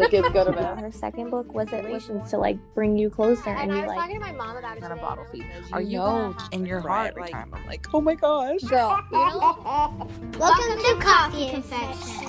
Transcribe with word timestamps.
the 0.00 0.08
kids 0.08 0.28
go 0.30 0.44
to 0.44 0.52
bed. 0.52 0.78
Her 0.78 0.90
second 0.90 1.30
book 1.30 1.52
was 1.54 1.72
it 1.72 1.84
was 1.88 2.06
to 2.30 2.38
like 2.38 2.58
bring 2.74 2.96
you 2.96 3.10
closer 3.10 3.50
and, 3.50 3.70
and 3.70 3.72
I 3.72 3.76
was 3.82 3.88
like 3.88 3.98
talking 3.98 4.14
to 4.14 4.20
my 4.20 4.32
mom 4.32 4.56
about 4.56 4.76
it 4.76 4.82
on 4.84 4.92
a 4.92 4.96
bottle 4.96 5.24
feed. 5.30 5.42
You 5.44 5.48
Are 5.72 5.80
you 5.82 5.98
know 5.98 6.36
in 6.52 6.66
your 6.66 6.80
heart 6.80 7.10
every 7.10 7.22
like 7.22 7.32
time. 7.32 7.52
I'm 7.54 7.66
like, 7.66 7.86
oh 7.94 8.00
my 8.00 8.14
gosh. 8.14 8.60
Girl, 8.62 8.98
you 9.12 9.18
know, 9.18 10.08
Welcome 10.38 10.78
to 10.84 10.96
Coffee 11.00 11.50
Confessions. 11.50 12.26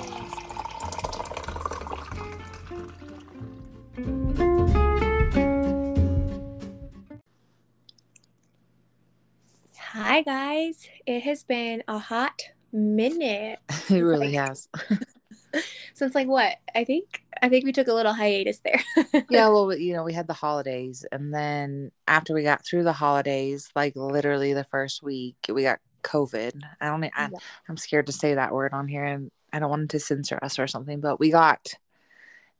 Hi 9.78 10.22
guys. 10.22 10.86
It 11.06 11.20
has 11.22 11.44
been 11.44 11.82
a 11.88 11.98
hot 11.98 12.40
minute 12.72 13.58
it 13.90 14.00
really 14.00 14.32
like- 14.36 14.48
has. 14.48 14.68
since 15.94 16.14
like 16.14 16.28
what? 16.28 16.56
I 16.74 16.84
think 16.84 17.24
I 17.40 17.48
think 17.48 17.64
we 17.64 17.72
took 17.72 17.88
a 17.88 17.92
little 17.92 18.12
hiatus 18.12 18.60
there. 18.60 18.82
yeah, 19.30 19.48
well, 19.48 19.74
you 19.74 19.94
know, 19.94 20.04
we 20.04 20.12
had 20.12 20.26
the 20.26 20.32
holidays, 20.32 21.04
and 21.10 21.34
then 21.34 21.90
after 22.06 22.34
we 22.34 22.42
got 22.42 22.64
through 22.64 22.84
the 22.84 22.92
holidays, 22.92 23.68
like 23.74 23.94
literally 23.96 24.52
the 24.52 24.64
first 24.64 25.02
week, 25.02 25.36
we 25.48 25.62
got 25.62 25.80
COVID. 26.02 26.60
I 26.80 26.86
don't. 26.86 27.04
I, 27.04 27.28
Yeah. 27.32 27.38
I'm 27.68 27.76
scared 27.76 28.06
to 28.06 28.12
say 28.12 28.34
that 28.34 28.52
word 28.52 28.72
on 28.72 28.88
here, 28.88 29.04
and 29.04 29.30
I 29.52 29.58
don't 29.58 29.70
want 29.70 29.90
to 29.90 30.00
censor 30.00 30.38
us 30.42 30.58
or 30.58 30.66
something, 30.66 31.00
but 31.00 31.20
we 31.20 31.30
got 31.30 31.74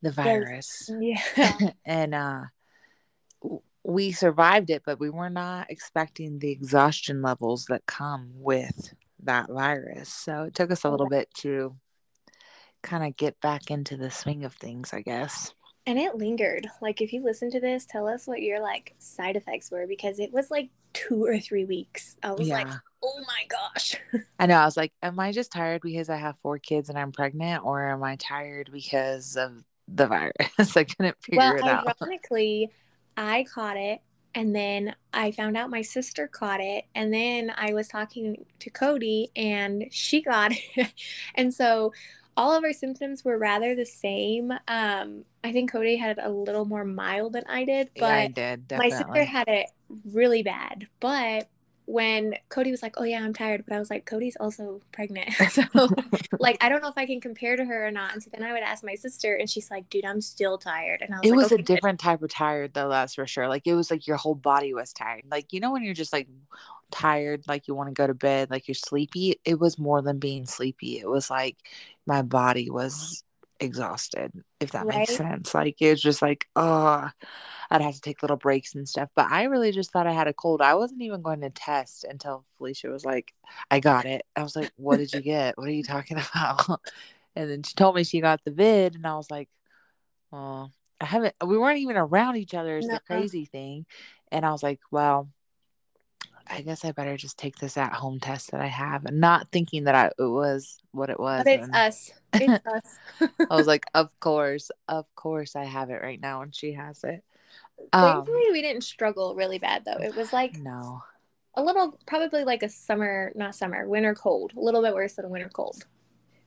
the 0.01 0.11
virus, 0.11 0.91
yeah. 0.99 1.21
and 1.85 2.13
uh, 2.13 2.41
we 3.83 4.11
survived 4.11 4.69
it, 4.69 4.83
but 4.85 4.99
we 4.99 5.09
were 5.09 5.29
not 5.29 5.69
expecting 5.69 6.39
the 6.39 6.51
exhaustion 6.51 7.21
levels 7.21 7.65
that 7.65 7.85
come 7.85 8.31
with 8.35 8.93
that 9.23 9.49
virus. 9.49 10.09
So 10.09 10.43
it 10.43 10.55
took 10.55 10.71
us 10.71 10.83
a 10.83 10.89
little 10.89 11.09
bit 11.09 11.29
to 11.39 11.75
kind 12.83 13.03
of 13.03 13.17
get 13.17 13.39
back 13.41 13.71
into 13.71 13.97
the 13.97 14.11
swing 14.11 14.43
of 14.43 14.53
things, 14.53 14.93
I 14.93 15.01
guess. 15.01 15.53
And 15.85 15.99
it 15.99 16.15
lingered. 16.15 16.67
Like 16.81 17.01
if 17.01 17.11
you 17.11 17.23
listen 17.23 17.51
to 17.51 17.59
this, 17.59 17.85
tell 17.85 18.07
us 18.07 18.27
what 18.27 18.41
your 18.41 18.61
like 18.61 18.95
side 18.99 19.35
effects 19.35 19.71
were 19.71 19.85
because 19.87 20.19
it 20.19 20.31
was 20.31 20.49
like 20.49 20.69
two 20.93 21.25
or 21.25 21.39
three 21.39 21.65
weeks. 21.65 22.15
I 22.23 22.31
was 22.31 22.47
like, 22.47 22.67
oh 23.03 23.19
my 23.27 23.45
gosh. 23.49 23.95
I 24.39 24.45
know. 24.45 24.55
I 24.55 24.65
was 24.65 24.77
like, 24.77 24.93
am 25.01 25.19
I 25.19 25.31
just 25.31 25.51
tired 25.51 25.81
because 25.81 26.09
I 26.09 26.17
have 26.17 26.37
four 26.39 26.57
kids 26.59 26.89
and 26.89 26.97
I'm 26.97 27.11
pregnant, 27.11 27.65
or 27.65 27.89
am 27.89 28.03
I 28.03 28.15
tired 28.15 28.69
because 28.71 29.35
of 29.35 29.63
the 29.87 30.07
virus? 30.07 30.77
I 30.77 30.83
couldn't 30.85 31.17
figure 31.21 31.39
well, 31.39 31.55
it 31.55 31.63
out. 31.63 31.95
ironically, 32.01 32.71
I 33.17 33.45
caught 33.53 33.77
it 33.77 34.01
and 34.35 34.55
then 34.55 34.95
I 35.13 35.31
found 35.31 35.57
out 35.57 35.69
my 35.69 35.81
sister 35.81 36.27
caught 36.27 36.59
it 36.59 36.85
and 36.95 37.13
then 37.13 37.53
I 37.55 37.73
was 37.73 37.87
talking 37.87 38.45
to 38.59 38.69
Cody 38.69 39.31
and 39.35 39.85
she 39.91 40.21
got 40.21 40.51
it. 40.75 40.93
and 41.35 41.53
so 41.53 41.93
all 42.35 42.55
of 42.55 42.63
our 42.63 42.73
symptoms 42.73 43.23
were 43.23 43.37
rather 43.37 43.75
the 43.75 43.85
same. 43.85 44.51
Um, 44.67 45.25
I 45.43 45.51
think 45.51 45.71
Cody 45.71 45.97
had 45.97 46.17
it 46.17 46.23
a 46.23 46.29
little 46.29 46.65
more 46.65 46.85
mild 46.85 47.33
than 47.33 47.43
I 47.47 47.65
did, 47.65 47.91
but 47.99 48.05
yeah, 48.05 48.15
I 48.15 48.27
did 48.27 48.73
my 48.75 48.89
sister 48.89 49.23
had 49.25 49.47
it 49.47 49.67
really 50.05 50.43
bad. 50.43 50.87
But 50.99 51.49
when 51.85 52.35
Cody 52.49 52.71
was 52.71 52.81
like, 52.81 52.95
"Oh 52.97 53.03
yeah, 53.03 53.21
I'm 53.23 53.33
tired," 53.33 53.65
but 53.67 53.75
I 53.75 53.79
was 53.79 53.89
like, 53.89 54.05
"Cody's 54.05 54.37
also 54.39 54.81
pregnant," 54.91 55.31
so 55.49 55.63
like 56.39 56.57
I 56.61 56.69
don't 56.69 56.81
know 56.81 56.89
if 56.89 56.97
I 56.97 57.05
can 57.05 57.21
compare 57.21 57.55
to 57.57 57.65
her 57.65 57.87
or 57.87 57.91
not. 57.91 58.13
And 58.13 58.23
so 58.23 58.29
then 58.33 58.43
I 58.43 58.53
would 58.53 58.63
ask 58.63 58.83
my 58.83 58.95
sister, 58.95 59.35
and 59.35 59.49
she's 59.49 59.69
like, 59.69 59.89
"Dude, 59.89 60.05
I'm 60.05 60.21
still 60.21 60.57
tired." 60.57 61.01
And 61.01 61.13
I 61.13 61.19
was 61.19 61.29
it 61.29 61.31
like, 61.31 61.37
was 61.37 61.51
"Okay, 61.51 61.55
a 61.55 61.57
good." 61.57 61.65
different 61.65 61.99
type 61.99 62.21
of 62.23 62.29
tired 62.29 62.73
though, 62.73 62.89
that's 62.89 63.15
for 63.15 63.27
sure. 63.27 63.47
Like 63.47 63.67
it 63.67 63.75
was 63.75 63.91
like 63.91 64.07
your 64.07 64.17
whole 64.17 64.35
body 64.35 64.73
was 64.73 64.93
tired. 64.93 65.23
Like 65.29 65.53
you 65.53 65.59
know 65.59 65.71
when 65.71 65.83
you're 65.83 65.93
just 65.93 66.13
like 66.13 66.27
tired, 66.93 67.43
like 67.47 67.67
you 67.67 67.75
want 67.75 67.89
to 67.89 67.93
go 67.93 68.07
to 68.07 68.13
bed, 68.13 68.51
like 68.51 68.67
you're 68.67 68.75
sleepy. 68.75 69.39
It 69.45 69.59
was 69.59 69.79
more 69.79 70.01
than 70.01 70.19
being 70.19 70.45
sleepy. 70.45 70.99
It 70.99 71.09
was 71.09 71.29
like 71.29 71.57
my 72.05 72.21
body 72.21 72.69
was 72.69 73.23
exhausted, 73.59 74.31
if 74.59 74.71
that 74.71 74.87
makes 74.87 75.15
sense. 75.15 75.53
Like 75.53 75.81
it 75.81 75.91
was 75.91 76.01
just 76.01 76.21
like, 76.21 76.47
oh, 76.55 77.09
I'd 77.71 77.81
have 77.81 77.95
to 77.95 78.01
take 78.01 78.21
little 78.21 78.37
breaks 78.37 78.75
and 78.75 78.87
stuff. 78.87 79.09
But 79.15 79.31
I 79.31 79.45
really 79.45 79.71
just 79.71 79.91
thought 79.91 80.07
I 80.07 80.13
had 80.13 80.27
a 80.27 80.33
cold. 80.33 80.61
I 80.61 80.75
wasn't 80.75 81.01
even 81.01 81.21
going 81.21 81.41
to 81.41 81.49
test 81.49 82.03
until 82.03 82.45
Felicia 82.57 82.89
was 82.89 83.05
like, 83.05 83.33
I 83.71 83.79
got 83.79 84.05
it. 84.05 84.23
I 84.35 84.43
was 84.43 84.55
like, 84.55 84.71
What 84.77 84.97
did 84.97 85.13
you 85.13 85.21
get? 85.21 85.57
What 85.57 85.67
are 85.67 85.71
you 85.71 85.83
talking 85.83 86.17
about? 86.35 86.81
And 87.35 87.49
then 87.49 87.63
she 87.63 87.73
told 87.73 87.95
me 87.95 88.03
she 88.03 88.21
got 88.21 88.43
the 88.43 88.51
vid, 88.51 88.95
and 88.95 89.07
I 89.07 89.15
was 89.15 89.31
like, 89.31 89.49
oh, 90.31 90.69
I 91.01 91.05
haven't, 91.05 91.35
we 91.45 91.57
weren't 91.57 91.79
even 91.79 91.97
around 91.97 92.37
each 92.37 92.53
other, 92.53 92.77
is 92.77 92.87
the 92.87 92.99
crazy 92.99 93.45
thing. 93.45 93.85
And 94.31 94.45
I 94.45 94.51
was 94.51 94.63
like, 94.63 94.79
Well, 94.91 95.29
I 96.47 96.61
guess 96.61 96.83
I 96.83 96.91
better 96.91 97.15
just 97.17 97.37
take 97.37 97.57
this 97.57 97.77
at 97.77 97.93
home 97.93 98.19
test 98.19 98.51
that 98.51 98.61
I 98.61 98.67
have, 98.67 99.05
and 99.05 99.19
not 99.19 99.47
thinking 99.51 99.85
that 99.85 99.95
I 99.95 100.07
it 100.07 100.29
was 100.29 100.77
what 100.91 101.09
it 101.09 101.19
was. 101.19 101.43
But 101.43 101.53
it's 101.53 101.63
and 101.65 101.75
us. 101.75 102.11
It's 102.33 102.65
us. 103.21 103.29
I 103.49 103.55
was 103.55 103.67
like, 103.67 103.85
Of 103.93 104.09
course, 104.19 104.69
of 104.87 105.05
course, 105.15 105.55
I 105.55 105.65
have 105.65 105.89
it 105.89 106.01
right 106.01 106.19
now, 106.19 106.41
and 106.41 106.53
she 106.53 106.73
has 106.73 107.03
it. 107.03 107.23
Um, 107.91 108.01
Thankfully, 108.25 108.51
we 108.51 108.61
didn't 108.61 108.83
struggle 108.83 109.35
really 109.35 109.59
bad 109.59 109.83
though. 109.85 109.97
It 109.99 110.15
was 110.15 110.31
like 110.33 110.57
no, 110.57 111.01
a 111.55 111.63
little, 111.63 111.97
probably 112.05 112.43
like 112.43 112.63
a 112.63 112.69
summer, 112.69 113.31
not 113.35 113.55
summer, 113.55 113.87
winter 113.87 114.13
cold. 114.15 114.53
A 114.55 114.59
little 114.59 114.81
bit 114.81 114.93
worse 114.93 115.13
than 115.13 115.25
a 115.25 115.29
winter 115.29 115.49
cold. 115.49 115.85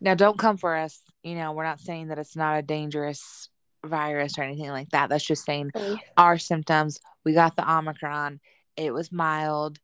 now 0.01 0.15
don't 0.15 0.39
come 0.39 0.57
for 0.57 0.77
us. 0.77 1.01
You 1.23 1.35
know, 1.35 1.53
we're 1.53 1.65
not 1.65 1.81
saying 1.81 2.09
that 2.09 2.19
it's 2.19 2.37
not 2.37 2.59
a 2.59 2.63
dangerous 2.63 3.49
virus 3.85 4.39
or 4.39 4.43
anything 4.43 4.71
like 4.71 4.91
that. 4.91 5.09
That's 5.09 5.25
just 5.25 5.45
saying 5.45 5.71
Really. 5.75 6.03
our 6.17 6.39
symptoms. 6.39 7.01
We 7.25 7.33
got 7.33 7.57
the 7.57 7.71
Omicron. 7.71 8.41
It 8.77 8.93
was 8.93 9.13
mild. 9.13 9.79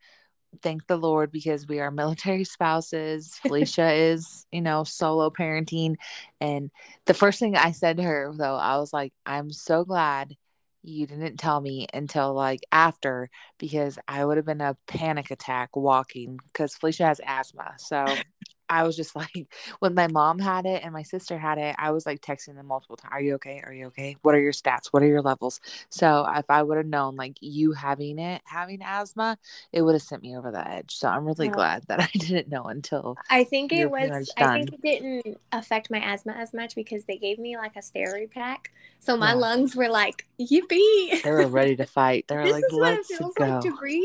Thank 0.61 0.87
the 0.87 0.97
Lord 0.97 1.33
because 1.33 1.67
we 1.67 1.81
are 1.81 1.91
military 1.91 2.45
spouses. 2.57 3.35
Felicia 3.43 3.93
is, 3.93 4.47
you 4.53 4.61
know, 4.61 4.85
solo 4.85 5.31
parenting. 5.31 5.97
And 6.41 6.71
the 7.07 7.15
first 7.15 7.39
thing 7.39 7.57
I 7.57 7.73
said 7.73 7.97
to 7.97 8.03
her, 8.03 8.33
though, 8.37 8.57
I 8.57 8.77
was 8.79 8.93
like, 8.93 9.13
I'm 9.25 9.51
so 9.51 9.85
glad 9.85 10.37
you 10.83 11.07
didn't 11.07 11.37
tell 11.37 11.61
me 11.61 11.87
until 11.95 12.35
like 12.35 12.61
after 12.73 13.31
because 13.59 13.99
I 14.09 14.25
would 14.25 14.37
have 14.37 14.47
been 14.47 14.61
a 14.61 14.77
panic 14.89 15.31
attack 15.31 15.77
walking 15.77 16.41
because 16.53 16.75
Felicia 16.75 17.07
has 17.07 17.21
asthma. 17.25 17.75
So 17.79 18.05
I 18.73 18.85
was 18.85 18.97
just 18.97 19.15
like, 19.17 19.47
when 19.81 19.95
my 19.95 20.09
mom 20.09 20.39
had 20.39 20.67
it 20.67 20.83
and 20.85 20.93
my 20.93 21.03
sister 21.03 21.39
had 21.39 21.59
it, 21.59 21.75
I 21.79 21.91
was 21.91 22.07
like 22.07 22.21
texting 22.21 22.55
them 22.57 22.67
multiple 22.67 22.97
times. 22.97 23.13
Are 23.13 23.21
you 23.21 23.35
okay? 23.35 23.63
Are 23.65 23.73
you 23.73 23.87
okay? 23.87 24.17
What 24.23 24.35
are 24.35 24.41
your 24.41 24.53
stats? 24.53 24.89
What 24.91 25.03
are 25.03 25.07
your 25.07 25.23
levels? 25.23 25.61
So 25.91 26.27
if 26.37 26.47
I 26.49 26.63
would 26.63 26.77
have 26.79 26.87
known 26.87 27.17
like 27.17 27.37
you 27.41 27.73
having 27.73 28.19
it, 28.19 28.43
having 28.45 28.81
asthma, 28.83 29.39
it 29.73 29.83
would 29.83 29.95
have 29.95 30.03
sent 30.03 30.23
me 30.23 30.37
over 30.37 30.51
the 30.51 30.67
edge. 30.67 30.95
So 30.97 31.09
I'm 31.09 31.25
really 31.25 31.47
Yeah. 31.47 31.53
glad 31.53 31.85
that 31.89 32.01
I 32.15 32.19
didn't 32.19 32.49
know 32.49 32.65
until 32.65 33.17
I 33.31 33.45
think 33.45 33.73
it 33.73 33.91
was. 33.91 34.31
I 34.37 34.47
think 34.49 34.73
it 34.73 34.81
didn't 34.83 35.39
affect 35.53 35.91
my 35.91 35.99
asthma 35.99 36.33
as 36.33 36.53
much 36.55 36.75
because 36.75 37.05
they 37.05 37.17
gave 37.19 37.39
me 37.39 37.57
like 37.57 37.77
a 37.77 37.81
steroid 37.81 38.31
pack, 38.31 38.71
so 39.01 39.17
my 39.17 39.33
Yeah. 39.33 39.39
lungs 39.41 39.77
were 39.77 39.89
like, 39.89 40.27
"Yippee!" 40.41 41.23
they 41.23 41.31
were 41.31 41.47
ready 41.49 41.77
to 41.77 41.87
fight. 41.87 42.27
They 42.29 42.37
were 42.37 42.45
this 42.45 42.53
like, 42.53 42.65
is 42.65 42.73
what 42.73 42.81
let's 42.97 43.09
feels 43.09 43.35
go. 43.35 43.45
like 43.45 43.61
to 43.63 43.77
breathe. 43.77 44.05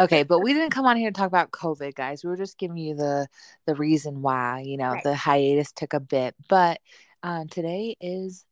okay, 0.00 0.22
but 0.22 0.40
we 0.40 0.52
didn't 0.52 0.70
come 0.70 0.86
on 0.86 0.96
here 0.96 1.10
to 1.10 1.14
talk 1.14 1.26
about 1.26 1.50
COVID, 1.50 1.94
guys. 1.94 2.24
We 2.24 2.30
were 2.30 2.36
just 2.36 2.58
giving 2.58 2.76
you 2.76 2.94
the 2.94 3.28
the 3.66 3.71
reason 3.74 4.22
why, 4.22 4.60
you 4.60 4.76
know, 4.76 4.92
Right. 4.92 5.02
the 5.04 5.14
hiatus 5.14 5.72
took 5.72 5.92
a 5.94 6.00
bit. 6.00 6.34
But 6.48 6.80
um, 7.22 7.48
today 7.48 7.96
is 8.00 8.44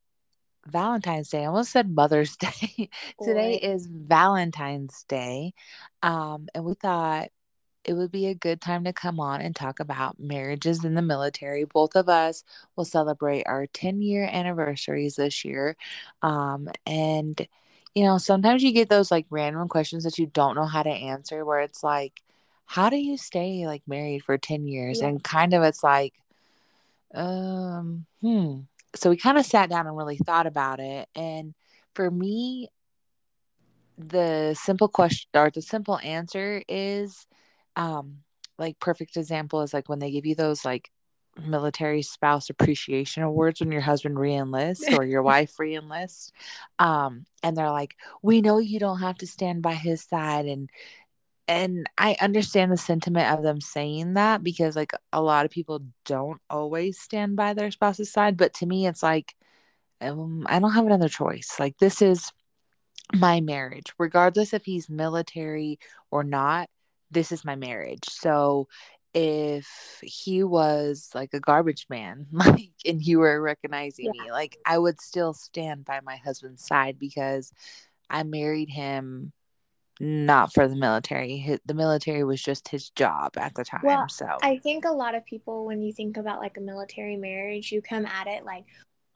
Valentine's 0.66 1.28
Day. 1.30 1.42
I 1.42 1.46
almost 1.46 1.72
said 1.72 1.90
Mother's 1.90 2.36
Day. 2.38 2.90
today 3.22 3.54
is 3.56 3.86
Valentine's 3.86 5.04
Day. 5.08 5.54
Um, 6.02 6.48
and 6.54 6.64
we 6.64 6.74
thought 6.74 7.28
it 7.84 7.94
would 7.94 8.12
be 8.12 8.26
a 8.26 8.34
good 8.34 8.60
time 8.60 8.84
to 8.84 8.92
come 8.92 9.18
on 9.18 9.40
and 9.40 9.56
talk 9.56 9.80
about 9.80 10.20
marriages 10.20 10.84
in 10.84 10.94
the 10.94 11.02
military. 11.02 11.64
Both 11.64 11.96
of 11.96 12.08
us 12.08 12.44
will 12.76 12.84
celebrate 12.84 13.44
our 13.46 13.66
10 13.66 14.02
year 14.02 14.28
anniversaries 14.30 15.16
this 15.16 15.44
year. 15.44 15.76
Um, 16.22 16.68
and, 16.84 17.46
you 17.94 18.04
know, 18.04 18.18
sometimes 18.18 18.62
you 18.62 18.72
get 18.72 18.90
those 18.90 19.10
like 19.10 19.26
random 19.30 19.66
questions 19.68 20.04
that 20.04 20.18
you 20.18 20.26
don't 20.26 20.56
know 20.56 20.66
how 20.66 20.82
to 20.82 20.90
answer, 20.90 21.44
where 21.44 21.60
it's 21.60 21.82
like, 21.82 22.22
how 22.70 22.88
do 22.88 22.96
you 22.96 23.16
stay 23.16 23.66
like 23.66 23.82
married 23.88 24.22
for 24.22 24.38
10 24.38 24.68
years? 24.68 25.00
Yeah. 25.00 25.08
And 25.08 25.24
kind 25.24 25.54
of 25.54 25.64
it's 25.64 25.82
like, 25.82 26.14
um, 27.12 28.06
hmm. 28.20 28.60
So 28.94 29.10
we 29.10 29.16
kind 29.16 29.38
of 29.38 29.44
sat 29.44 29.70
down 29.70 29.88
and 29.88 29.96
really 29.96 30.18
thought 30.18 30.46
about 30.46 30.78
it. 30.78 31.08
And 31.16 31.54
for 31.94 32.08
me, 32.08 32.68
the 33.98 34.54
simple 34.54 34.86
question 34.86 35.28
or 35.34 35.50
the 35.50 35.60
simple 35.60 35.98
answer 35.98 36.62
is 36.68 37.26
um 37.74 38.18
like 38.56 38.78
perfect 38.78 39.16
example 39.16 39.62
is 39.62 39.74
like 39.74 39.88
when 39.88 39.98
they 39.98 40.10
give 40.12 40.24
you 40.24 40.34
those 40.34 40.64
like 40.64 40.90
military 41.44 42.00
spouse 42.02 42.48
appreciation 42.48 43.22
awards 43.22 43.60
when 43.60 43.70
your 43.70 43.82
husband 43.82 44.18
re-enlists 44.18 44.88
or 44.94 45.04
your 45.04 45.22
wife 45.32 45.58
re-enlists 45.58 46.32
um 46.78 47.26
and 47.42 47.56
they're 47.56 47.70
like 47.70 47.94
we 48.22 48.40
know 48.40 48.58
you 48.58 48.80
don't 48.80 49.00
have 49.00 49.18
to 49.18 49.26
stand 49.26 49.60
by 49.60 49.74
his 49.74 50.02
side 50.02 50.46
and 50.46 50.70
and 51.50 51.86
I 51.98 52.16
understand 52.20 52.70
the 52.70 52.76
sentiment 52.76 53.32
of 53.32 53.42
them 53.42 53.60
saying 53.60 54.14
that 54.14 54.44
because 54.44 54.76
like 54.76 54.92
a 55.12 55.20
lot 55.20 55.44
of 55.44 55.50
people 55.50 55.82
don't 56.04 56.40
always 56.48 57.00
stand 57.00 57.34
by 57.34 57.54
their 57.54 57.70
spouse's 57.72 58.12
side 58.12 58.36
but 58.36 58.54
to 58.54 58.66
me 58.66 58.86
it's 58.86 59.02
like 59.02 59.34
um, 60.00 60.46
I 60.48 60.58
don't 60.58 60.72
have 60.72 60.86
another 60.86 61.08
choice. 61.08 61.56
Like 61.58 61.76
this 61.78 62.00
is 62.00 62.32
my 63.12 63.40
marriage. 63.40 63.92
Regardless 63.98 64.54
if 64.54 64.64
he's 64.64 64.88
military 64.88 65.78
or 66.10 66.24
not 66.24 66.68
this 67.10 67.32
is 67.32 67.44
my 67.44 67.56
marriage. 67.56 68.04
So 68.08 68.68
if 69.12 69.66
he 70.02 70.44
was 70.44 71.10
like 71.14 71.34
a 71.34 71.40
garbage 71.40 71.86
man, 71.90 72.26
like, 72.32 72.70
and 72.86 73.02
you 73.04 73.18
were 73.18 73.40
recognizing 73.40 74.08
me, 74.12 74.30
like, 74.30 74.56
I 74.64 74.78
would 74.78 75.00
still 75.00 75.34
stand 75.34 75.84
by 75.84 75.98
my 76.04 76.16
husband's 76.16 76.64
side 76.64 77.00
because 77.00 77.52
I 78.08 78.22
married 78.22 78.70
him 78.70 79.32
not 80.00 80.52
for 80.52 80.66
the 80.68 80.76
military. 80.76 81.40
Hi- 81.46 81.60
The 81.64 81.74
military 81.74 82.24
was 82.24 82.42
just 82.42 82.68
his 82.68 82.90
job 82.90 83.36
at 83.36 83.54
the 83.54 83.64
time. 83.64 83.80
Well, 83.82 84.08
so, 84.08 84.38
I 84.42 84.58
think 84.58 84.84
a 84.84 84.90
lot 84.90 85.14
of 85.14 85.24
people, 85.24 85.64
when 85.64 85.82
you 85.82 85.92
think 85.92 86.16
about 86.16 86.40
like 86.40 86.56
a 86.56 86.60
military 86.60 87.16
marriage, 87.16 87.72
you 87.72 87.80
come 87.82 88.06
at 88.06 88.26
it 88.26 88.44
like, 88.44 88.64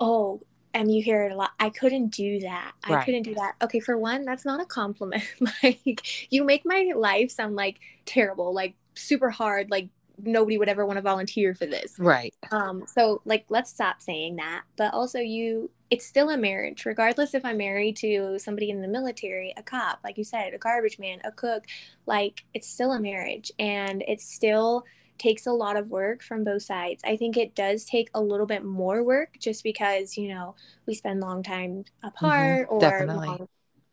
oh, 0.01 0.41
and 0.73 0.93
you 0.93 1.03
hear 1.03 1.25
it 1.25 1.33
a 1.33 1.37
lot. 1.37 1.51
I 1.61 1.71
couldn't 1.71 2.09
do 2.09 2.41
that. 2.41 2.73
I 2.83 2.91
Right. 2.95 3.05
couldn't 3.05 3.23
do 3.23 3.35
that. 3.35 3.55
Okay, 3.63 3.81
for 3.81 3.97
one, 3.97 4.25
that's 4.25 4.45
not 4.45 4.61
a 4.61 4.65
compliment. 4.67 5.25
like, 5.63 6.03
you 6.31 6.45
make 6.45 6.63
my 6.65 6.93
life 6.97 7.31
sound 7.31 7.57
like 7.57 7.79
terrible, 8.07 8.53
like 8.55 8.75
super 8.95 9.31
hard, 9.31 9.71
like 9.71 9.89
nobody 10.23 10.59
would 10.59 10.69
ever 10.69 10.87
want 10.87 10.97
to 10.97 11.03
volunteer 11.03 11.55
for 11.55 11.67
this. 11.67 11.95
right. 11.99 12.35
Um, 12.51 12.85
so 12.87 13.21
like 13.25 13.45
let's 13.49 13.71
stop 13.71 14.01
saying 14.01 14.37
that. 14.37 14.63
But 14.77 14.95
also 14.95 15.19
you 15.19 15.71
it's 15.91 16.07
still 16.07 16.31
a 16.31 16.37
marriage, 16.37 16.87
regardless 16.87 17.35
if 17.35 17.45
I'm 17.45 17.59
married 17.59 17.97
to 17.99 18.39
somebody 18.39 18.71
in 18.71 18.81
the 18.81 18.89
military, 18.89 19.55
a 19.57 19.63
cop, 19.63 20.01
like 20.03 20.19
you 20.19 20.25
said, 20.25 20.53
a 20.53 20.59
garbage 20.59 20.99
man, 20.99 21.21
a 21.25 21.31
cook, 21.31 21.65
like 22.07 22.45
it's 22.53 22.69
still 22.69 22.93
a 22.93 23.01
marriage 23.01 23.53
and 23.59 24.03
it 24.09 24.21
still 24.21 24.85
takes 25.19 25.47
a 25.47 25.53
lot 25.53 25.77
of 25.77 25.89
work 25.89 26.23
from 26.23 26.43
both 26.43 26.63
sides. 26.63 27.03
I 27.05 27.17
think 27.17 27.37
it 27.37 27.55
does 27.55 27.85
take 27.85 28.11
a 28.15 28.21
little 28.21 28.47
bit 28.47 28.65
more 28.65 29.03
work 29.03 29.39
just 29.39 29.63
because, 29.63 30.17
you 30.17 30.29
know, 30.29 30.57
we 30.87 30.95
spend 30.95 31.21
long 31.21 31.43
time 31.43 31.85
apart 32.03 32.67
or 32.69 33.07
long 33.07 33.49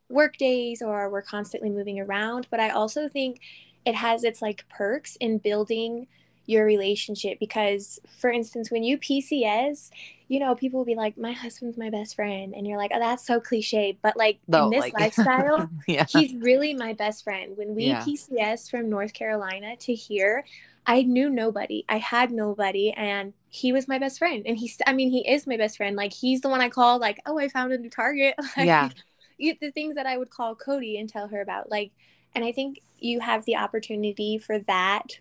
work 0.09 0.37
days 0.37 0.81
or 0.81 1.09
we're 1.09 1.21
constantly 1.21 1.69
moving 1.69 1.99
around. 1.99 2.47
But 2.49 2.59
I 2.59 2.69
also 2.69 3.07
think 3.07 3.39
it 3.85 3.95
has 3.95 4.23
its 4.23 4.41
like 4.41 4.65
perks 4.69 5.15
in 5.17 5.37
building 5.37 6.07
your 6.47 6.65
relationship 6.65 7.39
because 7.39 7.99
for 8.19 8.29
instance 8.31 8.71
when 8.71 8.83
you 8.83 8.97
pcs 8.97 9.89
you 10.27 10.39
know 10.39 10.55
people 10.55 10.79
will 10.79 10.85
be 10.85 10.95
like 10.95 11.17
my 11.17 11.31
husband's 11.31 11.77
my 11.77 11.89
best 11.89 12.15
friend 12.15 12.53
and 12.55 12.67
you're 12.67 12.77
like 12.77 12.91
oh 12.93 12.99
that's 12.99 13.25
so 13.25 13.39
cliche 13.39 13.97
but 14.01 14.17
like 14.17 14.39
Though, 14.47 14.65
in 14.65 14.71
this 14.71 14.79
like- 14.81 14.93
lifestyle 14.99 15.69
yeah. 15.87 16.05
he's 16.09 16.33
really 16.35 16.73
my 16.73 16.93
best 16.93 17.23
friend 17.23 17.55
when 17.57 17.75
we 17.75 17.85
Yeah. 17.85 18.01
pcs 18.03 18.69
from 18.69 18.89
north 18.89 19.13
carolina 19.13 19.75
to 19.77 19.93
here 19.93 20.43
i 20.87 21.03
knew 21.03 21.29
nobody 21.29 21.85
i 21.87 21.97
had 21.99 22.31
nobody 22.31 22.91
and 22.91 23.33
he 23.49 23.71
was 23.71 23.87
my 23.87 23.99
best 23.99 24.17
friend 24.17 24.43
and 24.47 24.57
he's 24.57 24.77
i 24.87 24.93
mean 24.93 25.11
he 25.11 25.27
is 25.29 25.45
my 25.45 25.57
best 25.57 25.77
friend 25.77 25.95
like 25.95 26.11
he's 26.11 26.41
the 26.41 26.49
one 26.49 26.59
i 26.59 26.69
call 26.69 26.99
like 26.99 27.19
oh 27.27 27.37
i 27.37 27.47
found 27.47 27.71
a 27.71 27.77
new 27.77 27.89
target 27.89 28.33
like, 28.57 28.65
Yeah. 28.65 28.89
the 29.37 29.71
things 29.71 29.95
that 29.95 30.07
i 30.07 30.17
would 30.17 30.31
call 30.31 30.55
cody 30.55 30.97
and 30.99 31.07
tell 31.07 31.27
her 31.27 31.39
about 31.41 31.69
like 31.69 31.91
and 32.35 32.43
i 32.43 32.51
think 32.51 32.81
you 32.99 33.19
have 33.19 33.43
the 33.45 33.55
opportunity 33.55 34.37
for 34.37 34.59
that 34.59 35.19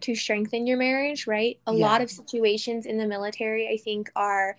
to 0.00 0.14
strengthen 0.14 0.66
your 0.66 0.76
marriage 0.76 1.26
right? 1.26 1.58
A 1.66 1.72
Yeah. 1.72 1.86
lot 1.86 2.00
of 2.02 2.10
situations 2.10 2.86
in 2.86 2.98
the 2.98 3.06
military 3.06 3.68
i 3.68 3.76
think 3.76 4.10
are 4.16 4.56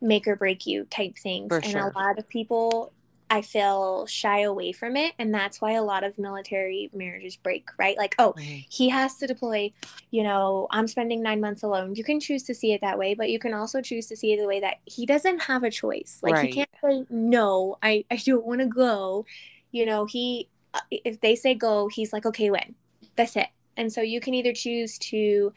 make 0.00 0.26
or 0.26 0.34
break 0.36 0.66
you 0.66 0.84
type 0.86 1.16
things. 1.18 1.48
For 1.48 1.56
and 1.56 1.64
sure. 1.72 1.92
a 1.94 1.98
lot 1.98 2.18
of 2.18 2.26
people 2.28 2.92
i 3.28 3.42
feel 3.42 4.06
shy 4.06 4.40
away 4.40 4.72
from 4.72 4.96
it. 4.96 5.12
And 5.18 5.32
that's 5.32 5.60
why 5.60 5.72
a 5.72 5.82
lot 5.84 6.02
of 6.02 6.18
military 6.18 6.90
marriages 6.94 7.36
break 7.36 7.68
right? 7.78 7.96
Like 7.98 8.14
oh 8.18 8.34
he 8.38 8.88
has 8.88 9.16
to 9.18 9.26
deploy. 9.26 9.72
You 10.10 10.22
know 10.22 10.66
i'm 10.70 10.88
spending 10.88 11.22
nine 11.22 11.40
months 11.40 11.62
alone. 11.62 11.94
You 11.94 12.02
can 12.02 12.18
choose 12.18 12.42
to 12.44 12.54
see 12.54 12.72
it 12.72 12.80
that 12.80 12.98
way 12.98 13.12
but 13.14 13.28
you 13.30 13.38
can 13.38 13.52
also 13.54 13.80
choose 13.82 14.06
to 14.06 14.16
see 14.16 14.32
it 14.32 14.40
the 14.40 14.46
way 14.48 14.60
that 14.60 14.76
he 14.86 15.04
doesn't 15.06 15.42
have 15.42 15.62
a 15.62 15.70
choice. 15.70 16.20
Like 16.22 16.32
Right. 16.34 16.46
he 16.46 16.52
can't 16.54 16.70
say 16.82 17.04
no 17.10 17.76
i, 17.82 18.04
I 18.10 18.16
don't 18.16 18.46
want 18.46 18.60
to 18.62 18.66
go. 18.66 19.26
You 19.70 19.84
know 19.86 20.06
he 20.06 20.48
if 20.90 21.20
they 21.20 21.34
say 21.34 21.54
go 21.54 21.88
he's 21.88 22.12
like 22.12 22.26
okay 22.26 22.50
when 22.50 22.74
that's 23.16 23.36
it 23.36 23.48
and 23.76 23.92
so 23.92 24.00
you 24.00 24.20
can 24.20 24.34
either 24.34 24.52
choose 24.52 24.98
to 24.98 25.52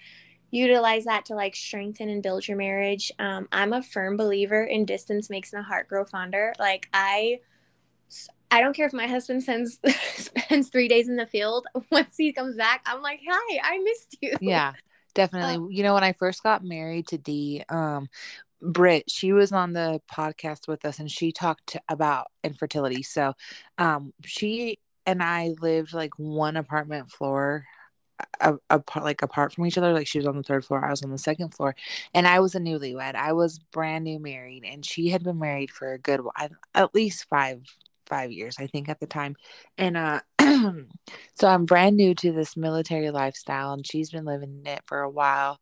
utilize 0.51 1.05
that 1.05 1.25
to 1.25 1.33
like 1.33 1.55
strengthen 1.55 2.09
and 2.09 2.21
build 2.23 2.47
your 2.47 2.57
marriage 2.57 3.11
um, 3.19 3.47
i'm 3.51 3.73
a 3.73 3.81
firm 3.81 4.17
believer 4.17 4.63
in 4.63 4.85
distance 4.85 5.29
makes 5.29 5.51
the 5.51 5.61
heart 5.61 5.87
grow 5.87 6.05
fonder 6.05 6.53
like 6.59 6.87
i 6.93 7.39
I 8.51 8.61
don't 8.61 8.75
care 8.75 8.85
if 8.85 8.93
my 8.93 9.07
husband 9.07 9.41
sends 9.41 9.79
spends 10.15 10.69
three 10.69 10.87
days 10.87 11.09
in 11.09 11.15
the 11.15 11.25
field. 11.25 11.65
Once 11.91 12.13
he 12.15 12.31
comes 12.31 12.55
back, 12.55 12.83
I'm 12.85 13.01
like, 13.01 13.19
"Hi, 13.27 13.59
I 13.63 13.79
missed 13.79 14.17
you." 14.21 14.35
Yeah, 14.41 14.73
definitely. 15.15 15.75
you 15.75 15.81
know, 15.81 15.95
when 15.95 16.03
I 16.03 16.13
first 16.13 16.43
got 16.43 16.63
married 16.63 17.07
to 17.07 17.17
Dee, 17.17 17.63
um, 17.69 18.09
Britt, 18.61 19.09
she 19.09 19.33
was 19.33 19.51
on 19.51 19.73
the 19.73 20.01
podcast 20.11 20.67
with 20.67 20.85
us 20.85 20.99
and 20.99 21.09
she 21.09 21.31
talked 21.31 21.77
about 21.89 22.27
infertility. 22.43 23.03
So, 23.03 23.33
um, 23.77 24.13
she 24.23 24.77
and 25.05 25.21
I 25.21 25.53
lived 25.61 25.93
like 25.93 26.17
one 26.17 26.57
apartment 26.57 27.11
floor 27.11 27.65
apart 28.69 29.03
like 29.03 29.21
apart 29.21 29.53
from 29.53 29.65
each 29.65 29.77
other 29.77 29.93
like 29.93 30.07
she 30.07 30.19
was 30.19 30.27
on 30.27 30.37
the 30.37 30.43
third 30.43 30.63
floor 30.63 30.85
i 30.85 30.89
was 30.89 31.03
on 31.03 31.11
the 31.11 31.17
second 31.17 31.49
floor 31.53 31.75
and 32.13 32.27
i 32.27 32.39
was 32.39 32.55
a 32.55 32.59
newlywed 32.59 33.15
i 33.15 33.33
was 33.33 33.59
brand 33.71 34.03
new 34.03 34.19
married 34.19 34.63
and 34.63 34.85
she 34.85 35.09
had 35.09 35.23
been 35.23 35.39
married 35.39 35.71
for 35.71 35.93
a 35.93 35.97
good 35.97 36.21
while 36.21 36.49
at 36.75 36.93
least 36.93 37.25
five 37.29 37.61
five 38.05 38.31
years 38.31 38.55
i 38.59 38.67
think 38.67 38.87
at 38.87 38.99
the 38.99 39.07
time 39.07 39.35
and 39.77 39.97
uh 39.97 40.19
so 41.35 41.47
i'm 41.47 41.65
brand 41.65 41.97
new 41.97 42.13
to 42.13 42.31
this 42.31 42.55
military 42.55 43.09
lifestyle 43.11 43.73
and 43.73 43.87
she's 43.87 44.11
been 44.11 44.25
living 44.25 44.59
in 44.59 44.67
it 44.67 44.81
for 44.85 45.01
a 45.01 45.09
while 45.09 45.59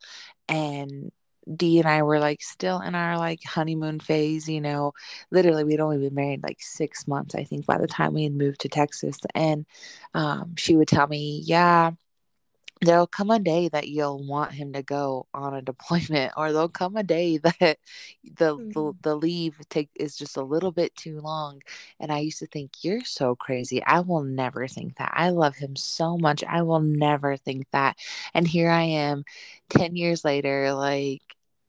and 0.50 1.12
Dee 1.56 1.80
and 1.80 1.88
I 1.88 2.04
were 2.04 2.20
like 2.20 2.42
still 2.42 2.82
in 2.82 2.96
our 2.96 3.18
like 3.18 3.44
honeymoon 3.44 4.00
phase, 4.00 4.48
you 4.50 4.62
know. 4.62 4.94
Literally, 5.32 5.64
we'd 5.64 5.80
only 5.80 5.98
been 5.98 6.16
married 6.16 6.44
like 6.44 6.62
six 6.62 7.08
months, 7.08 7.36
I 7.36 7.44
think, 7.44 7.66
by 7.66 7.78
the 7.78 7.88
time 7.88 8.14
we 8.14 8.24
had 8.24 8.34
moved 8.34 8.62
to 8.62 8.70
Texas. 8.70 9.18
And 9.36 9.66
um, 10.14 10.56
she 10.58 10.76
would 10.76 10.88
tell 10.88 11.08
me, 11.08 11.42
Yeah, 11.46 11.92
there'll 12.81 13.07
come 13.07 13.30
a 13.31 13.39
day 13.39 13.69
that 13.69 13.88
you'll 13.89 14.25
want 14.25 14.54
him 14.54 14.74
to 14.74 14.81
go 14.83 15.28
on 15.33 15.54
a 15.54 15.62
deployment, 15.62 16.33
or 16.38 16.51
there'll 16.51 16.69
come 16.69 16.95
a 16.98 17.04
day 17.04 17.38
that 17.38 17.57
the 18.24 18.62
the, 18.74 18.94
Mhm. 18.94 18.95
the 19.01 19.16
leave 19.16 19.57
take 19.69 19.89
is 19.95 20.16
just 20.16 20.38
a 20.38 20.42
little 20.44 20.72
bit 20.72 20.95
too 20.95 21.19
long. 21.22 21.62
And 22.00 22.12
I 22.12 22.19
used 22.19 22.39
to 22.39 22.48
think, 22.48 22.83
You're 22.83 23.04
so 23.06 23.36
crazy. 23.36 23.83
I 23.86 24.00
will 24.01 24.24
never 24.24 24.68
think 24.68 24.98
that. 24.98 25.12
I 25.16 25.30
love 25.30 25.56
him 25.57 25.75
so 25.75 26.18
much. 26.18 26.44
I 26.44 26.62
will 26.63 26.80
never 26.81 27.38
think 27.38 27.68
that. 27.72 27.98
And 28.33 28.48
here 28.48 28.69
I 28.69 28.84
am 28.84 29.24
10 29.69 29.95
years 29.95 30.24
later, 30.25 30.74
like, 30.74 31.22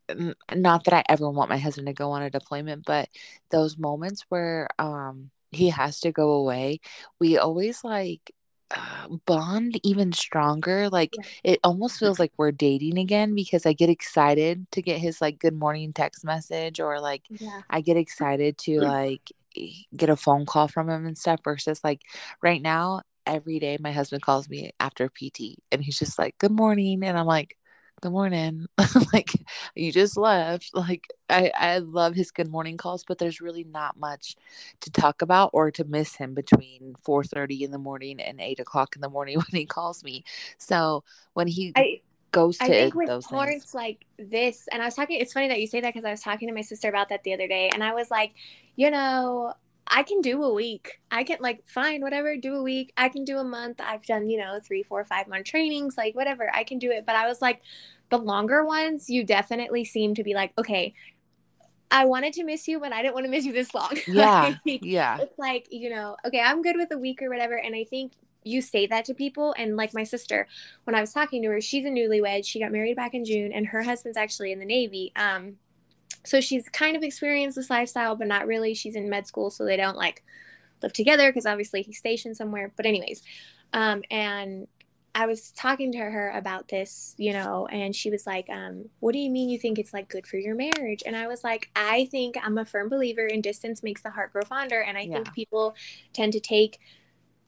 n- 0.08 0.34
not 0.54 0.84
that 0.84 0.94
I 0.94 1.04
ever 1.08 1.28
want 1.30 1.50
my 1.50 1.58
husband 1.58 1.86
to 1.88 1.92
go 1.92 2.10
on 2.12 2.22
a 2.22 2.30
deployment, 2.30 2.84
but 2.84 3.08
those 3.50 3.78
moments 3.78 4.24
where 4.28 4.68
um 4.78 5.30
he 5.50 5.68
has 5.70 6.00
to 6.00 6.12
go 6.12 6.32
away, 6.32 6.80
we 7.20 7.38
always 7.38 7.84
like 7.84 8.32
uh, 8.74 9.08
bond 9.26 9.78
even 9.84 10.12
stronger. 10.12 10.88
Like 10.88 11.18
Yeah. 11.18 11.24
it 11.44 11.60
almost 11.64 11.98
feels 11.98 12.18
like 12.18 12.32
we're 12.36 12.52
dating 12.52 12.98
again 12.98 13.34
because 13.34 13.66
I 13.66 13.72
get 13.72 13.90
excited 13.90 14.66
to 14.72 14.82
get 14.82 14.98
his 15.00 15.20
like 15.20 15.38
good 15.38 15.54
morning 15.58 15.92
text 15.92 16.24
message 16.24 16.80
or 16.80 17.00
like 17.00 17.24
Yeah. 17.28 17.62
I 17.70 17.80
get 17.80 17.96
excited 17.96 18.58
to 18.58 18.80
like 18.82 19.32
e- 19.54 19.84
get 19.96 20.10
a 20.10 20.16
phone 20.16 20.46
call 20.46 20.68
from 20.68 20.88
him 20.88 21.06
and 21.06 21.18
stuff 21.18 21.40
versus 21.44 21.82
like 21.84 22.02
right 22.42 22.62
now 22.62 23.02
every 23.26 23.58
day 23.60 23.76
my 23.80 23.92
husband 23.92 24.22
calls 24.22 24.48
me 24.48 24.72
after 24.80 25.08
PT 25.08 25.58
and 25.70 25.82
he's 25.82 25.98
just 25.98 26.18
like 26.18 26.36
good 26.38 26.50
morning 26.52 27.04
and 27.04 27.18
I'm 27.18 27.26
like 27.26 27.56
good 28.02 28.10
morning 28.12 28.66
like 29.12 29.30
you 29.76 29.92
just 29.92 30.16
left 30.16 30.70
like 30.74 31.06
I 31.30 31.52
I 31.56 31.78
love 31.78 32.14
his 32.14 32.32
good 32.32 32.50
morning 32.50 32.76
calls 32.76 33.04
but 33.04 33.18
there's 33.18 33.40
really 33.40 33.62
not 33.62 33.96
much 33.96 34.34
to 34.80 34.90
talk 34.90 35.22
about 35.22 35.50
or 35.52 35.70
to 35.70 35.84
miss 35.84 36.16
him 36.16 36.34
between 36.34 36.94
4:30 37.06 37.62
in 37.62 37.70
the 37.70 37.78
morning 37.78 38.20
and 38.20 38.40
8 38.40 38.58
o'clock 38.58 38.96
in 38.96 39.02
the 39.02 39.08
morning 39.08 39.36
when 39.52 39.60
he 39.60 39.66
calls 39.66 40.02
me 40.02 40.24
so 40.58 41.04
when 41.34 41.46
he 41.46 41.72
I 41.76 42.00
goes 42.32 42.58
to 42.58 42.64
I 42.64 42.68
think 42.68 42.94
with 42.94 43.06
those 43.06 43.26
parts 43.26 43.52
things 43.52 43.74
like 43.74 44.04
this, 44.18 44.66
and 44.72 44.82
I 44.82 44.86
was 44.86 44.94
talking. 44.94 45.20
It's 45.20 45.32
funny 45.32 45.48
that 45.48 45.60
you 45.60 45.66
say 45.66 45.80
that 45.80 45.92
because 45.92 46.04
I 46.04 46.10
was 46.10 46.22
talking 46.22 46.48
to 46.48 46.54
my 46.54 46.62
sister 46.62 46.88
about 46.88 47.10
that 47.10 47.22
the 47.22 47.34
other 47.34 47.46
day, 47.46 47.70
and 47.72 47.84
I 47.84 47.92
was 47.92 48.10
like, 48.10 48.32
you 48.74 48.90
know, 48.90 49.52
I 49.86 50.02
can 50.02 50.20
do 50.20 50.42
a 50.42 50.52
week. 50.52 51.00
I 51.10 51.24
can 51.24 51.38
like 51.40 51.66
fine, 51.66 52.00
whatever, 52.02 52.36
do 52.36 52.54
a 52.54 52.62
week. 52.62 52.92
I 52.96 53.08
can 53.08 53.24
do 53.24 53.38
a 53.38 53.44
month. 53.44 53.80
I've 53.80 54.04
done 54.06 54.30
you 54.30 54.38
know 54.38 54.60
three, 54.62 54.82
four, 54.82 55.04
five 55.04 55.28
month 55.28 55.46
trainings, 55.46 55.96
like 55.96 56.14
whatever. 56.14 56.50
I 56.54 56.64
can 56.64 56.78
do 56.78 56.90
it. 56.90 57.04
But 57.06 57.16
I 57.16 57.26
was 57.26 57.42
like, 57.42 57.62
the 58.10 58.18
longer 58.18 58.64
ones, 58.64 59.10
you 59.10 59.24
definitely 59.24 59.84
seem 59.84 60.14
to 60.14 60.22
be 60.24 60.34
like, 60.34 60.52
okay. 60.58 60.94
I 61.90 62.06
wanted 62.06 62.32
to 62.34 62.44
miss 62.44 62.66
you, 62.68 62.80
but 62.80 62.90
I 62.90 63.02
didn't 63.02 63.12
want 63.14 63.26
to 63.26 63.30
miss 63.30 63.44
you 63.44 63.52
this 63.52 63.74
long. 63.74 63.94
yeah 64.08 64.54
Like, 64.64 64.80
yeah 64.82 65.18
it's 65.20 65.38
like 65.38 65.66
you 65.70 65.90
know 65.90 66.16
okay 66.24 66.40
i'm 66.40 66.62
good 66.62 66.76
with 66.76 66.90
a 66.90 66.96
week 66.98 67.20
or 67.20 67.28
whatever 67.28 67.54
and 67.54 67.74
i 67.74 67.84
think 67.84 68.12
you 68.44 68.62
say 68.62 68.86
that 68.86 69.04
to 69.04 69.14
people 69.14 69.54
and 69.58 69.76
like 69.76 69.92
my 69.92 70.02
sister 70.02 70.48
when 70.84 70.94
i 70.94 71.00
was 71.00 71.12
talking 71.12 71.42
to 71.42 71.48
her 71.48 71.60
she's 71.60 71.84
a 71.84 71.88
newlywed 71.90 72.46
she 72.46 72.58
got 72.58 72.72
married 72.72 72.96
back 72.96 73.12
in 73.12 73.24
june 73.24 73.52
and 73.52 73.66
her 73.68 73.82
husband's 73.82 74.16
actually 74.16 74.52
in 74.52 74.58
the 74.58 74.64
navy 74.64 75.12
um 75.16 75.56
so 76.24 76.40
she's 76.40 76.68
kind 76.68 76.96
of 76.96 77.02
experienced 77.02 77.56
this 77.56 77.70
lifestyle 77.70 78.16
but 78.16 78.26
not 78.26 78.46
really 78.46 78.74
she's 78.74 78.96
in 78.96 79.08
med 79.10 79.26
school 79.26 79.50
so 79.50 79.64
they 79.64 79.76
don't 79.76 79.96
like 79.96 80.22
live 80.82 80.92
together 80.92 81.30
because 81.30 81.46
obviously 81.46 81.82
he's 81.82 81.98
stationed 81.98 82.36
somewhere 82.36 82.72
but 82.76 82.86
anyways 82.86 83.22
um 83.72 84.02
and 84.10 84.66
I 85.14 85.26
was 85.26 85.50
talking 85.52 85.92
to 85.92 85.98
her 85.98 86.30
about 86.30 86.68
this, 86.68 87.14
you 87.18 87.34
know, 87.34 87.66
and 87.66 87.94
she 87.94 88.08
was 88.10 88.26
like, 88.26 88.48
um, 88.48 88.86
what 89.00 89.12
do 89.12 89.18
you 89.18 89.30
mean 89.30 89.50
you 89.50 89.58
think 89.58 89.78
it's 89.78 89.92
like 89.92 90.08
good 90.08 90.26
for 90.26 90.38
your 90.38 90.54
marriage? 90.54 91.02
And 91.04 91.14
I 91.14 91.26
was 91.26 91.44
like, 91.44 91.68
I 91.76 92.06
think 92.06 92.36
I'm 92.42 92.56
a 92.56 92.64
firm 92.64 92.88
believer 92.88 93.26
in 93.26 93.42
distance 93.42 93.82
makes 93.82 94.00
the 94.02 94.10
heart 94.10 94.32
grow 94.32 94.42
fonder. 94.44 94.80
And 94.80 94.96
I 94.96 95.02
Yeah. 95.02 95.18
think 95.18 95.34
people 95.34 95.74
tend 96.14 96.32
to 96.32 96.40
take 96.40 96.80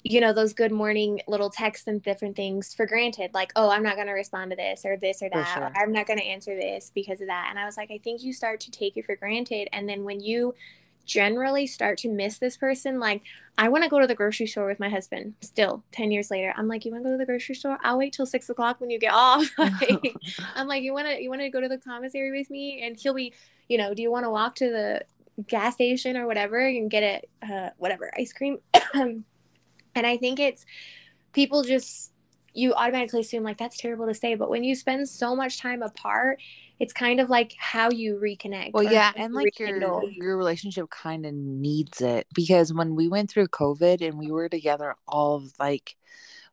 you 0.04 0.20
know 0.20 0.34
those 0.34 0.52
good 0.52 0.70
morning 0.70 1.20
little 1.26 1.48
texts 1.48 1.86
and 1.86 2.02
different 2.02 2.36
things 2.36 2.74
for 2.74 2.84
granted 2.84 3.30
like 3.32 3.50
oh 3.56 3.70
i'm 3.70 3.82
not 3.82 3.96
going 3.96 4.06
to 4.06 4.12
respond 4.12 4.50
to 4.50 4.56
this 4.56 4.84
or 4.84 4.98
this 4.98 5.22
or 5.22 5.30
that 5.30 5.54
sure. 5.54 5.64
or 5.64 5.72
i'm 5.76 5.92
not 5.92 6.06
going 6.06 6.18
to 6.18 6.24
answer 6.24 6.54
this 6.54 6.92
because 6.94 7.22
of 7.22 7.26
that. 7.26 7.48
And 7.50 7.58
i 7.58 7.64
was 7.64 7.76
like 7.76 7.90
i 7.90 7.98
think 7.98 8.22
you 8.22 8.32
start 8.32 8.60
to 8.60 8.70
take 8.70 8.96
it 8.96 9.06
for 9.06 9.16
granted. 9.16 9.68
And 9.72 9.88
then 9.88 10.04
when 10.04 10.20
you 10.20 10.54
generally 11.06 11.66
start 11.66 11.98
to 11.98 12.08
miss 12.08 12.38
this 12.38 12.56
person 12.56 12.98
like 12.98 13.20
i 13.58 13.68
want 13.68 13.84
to 13.84 13.90
go 13.90 14.00
to 14.00 14.06
the 14.06 14.14
grocery 14.14 14.46
store 14.46 14.66
with 14.66 14.80
my 14.80 14.88
husband 14.88 15.34
still 15.42 15.82
10 15.92 16.10
years 16.10 16.30
later. 16.30 16.54
I'm 16.56 16.68
like 16.68 16.84
you 16.84 16.92
want 16.92 17.04
to 17.04 17.08
go 17.08 17.12
to 17.12 17.18
the 17.18 17.26
grocery 17.26 17.54
store? 17.54 17.78
I'll 17.82 17.98
wait 17.98 18.12
till 18.12 18.26
six 18.26 18.48
o'clock 18.48 18.80
when 18.80 18.90
you 18.90 18.98
get 18.98 19.12
off. 19.12 19.46
Like, 19.58 20.14
i'm 20.54 20.66
like 20.66 20.82
you 20.82 20.92
want 20.92 21.08
to 21.08 21.22
you 21.22 21.30
want 21.30 21.40
to 21.40 21.48
go 21.48 21.60
to 21.60 21.68
the 21.68 21.78
commissary 21.78 22.30
with 22.30 22.50
me? 22.50 22.82
And 22.84 22.96
he'll 22.98 23.14
be 23.14 23.32
you 23.68 23.78
know 23.78 23.94
do 23.94 24.02
you 24.02 24.10
want 24.10 24.24
to 24.24 24.30
walk 24.30 24.54
to 24.56 24.70
the 24.70 25.04
gas 25.48 25.74
station 25.74 26.16
or 26.16 26.26
whatever 26.26 26.58
and 26.58 26.90
get 26.90 27.02
it 27.02 27.28
uh, 27.42 27.70
whatever 27.78 28.12
ice 28.16 28.32
cream 28.32 28.58
and 29.94 30.06
i 30.06 30.16
think 30.16 30.38
it's 30.38 30.64
people 31.32 31.62
just 31.62 32.12
you 32.52 32.72
automatically 32.74 33.20
assume 33.20 33.42
like 33.42 33.58
that's 33.58 33.76
terrible 33.76 34.06
to 34.06 34.14
say 34.14 34.34
but 34.34 34.48
when 34.48 34.64
you 34.64 34.74
spend 34.74 35.08
so 35.08 35.34
much 35.34 35.58
time 35.58 35.82
apart 35.82 36.38
it's 36.80 36.92
kind 36.92 37.20
of 37.20 37.30
like 37.30 37.54
how 37.56 37.90
you 37.90 38.16
reconnect 38.16 38.72
Well, 38.72 38.82
yeah, 38.82 39.12
and 39.14 39.32
like 39.32 39.58
your 39.58 39.68
rekindle. 39.68 40.10
your 40.10 40.36
relationship 40.36 40.90
kind 40.90 41.24
of 41.24 41.32
needs 41.32 42.00
it 42.00 42.26
because 42.34 42.72
when 42.74 42.96
we 42.96 43.08
went 43.08 43.30
through 43.30 43.48
COVID 43.48 44.06
and 44.06 44.18
we 44.18 44.30
were 44.30 44.48
together 44.48 44.96
all 45.06 45.36
of 45.36 45.52
like 45.58 45.96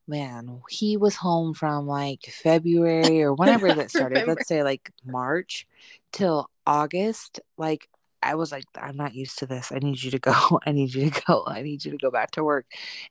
man, 0.07 0.61
he 0.69 0.97
was 0.97 1.15
home 1.15 1.53
from 1.53 1.87
like 1.87 2.23
February 2.43 3.21
or 3.21 3.33
whenever 3.33 3.73
that 3.73 3.89
started, 3.89 4.23
let's 4.27 4.47
say 4.47 4.63
like 4.63 4.91
March 5.05 5.65
till 6.11 6.49
August, 6.67 7.39
like 7.57 7.87
I 8.23 8.35
was 8.35 8.51
like, 8.51 8.65
I'm 8.75 8.95
not 8.97 9.15
used 9.15 9.39
to 9.39 9.45
this. 9.47 9.71
I 9.71 9.79
need 9.79 10.01
you 10.03 10.11
to 10.11 10.19
go. 10.19 10.33
I 10.65 10.71
need 10.71 10.93
you 10.93 11.09
to 11.09 11.21
go. 11.27 11.43
I 11.47 11.61
need 11.63 11.83
you 11.85 11.91
to 11.91 11.97
go 11.97 12.11
back 12.11 12.31
to 12.31 12.43
work. 12.43 12.65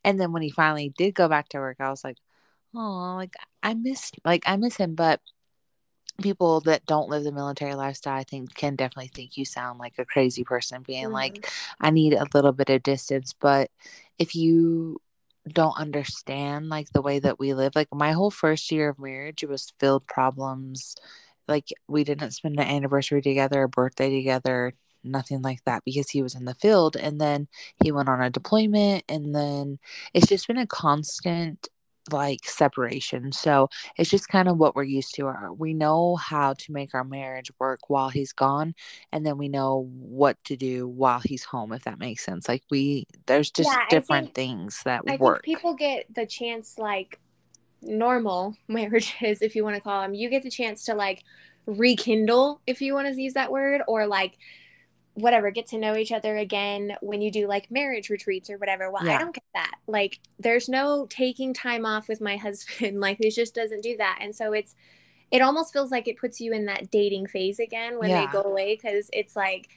And 0.05 0.21
then 0.21 0.33
when 0.33 0.43
he 0.43 0.51
finally 0.51 0.91
did 0.97 1.15
go 1.15 1.29
back 1.29 1.49
to 1.51 1.59
work, 1.59 1.79
I 1.81 1.91
was 1.91 2.05
like, 2.05 2.19
oh, 2.75 3.15
like 3.17 3.35
I 3.63 3.75
miss 3.75 4.13
like 4.25 4.45
I 4.47 4.57
miss 4.57 4.77
him, 4.77 4.95
but 4.95 5.21
people 6.23 6.61
that 6.63 6.85
don't 6.87 7.09
live 7.09 7.25
the 7.25 7.33
military 7.33 7.75
lifestyle, 7.75 8.17
I 8.19 8.25
think, 8.25 8.55
can 8.55 8.77
definitely 8.77 9.11
think 9.15 9.37
you 9.37 9.45
sound 9.45 9.79
like 9.79 9.95
a 9.99 10.05
crazy 10.05 10.45
person 10.45 10.83
being 10.83 11.11
like, 11.11 11.35
Mhm. 11.43 11.51
I 11.81 11.91
need 11.91 12.13
a 12.15 12.27
little 12.35 12.53
bit 12.53 12.71
of 12.71 12.83
distance. 12.83 13.33
But 13.33 13.71
if 14.19 14.35
you 14.35 15.01
don't 15.49 15.79
understand 15.79 16.69
like 16.69 16.91
the 16.91 17.01
way 17.03 17.19
that 17.21 17.39
we 17.39 17.55
live, 17.55 17.75
like 17.75 17.89
my 17.95 18.13
whole 18.13 18.31
first 18.31 18.71
year 18.71 18.91
of 18.91 18.99
marriage, 18.99 19.43
it 19.43 19.49
was 19.49 19.73
filled 19.81 20.07
problems. 20.07 20.95
Like 21.49 21.69
we 21.89 22.05
didn't 22.05 22.33
spend 22.33 22.61
an 22.61 22.67
anniversary 22.69 23.23
together, 23.23 23.63
a 23.63 23.69
birthday 23.69 24.11
together, 24.11 24.75
nothing 25.05 25.43
like 25.43 25.65
that 25.65 25.83
because 25.85 26.11
he 26.11 26.23
was 26.23 26.35
in 26.35 26.45
the 26.45 26.55
field. 26.55 26.97
And 26.97 27.21
then 27.21 27.49
he 27.83 27.93
went 27.93 28.09
on 28.09 28.21
a 28.23 28.31
deployment. 28.31 29.05
And 29.09 29.35
then 29.35 29.79
it's 30.15 30.27
just 30.27 30.47
been 30.47 30.59
a 30.59 30.67
constant 30.67 31.69
like 32.13 32.45
separation. 32.45 33.31
So 33.31 33.69
it's 33.97 34.11
just 34.11 34.29
kind 34.29 34.49
of 34.49 34.57
what 34.59 34.75
we're 34.75 34.83
used 34.85 35.15
to. 35.17 35.33
We 35.57 35.75
know 35.75 36.17
how 36.17 36.55
to 36.55 36.73
make 36.73 36.95
our 36.95 37.05
marriage 37.05 37.51
work 37.59 37.89
while 37.89 38.09
he's 38.09 38.33
gone, 38.33 38.75
and 39.13 39.25
then 39.25 39.39
we 39.39 39.49
know 39.49 39.89
what 39.93 40.43
to 40.45 40.57
do 40.57 40.89
while 40.89 41.21
he's 41.21 41.45
home, 41.45 41.73
if 41.73 41.85
that 41.85 41.99
makes 41.99 42.25
sense. 42.25 42.49
Like 42.49 42.63
we, 42.71 43.07
there's 43.27 43.51
just 43.51 43.71
Yeah, 43.71 43.85
different 43.91 44.29
think- 44.29 44.35
things 44.35 44.83
that 44.85 45.03
I 45.07 45.17
work. 45.17 45.43
people 45.43 45.75
get 45.75 46.13
the 46.13 46.27
chance, 46.27 46.79
like 46.79 47.21
normal 47.83 48.57
marriages, 48.69 49.43
if 49.43 49.55
you 49.55 49.63
want 49.63 49.77
to 49.77 49.83
call 49.83 50.03
them, 50.03 50.15
you 50.15 50.31
get 50.31 50.43
the 50.43 50.51
chance 50.51 50.85
to 50.87 50.95
like 50.95 51.23
rekindle, 51.67 52.61
if 52.67 52.81
you 52.81 52.95
want 52.95 53.07
to 53.09 53.23
use 53.23 53.35
that 53.35 53.53
word, 53.53 53.83
or 53.87 54.07
like 54.07 54.39
whatever, 55.15 55.51
get 55.51 55.67
to 55.69 55.79
know 55.79 55.97
each 55.97 56.13
other 56.13 56.37
again 56.37 56.97
when 57.01 57.21
you 57.21 57.31
do 57.31 57.47
like 57.47 57.71
marriage 57.71 58.11
retreats 58.11 58.49
or 58.51 58.59
whatever. 58.59 58.91
Well, 58.91 59.03
I 59.09 59.19
don't 59.19 59.35
get 59.35 59.45
that. 59.55 59.75
Like, 59.87 60.21
there's 60.39 60.69
no 60.69 61.07
taking 61.11 61.53
time 61.53 61.85
off 61.85 62.09
with 62.09 62.21
my 62.21 62.37
husband. 62.47 63.01
Like, 63.01 63.19
it 63.21 63.31
just 63.35 63.55
doesn't 63.55 63.83
do 63.83 63.97
that. 63.99 64.19
And 64.21 64.35
so 64.35 64.53
it's, 64.53 64.75
it 65.31 65.43
almost 65.43 65.73
feels 65.73 65.91
like 65.91 66.09
it 66.09 66.17
puts 66.19 66.41
you 66.41 66.53
in 66.53 66.67
that 66.67 66.91
dating 66.91 67.27
phase 67.27 67.59
again 67.61 67.99
when 67.99 68.11
Yeah. 68.11 68.27
they 68.27 68.33
go 68.33 68.43
away 68.43 68.75
because 68.77 69.11
it's 69.13 69.37
like, 69.37 69.69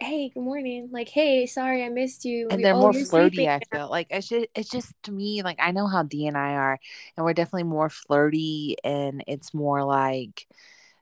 hey, 0.00 0.28
good 0.30 0.42
morning. 0.42 0.88
Like, 0.92 1.08
hey, 1.08 1.46
sorry 1.46 1.84
I 1.84 1.88
missed 1.88 2.24
you. 2.24 2.48
and 2.50 2.58
We- 2.58 2.62
they're 2.62 2.74
oh, 2.74 2.80
more 2.80 2.92
flirty. 2.92 3.48
I 3.48 3.60
now." 3.72 3.78
feel 3.78 3.90
like 3.90 4.08
it's 4.10 4.28
just, 4.28 4.46
it's 4.54 4.68
just 4.70 4.92
to 5.04 5.12
me, 5.12 5.42
like 5.42 5.58
I 5.60 5.70
know 5.72 5.86
how 5.86 6.02
D 6.02 6.26
and 6.26 6.36
I 6.36 6.54
are, 6.54 6.78
and 7.16 7.24
we're 7.24 7.32
definitely 7.34 7.64
more 7.64 7.88
flirty, 7.90 8.76
and 8.84 9.22
it's 9.26 9.54
more 9.54 9.84
like, 9.84 10.46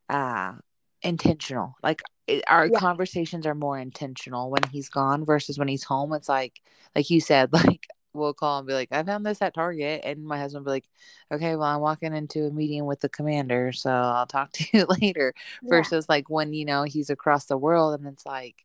uh, 0.08 0.54
intentional. 1.02 1.76
Like 1.82 2.02
it, 2.26 2.44
our 2.48 2.66
Yeah. 2.68 2.78
conversations 2.78 3.46
are 3.46 3.54
more 3.54 3.78
intentional 3.78 4.50
when 4.50 4.62
he's 4.70 4.88
gone 4.88 5.24
versus 5.24 5.58
when 5.58 5.68
he's 5.68 5.84
home. 5.84 6.12
It's 6.12 6.28
like, 6.28 6.60
like 6.94 7.10
you 7.10 7.20
said, 7.20 7.52
like 7.52 7.86
we'll 8.14 8.34
call 8.34 8.58
and 8.58 8.66
be 8.66 8.74
like, 8.74 8.88
I 8.92 9.02
found 9.02 9.24
this 9.24 9.40
at 9.42 9.54
Target, 9.54 10.02
and 10.04 10.24
my 10.24 10.38
husband 10.38 10.64
will 10.64 10.72
be 10.72 10.76
like, 10.76 10.88
okay, 11.32 11.56
well 11.56 11.68
I'm 11.68 11.80
walking 11.80 12.14
into 12.14 12.46
a 12.46 12.50
meeting 12.50 12.84
with 12.86 13.00
the 13.00 13.08
commander, 13.08 13.72
so 13.72 13.90
I'll 13.90 14.26
talk 14.26 14.52
to 14.52 14.64
you 14.72 14.86
later. 15.00 15.34
Yeah. 15.62 15.68
Versus 15.68 16.08
like 16.08 16.28
when 16.28 16.52
you 16.52 16.64
know 16.64 16.84
he's 16.84 17.10
across 17.10 17.46
the 17.46 17.56
world, 17.58 17.98
and 17.98 18.08
it's 18.08 18.26
like, 18.26 18.64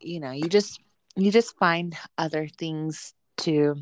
you 0.00 0.20
know, 0.20 0.30
you 0.32 0.48
just 0.48 0.80
you 1.16 1.32
just 1.32 1.56
find 1.58 1.96
other 2.16 2.48
things 2.48 3.12
to 3.38 3.76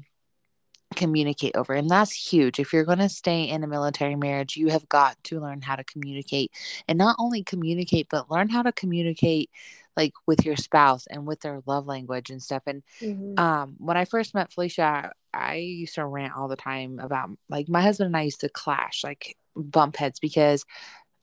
communicate 0.95 1.55
over 1.57 1.75
and 1.75 1.91
that's 1.91 2.13
huge 2.13 2.59
if 2.61 2.73
you're 2.73 2.85
going 2.85 2.99
to 2.99 3.09
stay 3.09 3.43
in 3.45 3.65
a 3.65 3.67
military 3.67 4.15
marriage 4.15 4.57
you 4.57 4.69
have 4.69 4.89
got 4.89 5.17
to 5.25 5.41
learn 5.41 5.61
how 5.61 5.75
to 5.77 5.85
communicate 5.85 6.51
and 6.89 6.97
not 6.97 7.17
only 7.19 7.43
communicate 7.43 8.07
but 8.09 8.31
learn 8.31 8.49
how 8.49 8.63
to 8.63 8.73
communicate 8.73 9.51
like 9.97 10.13
with 10.27 10.45
your 10.47 10.57
spouse 10.57 11.07
and 11.09 11.27
with 11.27 11.41
their 11.41 11.61
love 11.67 11.87
language 11.87 12.31
and 12.31 12.43
stuff 12.43 12.63
and 12.67 12.83
Mhm. 13.03 13.39
um 13.39 13.75
when 13.79 13.97
i 13.97 14.05
first 14.05 14.33
met 14.33 14.53
felicia 14.53 15.13
i 15.35 15.57
used 15.57 15.97
to 15.97 16.07
rant 16.07 16.35
all 16.37 16.49
the 16.49 16.57
time 16.57 16.99
about 17.01 17.31
like 17.51 17.69
my 17.69 17.83
husband 17.83 18.07
and 18.07 18.17
i 18.17 18.23
used 18.23 18.41
to 18.41 18.49
clash 18.49 19.03
like 19.03 19.37
bump 19.57 19.97
heads 19.97 20.21
because 20.21 20.65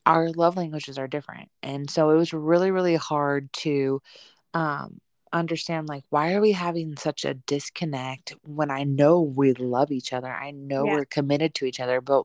our 0.05 0.29
love 0.31 0.57
languages 0.57 0.97
are 0.97 1.07
different 1.07 1.49
and 1.63 1.89
so 1.89 2.09
it 2.09 2.15
was 2.17 2.33
really 2.33 2.69
really 2.71 2.95
hard 2.95 3.51
to 3.53 4.01
um 4.53 4.99
understand 5.33 5.89
like 5.89 6.03
why 6.09 6.33
are 6.33 6.41
we 6.41 6.51
having 6.53 6.95
such 6.95 7.25
a 7.25 7.33
disconnect 7.33 8.35
when 8.43 8.69
i 8.71 8.83
know 8.83 9.21
we 9.21 9.53
love 9.53 9.91
each 9.91 10.13
other 10.13 10.31
i 10.31 10.51
know 10.51 10.85
Yeah. 10.85 10.93
we're 10.95 11.05
committed 11.05 11.55
to 11.55 11.65
each 11.65 11.79
other 11.79 12.01
but 12.01 12.23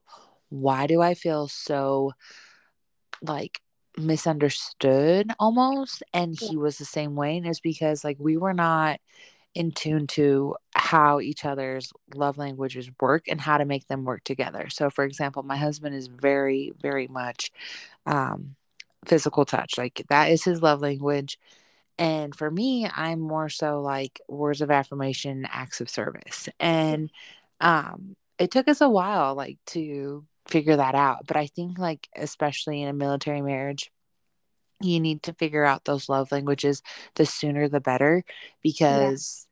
why 0.51 0.87
do 0.87 1.01
i 1.01 1.15
feel 1.15 1.49
so 1.49 2.13
like 3.23 3.61
misunderstood 3.97 5.33
almost 5.41 6.03
and 6.15 6.39
Yeah. 6.41 6.49
he 6.51 6.57
was 6.57 6.79
the 6.79 6.85
same 6.85 7.17
way 7.17 7.37
and 7.37 7.47
it's 7.47 7.61
because 7.61 8.05
like 8.05 8.17
we 8.21 8.37
were 8.37 8.55
not 8.55 9.01
in 9.55 9.73
tune 9.73 10.07
to 10.07 10.55
how 10.75 11.19
each 11.21 11.45
other's 11.45 11.93
love 12.15 12.39
languages 12.39 12.91
work 13.01 13.25
and 13.29 13.41
how 13.41 13.59
to 13.59 13.65
make 13.65 13.89
them 13.89 14.05
work 14.05 14.23
together 14.23 14.69
so 14.71 14.89
for 14.91 15.05
example 15.05 15.43
my 15.43 15.57
husband 15.57 15.97
is 15.97 16.07
very 16.07 16.73
very 16.81 17.09
much 17.09 17.51
um 18.07 18.55
physical 19.07 19.45
touch 19.45 19.77
like 19.79 20.03
that 20.09 20.31
is 20.31 20.45
his 20.45 20.63
love 20.63 20.81
language 20.81 21.39
and 21.99 22.35
for 22.35 22.51
me, 22.51 22.89
I'm 22.89 23.21
more 23.21 23.49
so 23.49 23.81
like 23.83 24.21
words 24.29 24.61
of 24.61 24.71
affirmation, 24.71 25.47
acts 25.51 25.81
of 25.81 25.91
service. 25.91 26.49
And 26.61 27.11
um 27.61 28.17
it 28.39 28.51
took 28.53 28.69
us 28.69 28.81
a 28.81 28.89
while 28.89 29.35
like 29.35 29.59
to 29.67 30.25
figure 30.49 30.77
that 30.77 30.95
out. 30.95 31.27
But 31.27 31.37
I 31.37 31.47
think 31.47 31.79
like 31.79 32.09
especially 32.17 32.83
in 32.83 32.89
a 32.89 32.93
military 32.93 33.43
marriage, 33.43 33.91
you 34.81 35.01
need 35.01 35.25
to 35.25 35.33
figure 35.35 35.65
out 35.65 35.85
those 35.85 36.09
love 36.09 36.31
languages 36.33 36.83
the 37.15 37.27
sooner 37.27 37.69
the 37.69 37.81
better 37.81 38.25
because 38.63 39.47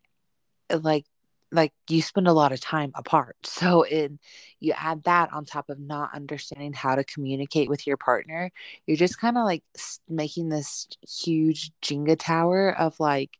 like 0.70 1.04
like 1.52 1.72
you 1.88 2.02
spend 2.02 2.28
a 2.28 2.32
lot 2.32 2.52
of 2.52 2.60
time 2.60 2.92
apart. 2.94 3.36
So 3.46 3.82
in 3.82 4.18
you 4.60 4.74
add 4.76 5.04
that 5.04 5.32
on 5.32 5.44
top 5.44 5.68
of 5.70 5.78
not 5.78 6.14
understanding 6.14 6.72
how 6.72 6.94
to 6.94 7.04
communicate 7.04 7.68
with 7.68 7.86
your 7.86 7.96
partner 7.96 8.50
you're 8.86 8.96
just 8.96 9.18
kind 9.20 9.36
of 9.38 9.44
like 9.44 9.62
making 10.08 10.48
this 10.48 10.88
huge 11.02 11.72
jenga 11.82 12.18
tower 12.18 12.70
of 12.70 12.98
like 13.00 13.38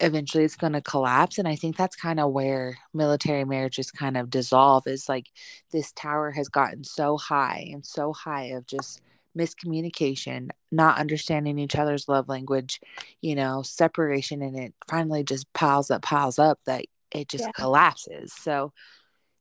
eventually 0.00 0.44
it's 0.44 0.56
going 0.56 0.72
to 0.72 0.80
collapse 0.80 1.38
and 1.38 1.46
i 1.46 1.54
think 1.54 1.76
that's 1.76 1.96
kind 1.96 2.18
of 2.18 2.32
where 2.32 2.76
military 2.92 3.44
marriages 3.44 3.90
kind 3.90 4.16
of 4.16 4.28
dissolve 4.30 4.86
is 4.86 5.08
like 5.08 5.26
this 5.72 5.92
tower 5.92 6.30
has 6.30 6.48
gotten 6.48 6.82
so 6.82 7.16
high 7.16 7.68
and 7.72 7.86
so 7.86 8.12
high 8.12 8.46
of 8.46 8.66
just 8.66 9.00
miscommunication 9.38 10.50
not 10.70 10.98
understanding 10.98 11.58
each 11.58 11.76
other's 11.76 12.08
love 12.08 12.28
language 12.28 12.80
you 13.20 13.34
know 13.34 13.62
separation 13.62 14.42
and 14.42 14.56
it 14.56 14.74
finally 14.88 15.24
just 15.24 15.52
piles 15.52 15.90
up 15.90 16.02
piles 16.02 16.38
up 16.38 16.58
that 16.66 16.84
it 17.14 17.28
just 17.28 17.44
Yeah. 17.44 17.52
collapses 17.52 18.32
so 18.32 18.72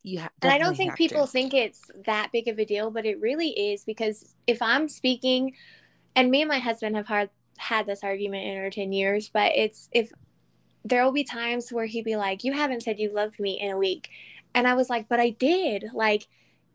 you 0.04 0.20
ha- 0.22 0.30
And 0.42 0.52
I 0.52 0.58
don't 0.58 0.76
think 0.76 0.96
people 0.98 1.26
to. 1.26 1.32
think 1.32 1.54
it's 1.54 1.90
that 2.06 2.32
big 2.34 2.48
of 2.48 2.60
a 2.60 2.66
deal, 2.66 2.92
but 2.92 3.06
it 3.06 3.20
really 3.22 3.50
is 3.72 3.86
because 3.86 4.36
if 4.46 4.62
I'm 4.62 4.90
speaking, 4.90 5.54
and 6.16 6.32
me 6.32 6.42
and 6.42 6.50
my 6.50 6.60
husband 6.60 6.96
have 6.96 7.08
had 7.08 7.30
had 7.58 7.86
this 7.88 8.04
argument 8.04 8.46
in 8.48 8.58
our 8.58 8.70
ten 8.70 8.92
years, 8.94 9.30
but 9.30 9.54
it's 9.56 9.90
if 9.94 10.12
there 10.86 11.04
will 11.04 11.12
be 11.14 11.24
times 11.24 11.72
where 11.72 11.86
he'd 11.86 12.06
be 12.06 12.18
like, 12.18 12.44
"You 12.44 12.54
haven't 12.54 12.84
said 12.84 13.00
you 13.00 13.12
loved 13.14 13.40
me 13.40 13.60
in 13.60 13.72
a 13.72 13.78
week," 13.78 14.10
and 14.56 14.68
I 14.68 14.76
was 14.76 14.90
like, 14.90 15.10
"But 15.10 15.20
I 15.20 15.32
did." 15.32 15.86
Like, 15.94 16.28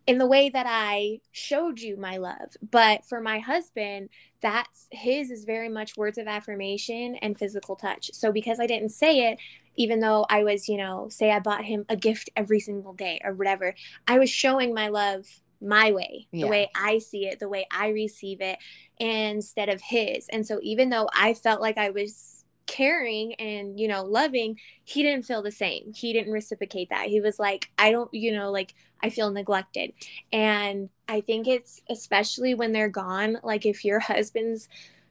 in 0.09 0.17
the 0.17 0.27
way 0.27 0.49
that 0.49 0.65
I 0.67 1.21
showed 1.33 1.81
you 1.81 1.99
my 1.99 2.17
love. 2.17 2.57
But 2.69 3.05
for 3.05 3.21
my 3.21 3.41
husband, 3.41 4.09
that's 4.41 4.89
his 4.91 5.31
is 5.31 5.45
very 5.45 5.69
much 5.69 5.99
words 5.99 6.17
of 6.17 6.27
affirmation 6.27 7.17
and 7.17 7.39
physical 7.39 7.77
touch. 7.77 8.11
So 8.15 8.33
because 8.33 8.59
I 8.59 8.67
didn't 8.67 8.89
say 8.89 9.31
it, 9.31 9.39
even 9.77 10.01
though 10.01 10.25
I 10.31 10.45
was, 10.45 10.67
you 10.67 10.79
know, 10.79 11.09
say 11.11 11.31
I 11.31 11.41
bought 11.41 11.67
him 11.67 11.85
a 11.91 11.95
gift 11.95 12.31
every 12.35 12.59
single 12.59 12.95
day 12.95 13.21
or 13.23 13.35
whatever, 13.35 13.75
I 14.07 14.19
was 14.19 14.31
showing 14.31 14.73
my 14.73 14.89
love 14.89 15.27
my 15.61 15.93
way, 15.93 16.27
Yeah. 16.33 16.47
the 16.47 16.51
way 16.51 16.71
I 16.75 16.99
see 17.01 17.27
it, 17.27 17.39
the 17.39 17.49
way 17.49 17.67
I 17.71 17.89
receive 17.89 18.41
it 18.41 18.59
instead 18.99 19.69
of 19.69 19.83
his. 19.83 20.27
And 20.31 20.47
so 20.47 20.59
even 20.63 20.89
though 20.89 21.11
I 21.15 21.35
felt 21.35 21.61
like 21.61 21.77
I 21.77 21.91
was 21.91 22.38
caring 22.69 23.35
and 23.37 23.81
you 23.81 23.89
know 23.89 24.05
loving 24.05 24.61
he 24.85 25.03
didn't 25.03 25.25
feel 25.27 25.43
the 25.43 25.53
same 25.53 25.93
he 25.95 26.13
didn't 26.13 26.33
reciprocate 26.33 26.91
that 26.91 27.09
he 27.09 27.21
was 27.21 27.41
like 27.41 27.71
i 27.79 27.91
don't 27.91 28.15
you 28.15 28.33
know 28.33 28.53
like 28.53 28.75
i 29.03 29.11
feel 29.11 29.33
neglected 29.33 29.93
and 30.33 30.91
i 31.09 31.21
think 31.23 31.49
it's 31.49 31.83
especially 31.91 32.55
when 32.55 32.73
they're 32.73 32.91
gone 32.91 33.39
like 33.43 33.67
if 33.67 33.85
your 33.85 34.01
husband's 34.01 34.69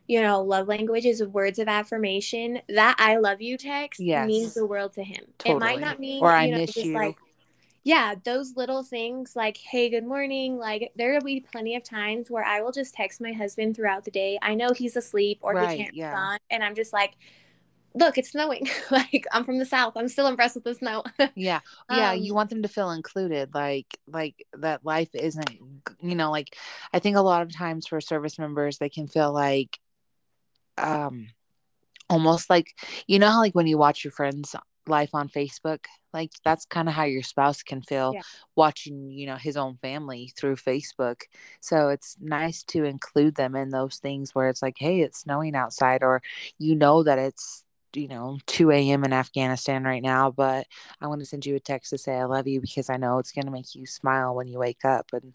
you 0.07 0.21
know 0.21 0.41
love 0.41 0.67
language 0.67 1.05
is 1.05 1.23
words 1.23 1.59
of 1.59 1.67
affirmation 1.67 2.59
that 2.69 2.95
i 2.99 3.17
love 3.17 3.41
you 3.41 3.57
text 3.57 4.05
Yes. 4.05 4.15
means 4.15 4.53
the 4.53 4.65
world 4.65 4.93
to 4.93 5.03
him 5.03 5.25
it 5.43 5.57
might 5.57 5.81
not 5.81 5.99
mean 5.99 6.21
Or 6.21 6.31
I 6.33 6.47
you 6.47 6.51
know, 6.51 6.59
miss 6.59 6.75
just 6.75 6.93
you. 6.93 6.95
like 6.95 7.17
yeah 7.83 8.15
those 8.25 8.55
little 8.55 8.83
things 8.83 9.35
like 9.35 9.57
hey 9.57 9.89
good 9.89 10.05
morning 10.05 10.57
like 10.57 10.91
there'll 10.95 11.23
be 11.23 11.39
plenty 11.39 11.75
of 11.75 11.83
times 11.83 12.29
where 12.29 12.43
i 12.43 12.61
will 12.61 12.71
just 12.71 12.93
text 12.93 13.21
my 13.21 13.31
husband 13.31 13.75
throughout 13.75 14.03
the 14.03 14.11
day 14.11 14.37
i 14.41 14.53
know 14.53 14.73
he's 14.73 14.95
asleep 14.97 15.39
or 15.41 15.53
Right, 15.53 15.69
he 15.71 15.83
can't 15.83 15.95
yeah. 15.95 16.13
respond 16.13 16.39
and 16.49 16.63
i'm 16.63 16.75
just 16.75 16.91
like 16.93 17.13
look 17.97 18.17
it's 18.17 18.31
snowing. 18.31 18.67
Like 18.91 19.25
i'm 19.31 19.43
from 19.43 19.59
the 19.59 19.65
south. 19.65 19.93
I'm 19.95 20.07
still 20.07 20.27
impressed 20.27 20.55
with 20.55 20.63
the 20.63 20.75
snow. 20.75 21.03
Yeah. 21.35 21.59
Yeah, 21.89 22.11
Um, 22.13 22.19
you 22.19 22.33
want 22.33 22.49
them 22.49 22.61
to 22.63 22.67
feel 22.67 22.91
included 22.91 23.53
like 23.53 23.87
like 24.07 24.45
that 24.53 24.85
life 24.85 25.09
isn't 25.13 25.49
you 26.01 26.15
know 26.15 26.31
like 26.31 26.55
I 26.93 26.99
think 26.99 27.15
a 27.17 27.21
lot 27.21 27.41
of 27.41 27.55
times 27.55 27.87
for 27.87 27.99
service 28.01 28.37
members 28.39 28.77
they 28.77 28.89
can 28.89 29.07
feel 29.07 29.31
like 29.33 29.79
um 30.77 31.27
almost 32.09 32.49
like 32.49 32.73
you 33.07 33.19
know 33.19 33.29
how 33.29 33.39
like 33.39 33.55
when 33.55 33.67
you 33.67 33.77
watch 33.77 34.03
your 34.03 34.11
friends 34.11 34.55
life 34.87 35.09
on 35.13 35.27
Facebook? 35.29 35.85
Like 36.13 36.31
that's 36.45 36.65
kind 36.65 36.87
of 36.87 36.95
how 36.95 37.03
your 37.03 37.21
spouse 37.23 37.61
can 37.61 37.81
feel 37.81 38.13
Yeah. 38.15 38.21
watching 38.55 39.11
you 39.11 39.27
know 39.27 39.35
his 39.35 39.57
own 39.57 39.77
family 39.81 40.31
through 40.37 40.55
Facebook. 40.55 41.23
So 41.61 41.89
it's 41.89 42.15
nice 42.21 42.63
to 42.65 42.85
include 42.85 43.35
them 43.35 43.55
in 43.55 43.69
those 43.69 43.97
things 43.97 44.33
where 44.33 44.49
it's 44.49 44.61
like 44.61 44.77
hey 44.79 45.01
it's 45.01 45.19
snowing 45.21 45.55
outside 45.55 46.03
or 46.03 46.21
you 46.57 46.75
know 46.75 47.03
that 47.03 47.19
it's 47.19 47.63
you 47.93 48.07
know 48.07 48.37
2 48.47 48.71
a.m 48.71 49.03
in 49.03 49.13
afghanistan 49.13 49.83
right 49.83 50.03
now 50.03 50.29
but 50.29 50.67
i 51.01 51.07
want 51.07 51.19
to 51.19 51.25
send 51.25 51.45
you 51.45 51.55
a 51.55 51.59
text 51.59 51.89
to 51.89 51.97
say 51.97 52.13
i 52.13 52.25
love 52.25 52.47
you 52.47 52.59
because 52.59 52.89
i 52.89 52.97
know 52.97 53.17
it's 53.17 53.31
going 53.31 53.45
to 53.45 53.51
make 53.51 53.73
you 53.75 53.85
smile 53.85 54.35
when 54.35 54.47
you 54.47 54.59
wake 54.59 54.83
up 54.83 55.07
and 55.13 55.33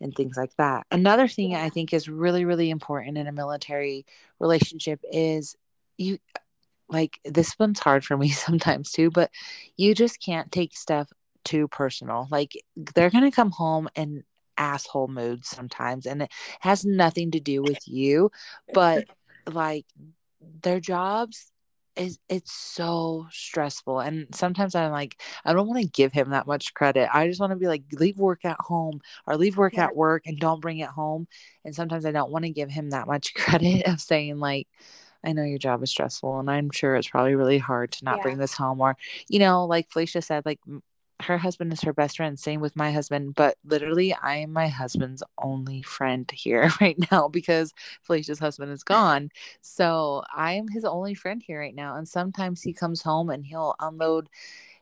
and 0.00 0.14
things 0.14 0.36
like 0.36 0.54
that. 0.56 0.86
Another 0.90 1.28
thing 1.28 1.54
i 1.54 1.68
think 1.68 1.92
is 1.92 2.08
really 2.08 2.44
really 2.44 2.70
important 2.70 3.16
in 3.16 3.26
a 3.26 3.32
military 3.32 4.04
relationship 4.40 5.00
is 5.12 5.56
you 5.96 6.18
like 6.88 7.20
this 7.24 7.58
one's 7.58 7.80
hard 7.80 8.04
for 8.04 8.16
me 8.16 8.28
sometimes 8.30 8.90
too 8.90 9.10
but 9.10 9.30
you 9.76 9.94
just 9.94 10.20
can't 10.20 10.50
take 10.50 10.76
stuff 10.76 11.08
too 11.44 11.68
personal. 11.68 12.28
Like 12.30 12.52
they're 12.76 13.10
going 13.10 13.24
to 13.24 13.34
come 13.34 13.50
home 13.50 13.88
in 13.94 14.24
asshole 14.58 15.08
moods 15.08 15.48
sometimes 15.48 16.06
and 16.06 16.22
it 16.22 16.30
has 16.60 16.84
nothing 16.84 17.30
to 17.30 17.40
do 17.40 17.62
with 17.62 17.80
you 17.88 18.30
but 18.74 19.06
like 19.50 19.86
their 20.62 20.78
jobs 20.78 21.51
is 21.96 22.18
it's 22.28 22.52
so 22.52 23.26
stressful 23.30 24.00
and 24.00 24.26
sometimes 24.34 24.74
i'm 24.74 24.90
like 24.92 25.20
i 25.44 25.52
don't 25.52 25.66
want 25.68 25.80
to 25.80 25.88
give 25.88 26.12
him 26.12 26.30
that 26.30 26.46
much 26.46 26.72
credit 26.74 27.08
i 27.14 27.26
just 27.28 27.40
want 27.40 27.50
to 27.50 27.56
be 27.56 27.66
like 27.66 27.82
leave 27.92 28.18
work 28.18 28.44
at 28.44 28.56
home 28.60 29.00
or 29.26 29.36
leave 29.36 29.58
work 29.58 29.76
Yeah. 29.76 29.84
at 29.84 29.96
work 29.96 30.22
and 30.26 30.38
don't 30.38 30.60
bring 30.62 30.78
it 30.78 30.88
home 30.88 31.26
and 31.64 31.74
sometimes 31.74 32.06
i 32.06 32.10
don't 32.10 32.30
want 32.30 32.44
to 32.44 32.50
give 32.50 32.70
him 32.70 32.90
that 32.90 33.06
much 33.06 33.34
credit 33.36 33.86
of 33.86 34.00
saying 34.00 34.38
like 34.38 34.68
i 35.24 35.32
know 35.32 35.44
your 35.44 35.58
job 35.58 35.82
is 35.82 35.90
stressful 35.90 36.40
and 36.40 36.50
i'm 36.50 36.70
sure 36.70 36.96
it's 36.96 37.08
probably 37.08 37.34
really 37.34 37.58
hard 37.58 37.92
to 37.92 38.04
not 38.04 38.16
Yeah. 38.16 38.22
bring 38.22 38.38
this 38.38 38.54
home 38.54 38.80
or 38.80 38.96
you 39.28 39.38
know 39.38 39.66
like 39.66 39.90
felicia 39.90 40.22
said 40.22 40.46
like 40.46 40.60
her 41.22 41.38
husband 41.38 41.72
is 41.72 41.80
her 41.80 41.92
best 41.92 42.16
friend 42.16 42.38
same 42.38 42.60
with 42.60 42.76
my 42.76 42.92
husband 42.92 43.34
but 43.34 43.56
literally 43.64 44.14
i 44.22 44.36
am 44.36 44.52
my 44.52 44.68
husband's 44.68 45.22
only 45.38 45.82
friend 45.82 46.30
here 46.32 46.70
right 46.80 46.98
now 47.10 47.28
because 47.28 47.72
felicia's 48.02 48.38
husband 48.38 48.70
is 48.70 48.82
gone 48.82 49.30
so 49.60 50.22
I 50.34 50.54
am 50.54 50.68
his 50.68 50.84
only 50.84 51.14
friend 51.14 51.42
here 51.42 51.60
right 51.60 51.74
now. 51.74 51.96
And 51.96 52.08
sometimes 52.08 52.62
he 52.62 52.72
comes 52.72 53.02
home 53.02 53.30
and 53.30 53.44
he'll 53.44 53.74
unload 53.80 54.28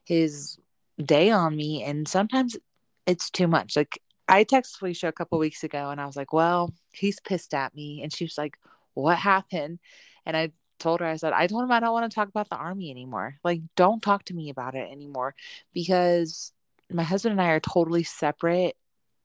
his 0.03 0.57
day 1.03 1.29
on 1.29 1.55
me. 1.55 1.83
And 1.83 2.07
sometimes 2.07 2.57
it's 3.05 3.29
too 3.29 3.47
much. 3.47 3.75
Like 3.75 4.01
I 4.27 4.43
texted 4.43 4.77
Felicia 4.77 5.07
a 5.07 5.13
couple 5.13 5.37
weeks 5.39 5.63
ago 5.63 5.89
and 5.89 5.99
I 5.99 6.05
was 6.05 6.15
like, 6.15 6.33
well, 6.33 6.73
he's 6.91 7.19
pissed 7.19 7.53
at 7.53 7.75
me. 7.75 8.01
And 8.01 8.13
she 8.13 8.23
was 8.25 8.37
like, 8.37 8.57
what 8.93 9.17
happened? 9.17 9.79
And 10.25 10.35
I 10.35 10.51
told 10.81 10.99
her, 11.01 11.05
I 11.05 11.15
said, 11.17 11.33
I 11.33 11.47
told 11.47 11.63
him 11.63 11.71
I 11.71 11.79
don't 11.79 11.93
want 11.93 12.09
to 12.11 12.15
talk 12.15 12.29
about 12.29 12.49
the 12.49 12.57
army 12.57 12.91
anymore. 12.91 13.37
Like, 13.43 13.61
don't 13.75 14.01
talk 14.01 14.25
to 14.25 14.33
me 14.33 14.49
about 14.49 14.75
it 14.75 14.91
anymore. 14.91 15.35
Because 15.73 16.53
my 16.91 17.03
husband 17.03 17.33
and 17.33 17.41
I 17.41 17.51
are 17.51 17.59
totally 17.61 18.03
separate 18.03 18.75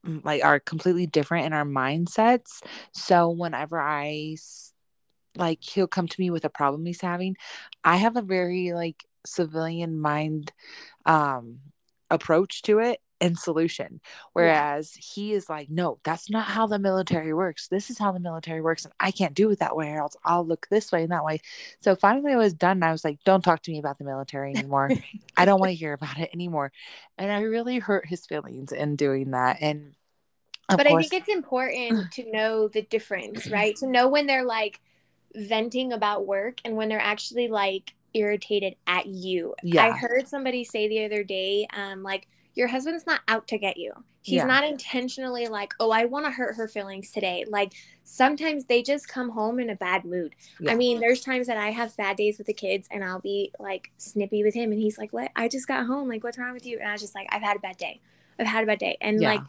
mm, 0.05 0.23
like 0.23 0.43
are 0.43 0.59
completely 0.59 1.07
different 1.07 1.45
in 1.47 1.53
our 1.53 1.65
mindsets. 1.65 2.61
So 2.93 3.29
whenever 3.29 3.79
I 3.81 4.37
like 5.35 5.63
he'll 5.63 5.87
come 5.87 6.07
to 6.07 6.21
me 6.21 6.29
with 6.29 6.45
a 6.45 6.49
problem 6.49 6.85
he's 6.85 7.01
having 7.01 7.35
i 7.83 7.97
have 7.97 8.17
a 8.17 8.21
very 8.21 8.73
like 8.73 9.05
civilian 9.25 9.99
mind 9.99 10.51
um 11.05 11.59
approach 12.09 12.61
to 12.63 12.79
it 12.79 12.99
and 13.19 13.37
solution 13.37 13.99
whereas 14.33 14.93
he 14.93 15.33
is 15.33 15.49
like 15.49 15.69
no 15.69 15.99
that's 16.03 16.29
not 16.29 16.45
how 16.45 16.67
the 16.67 16.77
military 16.77 17.33
works 17.33 17.67
this 17.67 17.89
is 17.89 17.97
how 17.97 18.11
the 18.11 18.19
military 18.19 18.61
works 18.61 18.85
and 18.85 18.93
i 18.99 19.11
can't 19.11 19.33
do 19.33 19.49
it 19.49 19.59
that 19.59 19.75
way 19.75 19.91
or 19.91 19.99
else 19.99 20.15
i'll 20.23 20.45
look 20.45 20.67
this 20.69 20.91
way 20.91 21.03
and 21.03 21.11
that 21.11 21.25
way 21.25 21.39
so 21.79 21.95
finally 21.95 22.33
i 22.33 22.37
was 22.37 22.53
done 22.53 22.83
i 22.83 22.91
was 22.91 23.03
like 23.03 23.17
don't 23.23 23.43
talk 23.43 23.61
to 23.61 23.71
me 23.71 23.79
about 23.79 23.97
the 23.97 24.03
military 24.03 24.51
anymore 24.55 24.89
i 25.35 25.45
don't 25.45 25.59
want 25.59 25.69
to 25.69 25.75
hear 25.75 25.93
about 25.93 26.17
it 26.19 26.29
anymore 26.33 26.71
and 27.17 27.31
i 27.31 27.41
really 27.41 27.79
hurt 27.79 28.05
his 28.07 28.25
feelings 28.25 28.71
in 28.71 28.95
doing 28.95 29.31
that 29.31 29.57
and 29.61 29.93
of 30.69 30.77
but 30.77 30.87
course 30.87 31.05
I 31.05 31.07
think 31.07 31.21
it's 31.23 31.33
important 31.33 32.11
to 32.13 32.29
know 32.29 32.67
the 32.67 32.81
difference, 32.81 33.47
right? 33.51 33.75
To 33.77 33.87
know 33.87 34.09
when 34.09 34.27
they're 34.27 34.43
like 34.43 34.81
venting 35.33 35.93
about 35.93 36.25
work 36.25 36.59
and 36.65 36.75
when 36.75 36.89
they're 36.89 36.99
actually 36.99 37.47
like 37.47 37.93
irritated 38.13 38.75
at 38.85 39.05
you. 39.05 39.55
Yeah. 39.63 39.85
I 39.85 39.91
heard 39.91 40.27
somebody 40.27 40.63
say 40.63 40.87
the 40.87 41.05
other 41.05 41.23
day, 41.23 41.67
um, 41.73 42.03
like, 42.03 42.27
your 42.57 42.67
husband's 42.67 43.05
not 43.05 43.21
out 43.27 43.47
to 43.47 43.57
get 43.59 43.77
you. 43.77 43.93
He's 44.23 44.37
Yeah. 44.37 44.45
not 44.45 44.63
intentionally 44.63 45.45
like, 45.47 45.73
oh, 45.79 45.91
I 45.91 46.05
want 46.05 46.25
to 46.25 46.31
hurt 46.31 46.55
her 46.55 46.67
feelings 46.67 47.11
today. 47.11 47.45
Like, 47.47 47.73
sometimes 48.03 48.65
they 48.65 48.81
just 48.81 49.07
come 49.07 49.29
home 49.29 49.59
in 49.59 49.69
a 49.69 49.75
bad 49.75 50.03
mood. 50.05 50.33
Yeah. 50.59 50.71
I 50.71 50.75
mean, 50.75 50.99
there's 50.99 51.21
times 51.21 51.45
that 51.47 51.57
I 51.57 51.69
have 51.69 51.95
bad 51.95 52.17
days 52.17 52.39
with 52.39 52.47
the 52.47 52.53
kids 52.53 52.87
and 52.89 53.03
I'll 53.03 53.19
be 53.21 53.51
like 53.59 53.91
snippy 53.97 54.43
with 54.43 54.55
him 54.55 54.71
and 54.71 54.81
he's 54.81 54.97
like, 54.97 55.13
what? 55.13 55.31
I 55.35 55.47
just 55.47 55.67
got 55.67 55.85
home. 55.85 56.09
Like, 56.09 56.23
what's 56.23 56.39
wrong 56.39 56.53
with 56.53 56.65
you? 56.65 56.79
And 56.79 56.87
I 56.87 56.93
was 56.93 57.01
just 57.01 57.13
like, 57.15 57.27
I've 57.31 57.43
had 57.43 57.57
a 57.57 57.59
bad 57.59 57.77
day. 57.77 58.01
I've 58.39 58.47
had 58.47 58.63
a 58.63 58.67
bad 58.67 58.79
day. 58.79 58.97
And 59.01 59.21
Yeah. 59.21 59.33
like, 59.33 59.41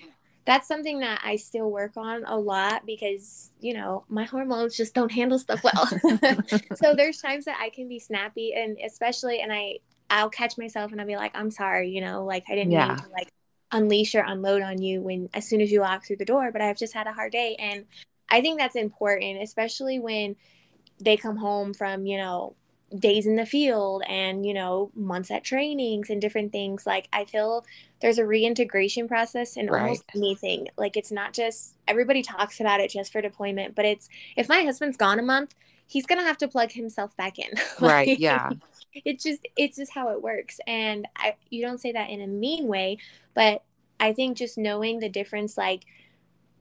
that's 0.45 0.69
something 0.69 1.01
that 1.01 1.21
I 1.25 1.37
still 1.37 1.71
work 1.71 1.97
on 1.97 2.25
a 2.25 2.37
lot 2.39 2.85
because, 2.87 3.51
you 3.61 3.73
know, 3.75 4.05
my 4.09 4.25
hormones 4.25 4.77
just 4.77 4.95
don't 4.95 5.13
handle 5.13 5.39
stuff 5.39 5.65
well. 5.65 5.87
so 6.75 6.95
there's 6.95 7.21
times 7.23 7.47
that 7.47 7.59
I 7.61 7.71
can 7.71 7.89
be 7.89 7.99
snappy 7.99 8.53
and 8.55 8.79
especially 8.85 9.41
and 9.41 9.53
I 9.53 9.79
I'll 10.11 10.31
catch 10.31 10.57
myself 10.59 10.93
and 10.93 11.01
I'll 11.01 11.07
be 11.07 11.17
like, 11.17 11.33
I'm 11.35 11.51
sorry, 11.51 11.91
you 11.91 12.01
know, 12.01 12.25
like 12.25 12.45
I 12.49 12.55
didn't 12.55 12.73
Yeah. 12.73 12.89
mean 12.89 12.97
to 12.97 13.09
like 13.09 13.29
unleash 13.73 14.15
or 14.15 14.21
unload 14.27 14.63
on 14.63 14.81
you 14.81 15.03
when 15.03 15.29
as 15.35 15.47
soon 15.49 15.61
as 15.61 15.71
you 15.71 15.81
walk 15.81 16.05
through 16.07 16.17
the 16.17 16.25
door, 16.25 16.51
but 16.53 16.63
I've 16.63 16.79
just 16.79 16.95
had 16.95 17.07
a 17.07 17.13
hard 17.13 17.33
day. 17.33 17.57
And 17.59 17.85
I 18.31 18.41
think 18.41 18.59
that's 18.59 18.77
important, 18.77 19.43
especially 19.43 19.99
when 19.99 20.37
they 21.01 21.17
come 21.17 21.37
home 21.37 21.75
from, 21.75 22.07
you 22.07 22.17
know, 22.19 22.55
days 22.99 23.27
in 23.27 23.37
the 23.37 23.45
field 23.45 24.03
and, 24.09 24.47
you 24.47 24.55
know, 24.55 24.91
months 24.95 25.31
at 25.31 25.45
trainings 25.45 26.09
and 26.09 26.21
different 26.21 26.53
things. 26.53 26.87
Like 26.87 27.09
I 27.13 27.25
feel 27.25 27.65
there's 28.01 28.19
a 28.19 28.25
reintegration 28.27 29.09
process 29.09 29.57
in 29.57 29.69
almost 29.69 30.05
anything. 30.15 30.69
Like 30.79 30.97
it's 30.97 31.13
not 31.13 31.35
just 31.35 31.75
everybody 31.87 32.23
talks 32.23 32.61
about 32.61 32.81
it 32.81 32.91
just 32.91 33.13
for 33.13 33.21
deployment, 33.21 33.75
but 33.75 33.85
it's 33.85 34.09
if 34.37 34.49
my 34.49 34.63
husband's 34.63 34.97
gone 34.97 35.19
a 35.19 35.23
month, 35.23 35.55
he's 35.87 36.07
gonna 36.07 36.23
have 36.25 36.39
to 36.39 36.49
plug 36.49 36.73
himself 36.73 37.17
back 37.17 37.39
in. 37.39 37.51
Right, 37.81 38.19
yeah. 38.19 38.51
It's 38.93 39.23
just 39.23 39.47
it's 39.57 39.77
just 39.77 39.93
how 39.93 40.11
it 40.11 40.23
works. 40.23 40.61
And 40.67 41.07
I 41.17 41.37
you 41.51 41.63
don't 41.65 41.81
say 41.81 41.93
that 41.93 42.11
in 42.11 42.21
a 42.21 42.27
mean 42.27 42.67
way, 42.67 42.99
but 43.35 43.63
I 44.01 44.13
think 44.13 44.37
just 44.37 44.57
knowing 44.59 44.99
the 45.01 45.09
difference, 45.09 45.57
like 45.59 45.85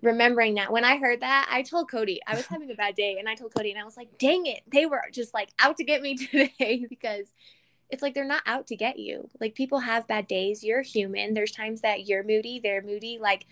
remembering 0.02 0.56
that 0.56 0.72
when 0.72 0.84
I 0.86 0.98
heard 0.98 1.22
that, 1.22 1.48
I 1.52 1.64
told 1.64 1.90
Cody 1.90 2.20
I 2.28 2.36
was 2.36 2.46
having 2.48 2.70
a 2.72 2.76
bad 2.76 2.96
day, 2.96 3.18
and 3.20 3.28
I 3.28 3.36
told 3.36 3.54
Cody, 3.54 3.72
and 3.72 3.80
I 3.80 3.84
was 3.86 3.98
like, 3.98 4.18
"Dang 4.18 4.46
it, 4.46 4.62
they 4.72 4.86
were 4.86 5.02
just 5.12 5.34
like 5.34 5.50
out 5.60 5.78
to 5.78 5.84
get 5.84 6.02
me 6.02 6.16
today 6.18 6.86
because 6.90 7.34
it's 7.90 8.02
like 8.02 8.14
they're 8.14 8.26
not 8.26 8.44
out 8.46 8.68
to 8.68 8.76
get 8.76 9.00
you. 9.00 9.30
Like 9.40 9.56
people 9.56 9.80
have 9.80 10.08
bad 10.08 10.28
days. 10.28 10.64
You're 10.64 10.82
human. 10.82 11.34
There's 11.34 11.52
times 11.52 11.82
that 11.82 12.06
you're 12.08 12.24
moody, 12.24 12.60
they're 12.62 12.82
moody. 12.82 13.18
Like 13.20 13.46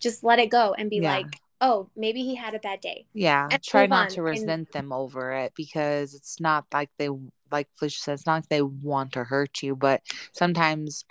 just 0.00 0.24
let 0.24 0.38
it 0.38 0.50
go 0.50 0.74
and 0.76 0.90
be 0.90 0.96
Yeah. 0.96 1.14
like, 1.18 1.40
oh, 1.60 1.88
maybe 1.96 2.22
he 2.24 2.34
had 2.34 2.54
a 2.54 2.58
bad 2.58 2.80
day. 2.80 3.06
Yeah, 3.14 3.48
and 3.50 3.62
try 3.62 3.86
not 3.86 4.10
to 4.10 4.16
and- 4.16 4.24
resent 4.26 4.72
them 4.72 4.92
over 4.92 5.32
it 5.32 5.52
because 5.56 6.14
it's 6.14 6.40
not 6.40 6.66
like 6.72 6.90
they 6.98 7.08
like 7.50 7.68
Felicia 7.76 8.00
said, 8.00 8.14
it's 8.14 8.26
not 8.26 8.36
like 8.36 8.48
they 8.48 8.62
want 8.62 9.12
to 9.12 9.24
hurt 9.24 9.62
you, 9.62 9.76
but 9.76 10.02
sometimes, 10.32 11.04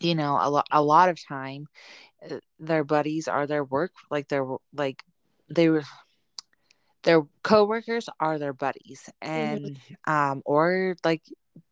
you 0.00 0.14
know, 0.14 0.38
a 0.40 0.50
lot 0.50 0.66
a 0.70 0.82
lot 0.82 1.08
of 1.08 1.18
time, 1.26 1.66
uh, 2.30 2.36
their 2.58 2.84
buddies 2.84 3.28
are 3.28 3.46
their 3.46 3.64
work 3.64 3.92
like 4.10 4.28
their 4.28 4.46
like 4.74 5.04
they 5.48 5.68
were 5.68 5.82
their 7.02 7.22
coworkers 7.42 8.08
are 8.20 8.38
their 8.38 8.52
buddies. 8.52 9.08
And 9.20 9.78
um 10.06 10.42
or 10.44 10.96
like 11.04 11.22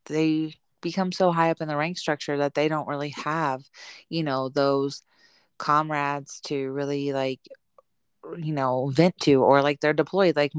they 0.06 0.54
become 0.80 1.12
so 1.12 1.30
high 1.30 1.50
up 1.50 1.60
in 1.60 1.68
the 1.68 1.76
rank 1.76 1.98
structure 1.98 2.38
that 2.38 2.54
they 2.54 2.68
don't 2.68 2.88
really 2.88 3.10
have 3.10 3.62
you 4.08 4.22
know 4.22 4.48
those 4.48 5.02
comrades 5.58 6.40
to 6.40 6.70
really 6.70 7.12
like 7.12 7.40
you 8.38 8.52
know 8.52 8.88
vent 8.88 9.16
to 9.18 9.42
or 9.42 9.62
like 9.62 9.80
they're 9.80 9.92
deployed 9.92 10.36
like 10.36 10.52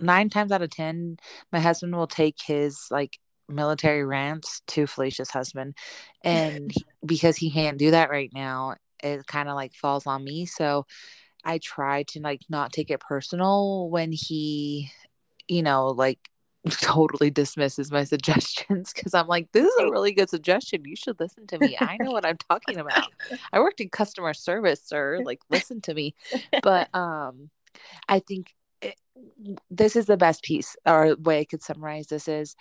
nine 0.00 0.28
times 0.30 0.52
out 0.52 0.62
of 0.62 0.70
ten 0.70 1.16
my 1.52 1.60
husband 1.60 1.94
will 1.94 2.06
take 2.06 2.36
his 2.44 2.86
like 2.90 3.18
military 3.48 4.04
rants 4.04 4.62
to 4.66 4.86
felicia's 4.86 5.30
husband 5.30 5.74
and 6.22 6.70
he- 6.72 6.84
because 7.06 7.36
he 7.36 7.50
can't 7.50 7.78
do 7.78 7.90
that 7.90 8.10
right 8.10 8.30
now 8.34 8.74
it 9.02 9.26
kind 9.26 9.48
of 9.48 9.54
like 9.54 9.74
falls 9.74 10.06
on 10.06 10.24
me 10.24 10.44
so 10.44 10.84
i 11.44 11.58
try 11.58 12.02
to 12.02 12.20
like 12.20 12.42
not 12.48 12.72
take 12.72 12.90
it 12.90 13.00
personal 13.00 13.88
when 13.88 14.12
he 14.12 14.90
you 15.46 15.62
know 15.62 15.88
like 15.88 16.18
totally 16.70 17.30
dismisses 17.30 17.90
my 17.90 18.04
suggestions 18.04 18.92
because 18.92 19.14
i'm 19.14 19.28
like 19.28 19.50
this 19.52 19.64
is 19.64 19.80
a 19.80 19.90
really 19.90 20.12
good 20.12 20.28
suggestion 20.28 20.84
you 20.84 20.96
should 20.96 21.18
listen 21.20 21.46
to 21.46 21.58
me 21.58 21.78
i 21.80 21.96
know 21.96 22.10
what 22.10 22.26
i'm 22.26 22.36
talking 22.36 22.78
about 22.78 23.08
I 23.52 23.60
worked 23.60 23.80
in 23.80 23.88
customer 23.88 24.34
service, 24.34 24.82
sir. 24.84 25.20
Like, 25.24 25.40
listen 25.50 25.80
to 25.82 25.94
me. 25.94 26.14
But 26.62 26.88
um, 26.94 27.50
I 28.08 28.20
think 28.20 28.54
it, 28.80 28.94
this 29.70 29.96
is 29.96 30.06
the 30.06 30.16
best 30.16 30.42
piece 30.42 30.76
or 30.86 31.16
way 31.16 31.40
I 31.40 31.44
could 31.44 31.62
summarize 31.62 32.06
this 32.06 32.28
is 32.28 32.56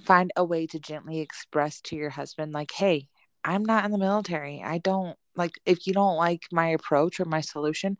find 0.00 0.30
a 0.36 0.44
way 0.44 0.66
to 0.66 0.78
gently 0.78 1.20
express 1.20 1.80
to 1.82 1.96
your 1.96 2.10
husband, 2.10 2.52
like, 2.52 2.72
hey, 2.72 3.08
I'm 3.44 3.64
not 3.64 3.84
in 3.84 3.90
the 3.90 3.98
military. 3.98 4.62
I 4.64 4.78
don't 4.78 5.16
like 5.36 5.58
if 5.64 5.86
you 5.86 5.92
don't 5.92 6.16
like 6.16 6.42
my 6.52 6.68
approach 6.68 7.20
or 7.20 7.24
my 7.24 7.40
solution. 7.40 7.96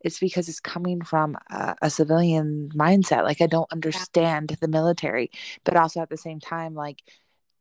It's 0.00 0.18
because 0.18 0.48
it's 0.48 0.60
coming 0.60 1.02
from 1.02 1.36
a, 1.50 1.74
a 1.82 1.90
civilian 1.90 2.70
mindset. 2.74 3.24
Like, 3.24 3.40
I 3.40 3.46
don't 3.46 3.72
understand 3.72 4.56
the 4.60 4.68
military, 4.68 5.30
but 5.64 5.76
also 5.76 6.00
at 6.00 6.10
the 6.10 6.16
same 6.16 6.38
time, 6.38 6.74
like, 6.74 7.02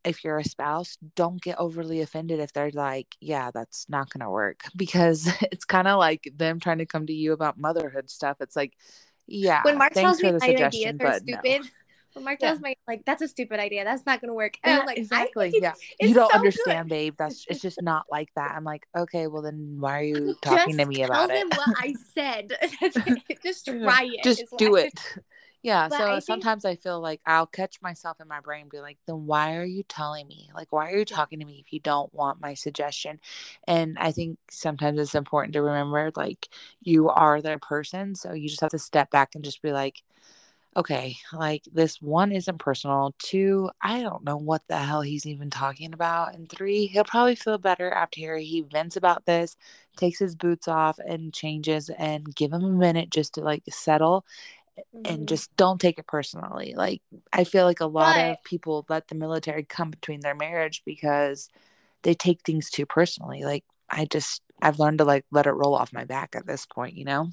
if 0.04 0.24
you're 0.24 0.38
a 0.38 0.44
spouse, 0.44 0.98
don't 1.16 1.42
get 1.42 1.58
overly 1.58 2.02
offended 2.02 2.40
if 2.40 2.54
they're 2.54 2.70
like, 2.72 3.08
yeah, 3.20 3.50
that's 3.52 3.90
not 3.90 4.12
going 4.12 4.24
to 4.24 4.30
work 4.30 4.62
because 4.76 5.28
it's 5.52 5.66
kind 5.66 5.88
of 5.88 5.98
like 5.98 6.32
them 6.36 6.60
trying 6.60 6.78
to 6.78 6.86
come 6.86 7.08
to 7.08 7.14
you 7.14 7.34
about 7.34 7.58
motherhood 7.58 8.10
stuff. 8.10 8.38
It's 8.40 8.56
like, 8.56 8.74
yeah, 9.28 9.64
when 9.64 9.78
Mark 9.78 9.94
tells 9.94 10.22
me 10.22 10.32
my 10.32 10.48
ideas 10.48 10.86
are 10.86 10.92
but 11.02 11.26
no. 11.26 11.38
stupid, 11.38 11.72
when 12.14 12.26
Mark 12.26 12.40
Yeah. 12.40 12.50
tells 12.50 12.62
me 12.62 12.76
like 12.88 13.04
that's 13.06 13.22
a 13.22 13.28
stupid 13.28 13.60
idea, 13.60 13.84
that's 13.84 14.06
not 14.06 14.22
gonna 14.22 14.34
work. 14.34 14.54
And 14.64 14.80
I'm 14.80 14.86
like, 14.86 14.98
exactly. 14.98 15.54
Yeah. 15.60 15.74
you 16.00 16.14
don't 16.14 16.32
so 16.32 16.38
understand, 16.40 16.90
good. 16.90 16.90
babe. 16.90 17.16
That's 17.18 17.46
it's 17.48 17.62
just 17.62 17.82
not 17.82 18.06
like 18.10 18.30
that. 18.36 18.54
I'm 18.56 18.64
like, 18.64 18.86
okay, 18.98 19.28
well 19.28 19.42
then 19.42 19.78
why 19.80 20.00
are 20.00 20.04
you 20.04 20.36
talking 20.42 20.78
to 20.78 20.86
Just 20.86 20.90
me 20.90 21.04
tell 21.04 21.12
about 21.12 21.32
it? 21.32 21.40
them 21.40 21.50
what 21.50 21.70
I 21.78 21.94
said. 22.14 22.52
Just 23.44 23.66
try 23.66 24.04
it. 24.04 24.24
just 24.24 24.44
do 24.58 24.76
it. 24.76 24.94
Yeah. 25.66 25.90
But 25.90 25.98
so 25.98 26.06
I 26.06 26.10
think- 26.14 26.26
sometimes 26.26 26.64
I 26.64 26.76
feel 26.76 27.00
like 27.02 27.22
I'll 27.26 27.48
catch 27.48 27.82
myself 27.82 28.22
in 28.22 28.28
my 28.28 28.40
brain 28.40 28.62
and 28.64 28.70
be 28.70 28.80
like, 28.82 29.00
then 29.08 29.26
why 29.26 29.56
are 29.58 29.66
you 29.66 29.84
telling 29.84 30.28
me? 30.28 30.50
Like, 30.54 30.72
why 30.72 30.92
are 30.92 30.98
you 30.98 31.06
talking 31.06 31.40
to 31.40 31.46
me 31.46 31.64
if 31.66 31.74
you 31.74 31.80
don't 31.80 32.14
want 32.14 32.40
my 32.40 32.54
suggestion? 32.54 33.20
And 33.68 33.98
I 33.98 34.12
think 34.12 34.38
sometimes 34.52 35.00
it's 35.00 35.16
important 35.16 35.54
to 35.54 35.64
remember 35.64 36.12
like 36.16 36.50
you 36.82 37.10
are 37.10 37.42
their 37.42 37.58
person. 37.60 38.14
So 38.16 38.34
you 38.34 38.48
just 38.48 38.62
have 38.62 38.70
to 38.72 38.80
step 38.80 39.10
back 39.10 39.34
and 39.34 39.44
just 39.44 39.62
be 39.64 39.72
like, 39.72 40.04
okay, 40.78 41.18
like 41.34 41.64
this 41.74 42.02
one 42.02 42.32
isn't 42.34 42.58
personal. 42.60 43.16
Two, 43.20 43.70
I 43.82 44.02
don't 44.02 44.26
know 44.26 44.38
what 44.38 44.64
the 44.68 44.78
hell 44.78 45.02
he's 45.02 45.26
even 45.26 45.50
talking 45.50 45.94
about. 45.94 46.36
And 46.36 46.50
three, 46.50 46.88
he'll 46.88 47.06
probably 47.06 47.36
feel 47.36 47.58
better 47.58 47.90
after 47.92 48.38
he 48.38 48.62
vents 48.62 48.98
about 48.98 49.26
this, 49.26 49.56
takes 49.98 50.20
his 50.20 50.36
boots 50.36 50.68
off 50.68 51.00
and 51.00 51.34
changes 51.34 51.90
and 51.98 52.36
give 52.36 52.52
him 52.54 52.64
a 52.64 52.70
minute 52.70 53.10
just 53.10 53.36
to 53.36 53.42
like 53.42 53.64
settle 53.70 54.26
Mhm. 54.94 55.06
and 55.06 55.28
just 55.28 55.56
don't 55.58 55.80
take 55.80 56.00
it 56.00 56.08
personally. 56.08 56.74
Like 56.76 57.02
I 57.34 57.44
feel 57.44 57.66
like 57.66 57.80
a 57.80 57.86
lot 57.86 58.18
of 58.18 58.42
people 58.44 58.86
let 58.90 59.08
the 59.08 59.16
military 59.16 59.64
come 59.64 59.92
between 59.92 60.22
their 60.22 60.36
marriage 60.36 60.84
because 60.86 61.50
they 62.04 62.14
take 62.14 62.42
things 62.42 62.70
too 62.70 62.86
personally. 62.86 63.44
Like 63.44 63.64
I 63.90 64.06
just 64.06 64.42
I've 64.62 64.80
learned 64.80 65.00
to 65.00 65.06
like 65.06 65.26
let 65.32 65.48
it 65.48 65.52
roll 65.52 65.76
off 65.76 65.94
my 65.94 66.06
back 66.06 66.36
at 66.36 66.48
this 66.48 66.66
point, 66.66 66.96
you 66.96 67.06
know? 67.06 67.30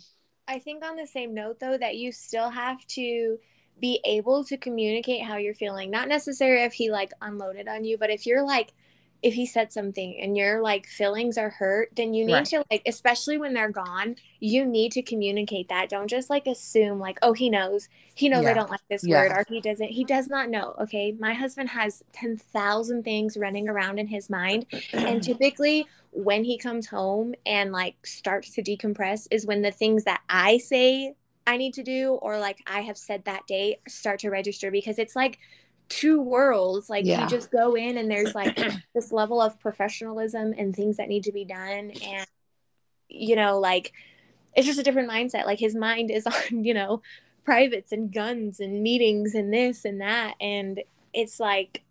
I 0.49 0.59
think 0.59 0.85
on 0.85 0.97
the 0.97 1.07
same 1.07 1.35
note 1.35 1.61
though 1.61 1.79
that 1.79 1.97
you 1.97 2.13
still 2.13 2.51
have 2.51 2.85
to 2.89 3.39
be 3.81 4.01
able 4.05 4.45
to 4.45 4.57
communicate 4.57 5.23
how 5.25 5.37
you're 5.37 5.55
feeling. 5.55 5.91
Not 5.91 6.09
necessarily 6.09 6.65
if 6.65 6.73
he 6.75 6.91
like 6.91 7.13
unloaded 7.21 7.69
on 7.69 7.85
you, 7.85 7.97
but 7.99 8.11
if 8.11 8.27
you're 8.27 8.43
like 8.45 8.73
if 9.23 9.35
he 9.35 9.47
said 9.47 9.73
something 9.73 10.19
and 10.21 10.37
your 10.37 10.61
like 10.63 10.87
feelings 10.87 11.39
are 11.39 11.51
hurt, 11.51 11.91
then 11.97 12.15
you 12.15 12.25
need 12.25 12.45
Right. 12.45 12.49
to 12.49 12.65
like 12.71 12.83
especially 12.87 13.39
when 13.39 13.55
they're 13.55 13.71
gone, 13.71 14.17
you 14.41 14.67
need 14.67 14.93
to 14.93 15.03
communicate 15.03 15.69
that. 15.69 15.89
Don't 15.89 16.09
just 16.09 16.29
like 16.31 16.47
assume 16.47 16.99
like, 16.99 17.19
oh, 17.23 17.33
he 17.33 17.49
knows. 17.51 17.89
He 18.15 18.29
knows 18.29 18.47
I 18.47 18.55
don't 18.55 18.71
like 18.71 18.81
this 18.91 19.09
Yeah. 19.09 19.09
word 19.09 19.33
or 19.33 19.45
he 19.49 19.61
doesn't. 19.61 19.89
He 19.91 20.05
does 20.05 20.29
not 20.29 20.51
know. 20.51 20.75
Okay? 20.81 21.13
My 21.19 21.35
husband 21.35 21.71
has 21.71 22.03
10,000 22.13 23.05
things 23.05 23.37
running 23.37 23.69
around 23.69 23.99
in 23.99 24.09
his 24.09 24.29
mind 24.29 24.67
and 25.05 25.23
typically 25.23 25.89
when 26.11 26.45
he 26.45 26.59
comes 26.59 26.89
home 26.89 27.35
and 27.47 27.73
like 27.73 28.05
starts 28.07 28.51
to 28.55 28.63
decompress 28.63 29.27
is 29.31 29.47
when 29.47 29.63
the 29.63 29.71
things 29.71 30.05
that 30.05 30.21
I 30.29 30.59
say 30.59 31.15
I 31.47 31.57
need 31.57 31.75
to 31.75 31.83
do 31.83 32.13
or 32.23 32.39
like 32.39 32.59
I 32.67 32.83
have 32.83 32.99
said 32.99 33.25
that 33.25 33.47
day 33.47 33.81
start 33.89 34.21
to 34.21 34.31
register 34.31 34.71
because 34.71 34.99
it's 34.99 35.17
like 35.17 35.39
two 35.89 36.21
worlds. 36.21 36.89
Like 36.91 37.07
Yeah. 37.07 37.23
you 37.23 37.29
just 37.29 37.51
go 37.51 37.75
in 37.75 37.99
and 37.99 38.11
there's 38.11 38.35
like 38.35 38.57
this 38.95 39.13
level 39.13 39.41
of 39.41 39.59
professionalism 39.61 40.55
and 40.57 40.75
things 40.75 40.97
that 40.97 41.09
need 41.09 41.25
to 41.25 41.33
be 41.33 41.45
done 41.45 41.93
and 42.03 42.27
you 43.09 43.37
know 43.37 43.59
like 43.59 43.93
it's 44.55 44.67
just 44.67 44.79
a 44.81 44.83
different 44.83 45.11
mindset. 45.11 45.47
Like 45.47 45.59
his 45.59 45.75
mind 45.75 46.11
is 46.11 46.27
on, 46.53 46.65
you 46.65 46.75
know, 46.75 47.03
privates 47.45 47.93
and 47.93 48.13
guns 48.13 48.61
and 48.61 48.83
meetings 48.83 49.35
and 49.35 49.53
this 49.53 49.85
and 49.85 50.01
that 50.01 50.35
and 50.41 50.83
it's 51.15 51.41
like 51.41 51.83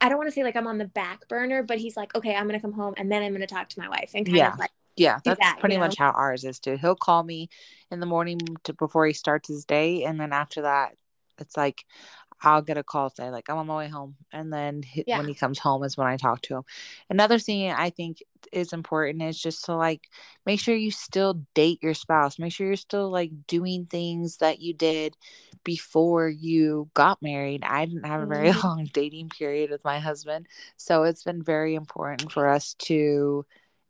I 0.00 0.08
don't 0.08 0.18
want 0.18 0.28
to 0.28 0.34
say 0.34 0.42
like 0.44 0.56
I'm 0.56 0.66
on 0.66 0.78
the 0.78 0.86
back 0.86 1.28
burner, 1.28 1.62
but 1.62 1.78
he's 1.78 1.96
like, 1.96 2.14
okay, 2.14 2.34
I'm 2.34 2.46
gonna 2.46 2.60
come 2.60 2.72
home 2.72 2.94
and 2.96 3.12
then 3.12 3.22
I'm 3.22 3.32
gonna 3.32 3.46
talk 3.46 3.68
to 3.70 3.80
my 3.80 3.88
wife 3.88 4.12
and 4.14 4.26
kind 4.26 4.38
Yeah. 4.38 4.52
of 4.54 4.58
like, 4.58 4.70
Yeah, 4.96 5.20
that's 5.24 5.38
that, 5.40 5.58
pretty 5.60 5.74
you 5.74 5.80
know? 5.80 5.86
much 5.86 5.98
how 5.98 6.10
ours 6.10 6.44
is 6.44 6.58
too. 6.58 6.76
He'll 6.76 6.96
call 6.96 7.22
me 7.22 7.48
in 7.90 8.00
the 8.00 8.06
morning 8.06 8.38
to 8.64 8.72
before 8.72 9.06
he 9.06 9.12
starts 9.12 9.48
his 9.48 9.64
day, 9.64 10.04
and 10.04 10.18
then 10.18 10.32
after 10.32 10.62
that, 10.62 10.94
it's 11.38 11.56
like 11.56 11.84
I'll 12.42 12.62
get 12.62 12.78
a 12.78 12.82
call 12.82 13.10
say 13.10 13.30
like 13.30 13.48
I'm 13.50 13.58
on 13.58 13.66
my 13.66 13.76
way 13.76 13.88
home, 13.88 14.16
and 14.32 14.52
then 14.52 14.82
he, 14.82 15.04
Yeah. 15.06 15.18
when 15.18 15.28
he 15.28 15.34
comes 15.34 15.58
home 15.58 15.84
is 15.84 15.96
when 15.96 16.06
I 16.06 16.16
talk 16.16 16.40
to 16.42 16.56
him. 16.56 16.62
Another 17.10 17.38
thing 17.38 17.70
I 17.70 17.90
think 17.90 18.22
is 18.52 18.72
important 18.72 19.22
is 19.22 19.40
just 19.40 19.64
to 19.66 19.74
like 19.76 20.08
make 20.46 20.60
sure 20.60 20.74
you 20.74 20.90
still 20.90 21.44
date 21.54 21.80
your 21.82 21.94
spouse. 21.94 22.38
Make 22.38 22.52
sure 22.52 22.66
you're 22.66 22.76
still 22.76 23.10
like 23.10 23.30
doing 23.46 23.86
things 23.86 24.38
that 24.38 24.60
you 24.60 24.72
did 24.74 25.16
before 25.64 26.28
you 26.28 26.88
got 26.94 27.20
married. 27.22 27.62
I 27.64 27.84
didn't 27.86 28.06
have 28.06 28.22
a 28.22 28.26
very 28.26 28.50
Mhm. 28.50 28.64
long 28.64 28.84
dating 28.92 29.28
period 29.30 29.70
with 29.70 29.84
my 29.84 29.98
husband, 30.00 30.48
so 30.76 31.04
it's 31.04 31.22
been 31.24 31.42
very 31.42 31.74
important 31.74 32.32
for 32.32 32.48
us 32.48 32.74
to 32.80 33.44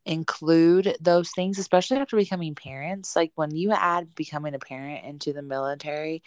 include 0.06 0.96
those 1.00 1.30
things, 1.30 1.58
especially 1.58 1.98
after 1.98 2.16
becoming 2.16 2.54
parents. 2.54 3.14
Like 3.14 3.32
when 3.34 3.54
you 3.54 3.70
add 3.72 4.14
becoming 4.14 4.54
a 4.54 4.58
parent 4.58 5.04
into 5.04 5.32
the 5.32 5.42
military, 5.42 6.22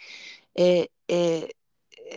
it 0.54 0.90
it 1.08 1.54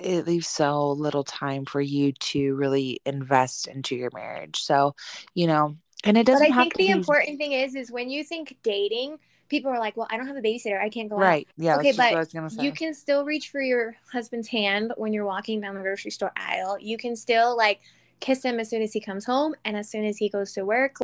it 0.01 0.27
leaves 0.27 0.47
so 0.47 0.91
little 0.91 1.23
time 1.23 1.65
for 1.65 1.81
you 1.81 2.11
to 2.13 2.55
really 2.55 3.01
invest 3.05 3.67
into 3.67 3.95
your 3.95 4.11
marriage. 4.13 4.61
So, 4.61 4.95
you 5.33 5.47
know, 5.47 5.77
and 6.03 6.17
it 6.17 6.25
doesn't 6.25 6.47
But 6.47 6.53
I 6.53 6.59
think 6.61 6.75
the 6.75 6.87
be 6.87 6.91
important 6.91 7.37
thing 7.37 7.51
is 7.53 7.75
is 7.75 7.91
when 7.91 8.09
you 8.09 8.23
think 8.23 8.57
dating, 8.63 9.19
people 9.49 9.71
are 9.71 9.79
like, 9.79 9.97
Well, 9.97 10.07
I 10.09 10.17
don't 10.17 10.27
have 10.27 10.37
a 10.37 10.41
babysitter, 10.41 10.81
I 10.81 10.89
can't 10.89 11.09
go 11.09 11.17
out. 11.17 11.21
right. 11.21 11.47
Yeah, 11.57 11.77
Okay, 11.77 11.91
but 11.91 12.11
what 12.11 12.13
I 12.13 12.19
was 12.19 12.33
gonna 12.33 12.49
say. 12.49 12.63
You 12.63 12.71
can 12.71 12.93
still 12.93 13.25
reach 13.25 13.49
for 13.49 13.61
your 13.61 13.95
husband's 14.11 14.47
hand 14.47 14.93
when 14.97 15.13
you're 15.13 15.25
walking 15.25 15.61
down 15.61 15.75
the 15.75 15.81
grocery 15.81 16.11
store 16.11 16.31
aisle. 16.37 16.77
You 16.79 16.97
can 16.97 17.15
still 17.15 17.55
like 17.57 17.79
kiss 18.19 18.43
him 18.43 18.59
as 18.59 18.69
soon 18.69 18.81
as 18.81 18.93
he 18.93 18.99
comes 18.99 19.25
home 19.25 19.55
and 19.65 19.77
as 19.77 19.89
soon 19.89 20.05
as 20.05 20.17
he 20.17 20.29
goes 20.29 20.53
to 20.53 20.65
work. 20.65 20.97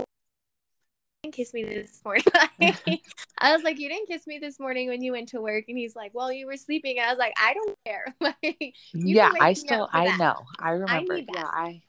Didn't 1.23 1.35
kiss 1.35 1.53
me 1.53 1.63
this 1.63 2.01
morning. 2.03 2.25
I 3.39 3.53
was 3.53 3.63
like, 3.63 3.79
You 3.79 3.87
didn't 3.87 4.07
kiss 4.07 4.27
me 4.27 4.39
this 4.39 4.59
morning 4.59 4.89
when 4.89 5.01
you 5.01 5.13
went 5.13 5.29
to 5.29 5.39
work. 5.41 5.65
And 5.69 5.77
he's 5.77 5.95
like, 5.95 6.11
Well, 6.13 6.33
you 6.33 6.45
were 6.45 6.57
sleeping. 6.57 6.97
And 6.99 7.07
I 7.07 7.09
was 7.09 7.17
like, 7.17 7.33
I 7.41 7.53
don't 7.53 7.77
care. 7.85 8.13
Like, 8.19 8.75
yeah, 8.93 9.31
I 9.39 9.53
still 9.53 9.89
I 9.93 10.05
that. 10.07 10.19
know. 10.19 10.35
I 10.59 10.71
remember. 10.71 11.15
need 11.15 11.29
Yeah. 11.33 11.45
I 11.45 11.81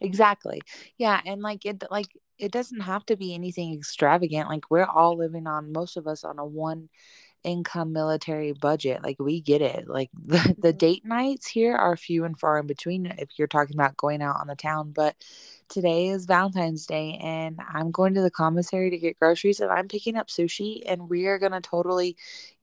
exactly. 0.00 0.62
Yeah, 0.96 1.20
and 1.26 1.42
like 1.42 1.66
it 1.66 1.84
like 1.90 2.06
it 2.38 2.50
doesn't 2.50 2.80
have 2.80 3.04
to 3.06 3.16
be 3.16 3.34
anything 3.34 3.74
extravagant. 3.74 4.48
Like 4.48 4.70
we're 4.70 4.84
all 4.84 5.18
living 5.18 5.46
on 5.46 5.72
most 5.72 5.98
of 5.98 6.06
us 6.06 6.24
on 6.24 6.38
a 6.38 6.46
one 6.46 6.88
income 7.44 7.92
military 7.92 8.52
budget. 8.52 9.02
Like 9.02 9.16
we 9.18 9.40
get 9.40 9.62
it. 9.62 9.88
Like 9.88 10.10
the, 10.26 10.54
the 10.58 10.72
Mhm. 10.72 10.78
date 10.78 11.04
nights 11.04 11.46
here 11.46 11.74
are 11.76 11.96
few 11.96 12.24
and 12.24 12.38
far 12.38 12.58
in 12.58 12.66
between 12.66 13.06
if 13.06 13.30
you're 13.36 13.48
talking 13.48 13.76
about 13.76 13.96
going 13.96 14.22
out 14.22 14.40
on 14.40 14.46
the 14.46 14.56
town. 14.56 14.92
But 14.92 15.16
today 15.68 16.08
is 16.08 16.26
Valentine's 16.26 16.86
Day 16.86 17.18
and 17.22 17.58
I'm 17.72 17.90
going 17.90 18.14
to 18.14 18.20
the 18.22 18.30
commissary 18.30 18.90
to 18.90 18.98
get 18.98 19.18
groceries 19.18 19.60
and 19.60 19.70
I'm 19.70 19.88
picking 19.88 20.16
up 20.16 20.28
sushi 20.28 20.82
and 20.86 21.08
we 21.08 21.26
are 21.26 21.38
gonna 21.38 21.60
totally 21.62 22.16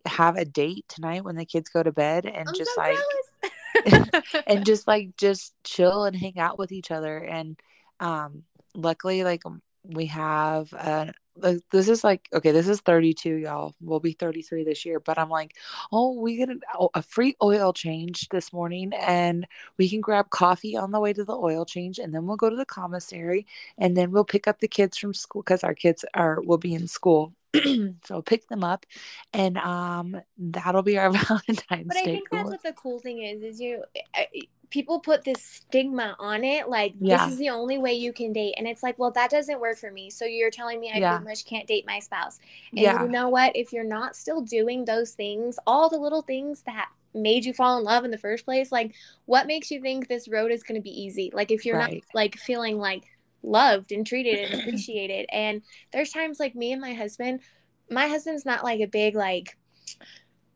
have 0.05 0.37
a 0.37 0.45
date 0.45 0.85
tonight 0.87 1.23
when 1.23 1.35
the 1.35 1.45
kids 1.45 1.69
go 1.69 1.81
to 1.83 1.91
bed 1.91 2.25
and 2.25 2.49
I'm 2.49 2.55
just 2.55 2.71
so 2.75 2.81
like 2.81 4.13
and 4.47 4.65
just 4.65 4.87
like 4.87 5.15
just 5.17 5.53
chill 5.63 6.03
and 6.05 6.15
hang 6.15 6.37
out 6.39 6.59
with 6.59 6.71
each 6.71 6.91
other 6.91 7.17
and 7.17 7.59
um 7.99 8.43
luckily 8.75 9.23
like 9.23 9.41
we 9.83 10.05
have 10.07 10.73
uh 10.73 11.07
like, 11.41 11.59
this 11.71 11.89
is 11.89 12.03
like 12.03 12.27
okay 12.33 12.51
this 12.51 12.67
is 12.67 12.81
32 12.81 13.35
y'all 13.35 13.75
we'll 13.81 13.99
be 13.99 14.13
33 14.13 14.63
this 14.63 14.85
year 14.85 14.99
but 14.99 15.17
i'm 15.17 15.29
like 15.29 15.55
oh 15.91 16.13
we 16.13 16.35
get 16.37 16.49
a, 16.49 16.57
oh, 16.79 16.89
a 16.93 17.01
free 17.01 17.35
oil 17.41 17.73
change 17.73 18.27
this 18.29 18.53
morning 18.53 18.91
and 18.93 19.47
we 19.77 19.89
can 19.89 20.01
grab 20.01 20.29
coffee 20.29 20.75
on 20.75 20.91
the 20.91 20.99
way 20.99 21.13
to 21.13 21.23
the 21.23 21.35
oil 21.35 21.65
change 21.65 21.99
and 21.99 22.13
then 22.13 22.25
we'll 22.25 22.37
go 22.37 22.49
to 22.49 22.55
the 22.55 22.65
commissary 22.65 23.45
and 23.77 23.95
then 23.95 24.11
we'll 24.11 24.25
pick 24.25 24.47
up 24.47 24.59
the 24.59 24.67
kids 24.67 24.97
from 24.97 25.13
school 25.13 25.41
because 25.41 25.63
our 25.63 25.73
kids 25.73 26.05
are 26.13 26.41
will 26.41 26.57
be 26.57 26.73
in 26.73 26.87
school 26.87 27.33
so 28.03 28.21
pick 28.21 28.47
them 28.47 28.63
up 28.63 28.85
and 29.33 29.57
um 29.57 30.21
that'll 30.37 30.83
be 30.83 30.99
our 30.99 31.09
valentine's 31.09 31.63
But 31.87 31.97
I 31.97 32.03
day 32.03 32.15
think 32.15 32.29
that's 32.29 32.49
what 32.49 32.63
the 32.63 32.73
cool 32.73 32.99
thing 32.99 33.23
is. 33.23 33.41
Is 33.41 33.59
you 33.59 33.83
uh, 34.15 34.23
people 34.69 34.99
put 34.99 35.23
this 35.23 35.43
stigma 35.43 36.15
on 36.19 36.43
it, 36.43 36.69
like 36.69 36.93
Yeah. 36.99 37.17
this 37.17 37.27
is 37.27 37.37
the 37.39 37.49
only 37.49 37.77
way 37.77 37.93
you 37.93 38.13
can 38.13 38.33
date, 38.33 38.55
and 38.57 38.67
it's 38.67 38.83
like, 38.83 38.99
well, 38.99 39.11
that 39.11 39.31
doesn't 39.31 39.59
work 39.59 39.77
for 39.77 39.91
me. 39.91 40.09
So 40.09 40.25
you're 40.25 40.51
telling 40.51 40.79
me 40.79 40.91
I 40.93 40.99
Yeah. 40.99 41.09
pretty 41.09 41.23
much 41.25 41.45
can't 41.45 41.67
date 41.67 41.85
my 41.87 41.99
spouse. 41.99 42.39
And 42.77 42.83
yeah 42.83 43.01
you 43.01 43.07
know 43.09 43.29
what? 43.29 43.55
If 43.55 43.73
you're 43.73 43.83
not 43.83 44.15
still 44.15 44.41
doing 44.41 44.85
those 44.85 45.11
things, 45.11 45.57
all 45.65 45.89
the 45.89 45.97
little 45.97 46.21
things 46.21 46.63
that 46.63 46.89
made 47.13 47.43
you 47.45 47.53
fall 47.53 47.77
in 47.77 47.83
love 47.83 48.05
in 48.05 48.11
the 48.11 48.17
first 48.17 48.45
place, 48.45 48.71
like 48.71 48.93
what 49.25 49.47
makes 49.47 49.71
you 49.71 49.81
think 49.81 50.07
this 50.07 50.27
road 50.27 50.51
is 50.51 50.63
going 50.63 50.75
to 50.79 50.83
be 50.83 51.01
easy? 51.01 51.31
Like 51.33 51.51
if 51.51 51.65
you're 51.65 51.77
Right. 51.77 52.03
not 52.03 52.03
like 52.13 52.35
feeling 52.37 52.77
like 52.77 53.03
loved 53.41 53.91
and 53.91 54.05
treated 54.05 54.39
and 54.39 54.53
appreciated. 54.53 55.25
And 55.31 55.61
there's 55.91 56.11
times 56.11 56.39
like 56.39 56.55
me 56.55 56.71
and 56.71 56.81
my 56.81 56.93
husband, 56.93 57.41
my 57.89 58.07
husband's 58.07 58.45
not 58.45 58.63
like 58.63 58.81
a 58.81 58.87
big 58.87 59.15
like 59.15 59.57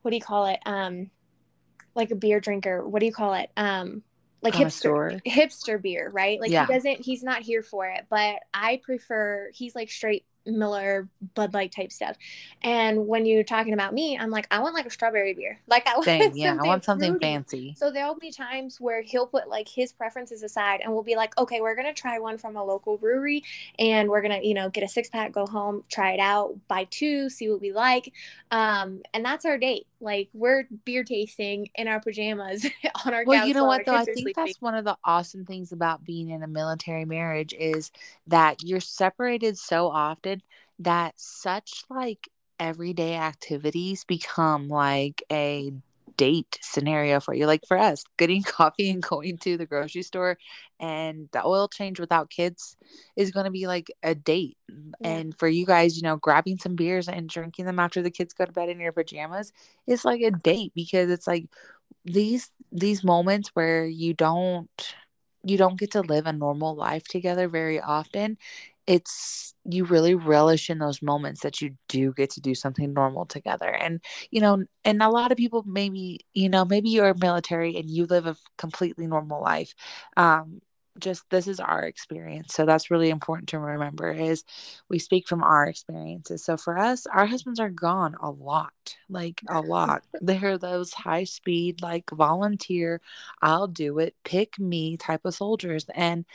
what 0.02 0.12
do 0.12 0.18
you 0.18 0.22
call 0.24 0.46
it? 0.48 0.60
Um 0.66 1.10
like 1.96 2.12
a 2.12 2.16
beer 2.16 2.40
drinker. 2.40 2.88
What 2.88 3.00
do 3.00 3.06
you 3.06 3.14
call 3.14 3.34
it? 3.34 3.50
Um 3.58 4.04
like 4.42 4.56
hipster 4.56 5.22
hipster 5.26 5.82
beer, 5.82 6.10
right? 6.10 6.40
Like 6.40 6.52
Yeah. 6.52 6.66
he 6.68 6.74
doesn't 6.74 7.02
he's 7.02 7.24
not 7.24 7.42
here 7.42 7.64
for 7.64 7.88
it, 7.88 8.06
but 8.10 8.38
I 8.54 8.82
prefer 8.84 9.50
he's 9.54 9.76
like 9.76 9.90
straight 9.90 10.26
Miller 10.46 11.08
Bud 11.36 11.54
Light 11.54 11.72
type 11.72 11.92
stuff. 11.92 12.18
And 12.62 13.08
when 13.08 13.26
you're 13.26 13.44
talking 13.46 13.74
about 13.74 13.94
me, 13.94 14.18
I'm 14.18 14.30
like 14.30 14.48
I 14.52 14.60
want 14.60 14.76
like 14.76 14.86
a 14.86 14.90
strawberry 14.90 15.34
beer. 15.34 15.60
Like 15.68 15.88
I 15.88 15.96
want 15.96 16.06
Same, 16.06 16.36
yeah 16.36 16.58
i 16.60 16.64
want 16.64 16.84
something 16.84 17.12
fruity. 17.12 17.26
fancy 17.26 17.76
So 17.76 17.90
there'll 17.92 18.16
be 18.20 18.32
times 18.32 18.80
where 18.82 19.02
he'll 19.02 19.28
put 19.28 19.48
like 19.48 19.68
his 19.70 19.94
preferences 19.94 20.44
aside 20.44 20.82
and 20.84 20.94
we'll 20.94 21.04
be 21.04 21.16
like, 21.16 21.38
okay, 21.38 21.62
we're 21.62 21.76
gonna 21.76 21.94
try 21.94 22.20
one 22.20 22.38
from 22.38 22.56
a 22.58 22.64
local 22.64 22.98
brewery 22.98 23.44
and 23.80 24.10
we're 24.10 24.22
gonna, 24.22 24.42
you 24.44 24.54
know, 24.54 24.70
get 24.70 24.84
a 24.84 24.88
six 24.88 25.10
pack, 25.10 25.32
go 25.32 25.46
home, 25.48 25.84
try 25.90 26.12
it 26.14 26.20
out, 26.20 26.56
buy 26.68 26.86
two, 26.92 27.30
see 27.30 27.50
what 27.50 27.62
we 27.62 27.72
like. 27.72 28.12
Um, 28.52 29.02
and 29.14 29.24
that's 29.26 29.46
our 29.46 29.58
date. 29.58 29.88
Like 30.04 30.30
we're 30.34 30.66
beer 30.86 31.04
tasting 31.04 31.70
in 31.76 31.88
our 31.88 32.00
pajamas 32.02 32.66
on 33.06 33.14
our 33.14 33.24
well 33.26 33.48
you 33.48 33.54
know 33.54 33.66
what 33.66 33.86
though 33.86 33.96
i 33.96 34.04
think 34.04 34.18
sleeping. 34.18 34.34
that's 34.36 34.62
one 34.62 34.76
of 34.76 34.84
the 34.84 34.98
awesome 35.06 35.46
things 35.46 35.72
about 35.72 36.04
being 36.04 36.30
in 36.30 36.44
a 36.44 36.48
military 36.48 37.06
marriage 37.06 37.54
is 37.58 37.92
that 38.28 38.58
you're 38.62 38.82
separated 38.82 39.58
so 39.58 39.88
often 39.88 40.42
that 40.80 41.14
such 41.18 41.84
like 41.90 42.28
everyday 42.60 43.16
activities 43.16 44.04
become 44.04 44.68
like 44.68 45.24
a 45.32 45.72
date 46.18 46.60
scenario 46.62 47.20
for 47.20 47.34
you. 47.34 47.46
Like 47.48 47.66
for 47.68 47.78
us 47.78 48.04
getting 48.18 48.44
coffee 48.44 48.90
and 48.90 49.02
going 49.02 49.38
to 49.40 49.58
the 49.58 49.66
grocery 49.66 50.04
store 50.04 50.38
and 50.80 51.30
the 51.32 51.46
oil 51.46 51.68
change 51.68 52.00
without 52.00 52.30
kids 52.30 52.76
is 53.16 53.32
going 53.32 53.46
to 53.46 53.52
be 53.52 53.68
like 53.68 53.92
a 54.04 54.16
date. 54.16 54.58
Yeah. 55.00 55.10
and 55.12 55.38
for 55.38 55.48
you 55.48 55.66
guys 55.66 55.96
you 55.98 56.04
know 56.04 56.18
grabbing 56.18 56.58
some 56.58 56.76
beers 56.76 57.08
and 57.08 57.30
drinking 57.30 57.66
them 57.66 57.80
after 57.80 58.02
the 58.02 58.12
kids 58.12 58.34
go 58.34 58.46
to 58.46 58.52
bed 58.52 58.70
in 58.70 58.80
your 58.80 58.92
pajamas 58.92 59.52
is 59.88 60.06
like 60.06 60.22
a 60.22 60.32
date 60.32 60.72
because 60.76 61.10
it's 61.10 61.28
like 61.28 61.48
these 62.06 62.52
these 62.72 63.04
moments 63.04 63.50
where 63.54 63.86
you 63.86 64.14
don't 64.14 64.96
you 65.44 65.58
don't 65.58 65.80
get 65.80 65.92
to 65.92 66.02
live 66.02 66.26
a 66.26 66.34
normal 66.34 66.76
life 66.76 67.04
together 67.04 67.48
very 67.48 67.80
often 67.80 68.38
it's 68.88 69.54
you 69.66 69.86
really 69.86 70.14
relish 70.14 70.70
in 70.70 70.80
those 70.80 71.02
moments 71.02 71.42
that 71.42 71.62
you 71.62 71.76
do 71.88 72.14
get 72.14 72.30
to 72.32 72.42
do 72.42 72.54
something 72.54 72.94
normal 72.94 73.26
together 73.26 73.70
and 73.70 74.02
you 74.30 74.42
know 74.42 74.64
and 74.84 75.02
a 75.02 75.10
lot 75.10 75.32
of 75.32 75.38
people 75.38 75.64
maybe 75.66 76.20
you 76.34 76.50
know 76.50 76.66
maybe 76.66 76.90
you're 76.90 77.14
military 77.16 77.78
and 77.78 77.90
you 77.90 78.06
live 78.06 78.28
a 78.28 78.36
completely 78.58 79.08
normal 79.08 79.42
life 79.42 79.74
um 80.18 80.62
just 81.00 81.24
this 81.30 81.48
is 81.48 81.60
our 81.60 81.82
experience. 81.84 82.54
So 82.54 82.66
that's 82.66 82.92
really 82.92 83.10
important 83.10 83.50
to 83.50 83.60
remember 83.60 84.12
is 84.12 84.44
we 84.90 85.00
speak 85.00 85.28
from 85.28 85.44
our 85.44 85.66
experiences. 85.68 86.44
So 86.46 86.58
for 86.58 86.78
us 86.78 87.06
our 87.08 87.26
husbands 87.26 87.60
are 87.60 87.70
gone 87.70 88.16
a 88.22 88.30
lot 88.30 88.96
like 89.10 89.42
a 89.50 89.62
lot. 89.62 90.04
They're 90.22 90.58
those 90.58 90.94
high 90.94 91.24
speed 91.26 91.82
like 91.82 92.10
volunteer 92.12 93.02
i'll 93.42 93.68
do 93.68 94.00
it. 94.00 94.16
Pick 94.24 94.60
me 94.60 94.98
type 94.98 95.22
of 95.26 95.36
soldiers. 95.36 95.86
And 95.96 96.26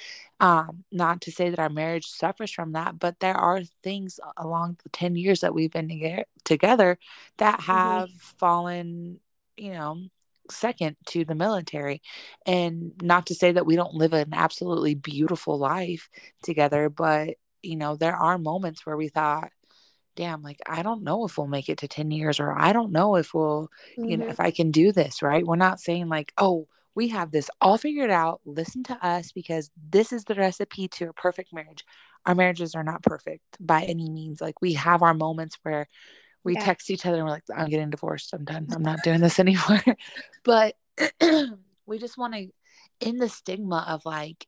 um 0.40 0.84
not 0.92 1.20
to 1.22 1.32
say 1.32 1.50
that 1.50 1.58
our 1.58 1.68
marriage 1.70 2.06
suffers 2.06 2.50
from 2.50 2.72
that 2.72 2.98
but 2.98 3.20
there 3.20 3.36
are 3.36 3.62
things 3.82 4.20
along 4.36 4.78
the 4.82 4.88
10 4.90 5.16
years 5.16 5.40
that 5.40 5.54
we've 5.54 5.72
been 5.72 5.88
toge- 5.88 6.24
together 6.44 6.98
that 7.38 7.60
have 7.62 8.10
fallen 8.38 9.20
you 9.56 9.72
know 9.72 9.98
second 10.50 10.96
to 11.06 11.24
the 11.24 11.34
military. 11.34 12.02
And 12.46 12.92
not 13.02 13.26
to 13.26 13.34
say 13.34 13.52
that 13.52 13.66
we 13.66 13.76
don't 13.76 13.94
live 13.94 14.12
an 14.12 14.30
absolutely 14.32 14.94
beautiful 14.94 15.58
life 15.58 16.08
together 16.42 16.88
but 16.88 17.36
you 17.62 17.76
know 17.76 17.96
there 17.96 18.14
are 18.16 18.38
moments 18.38 18.86
where 18.86 18.96
we 18.96 19.08
thought 19.08 19.50
damn 20.16 20.42
like 20.42 20.58
i 20.68 20.82
don't 20.82 21.02
know 21.02 21.24
if 21.24 21.36
we'll 21.36 21.46
make 21.48 21.68
it 21.68 21.78
to 21.78 21.88
10 21.88 22.10
years 22.10 22.38
or 22.40 22.56
i 22.56 22.72
don't 22.72 22.92
know 22.92 23.16
if 23.16 23.34
we'll 23.34 23.68
you 23.96 24.16
know 24.16 24.26
Mhm. 24.26 24.30
if 24.30 24.40
i 24.40 24.50
can 24.50 24.70
do 24.70 24.92
this 24.92 25.22
right? 25.22 25.44
We're 25.46 25.56
not 25.56 25.80
saying 25.80 26.08
like 26.08 26.32
oh 26.38 26.68
we 26.94 27.08
have 27.08 27.30
this 27.30 27.48
all 27.60 27.78
figured 27.78 28.10
out. 28.10 28.40
Listen 28.44 28.82
to 28.84 29.06
us 29.06 29.30
because 29.30 29.70
this 29.90 30.12
is 30.12 30.24
the 30.24 30.34
recipe 30.34 30.88
to 30.88 31.10
a 31.10 31.12
perfect 31.12 31.52
marriage. 31.52 31.84
Our 32.26 32.34
marriages 32.34 32.74
are 32.74 32.82
not 32.82 33.04
perfect 33.04 33.44
by 33.60 33.82
any 33.84 34.10
means. 34.10 34.40
Like 34.40 34.60
we 34.60 34.72
have 34.72 35.00
our 35.02 35.14
moments 35.14 35.58
where 35.62 35.86
we 36.44 36.54
Yeah. 36.54 36.64
text 36.64 36.90
each 36.90 37.04
other 37.06 37.16
and 37.18 37.24
we're 37.24 37.30
like 37.32 37.44
i'm 37.54 37.68
getting 37.68 37.90
divorced. 37.90 38.32
I'm 38.32 38.44
done. 38.44 38.68
I'm 38.72 38.82
not 38.82 39.02
doing 39.02 39.20
this 39.20 39.38
anymore. 39.44 39.82
But 40.44 40.76
we 41.86 41.98
just 41.98 42.18
want 42.18 42.34
to 42.34 42.48
in 43.00 43.18
the 43.18 43.28
stigma 43.28 43.84
of 43.88 44.04
like 44.04 44.46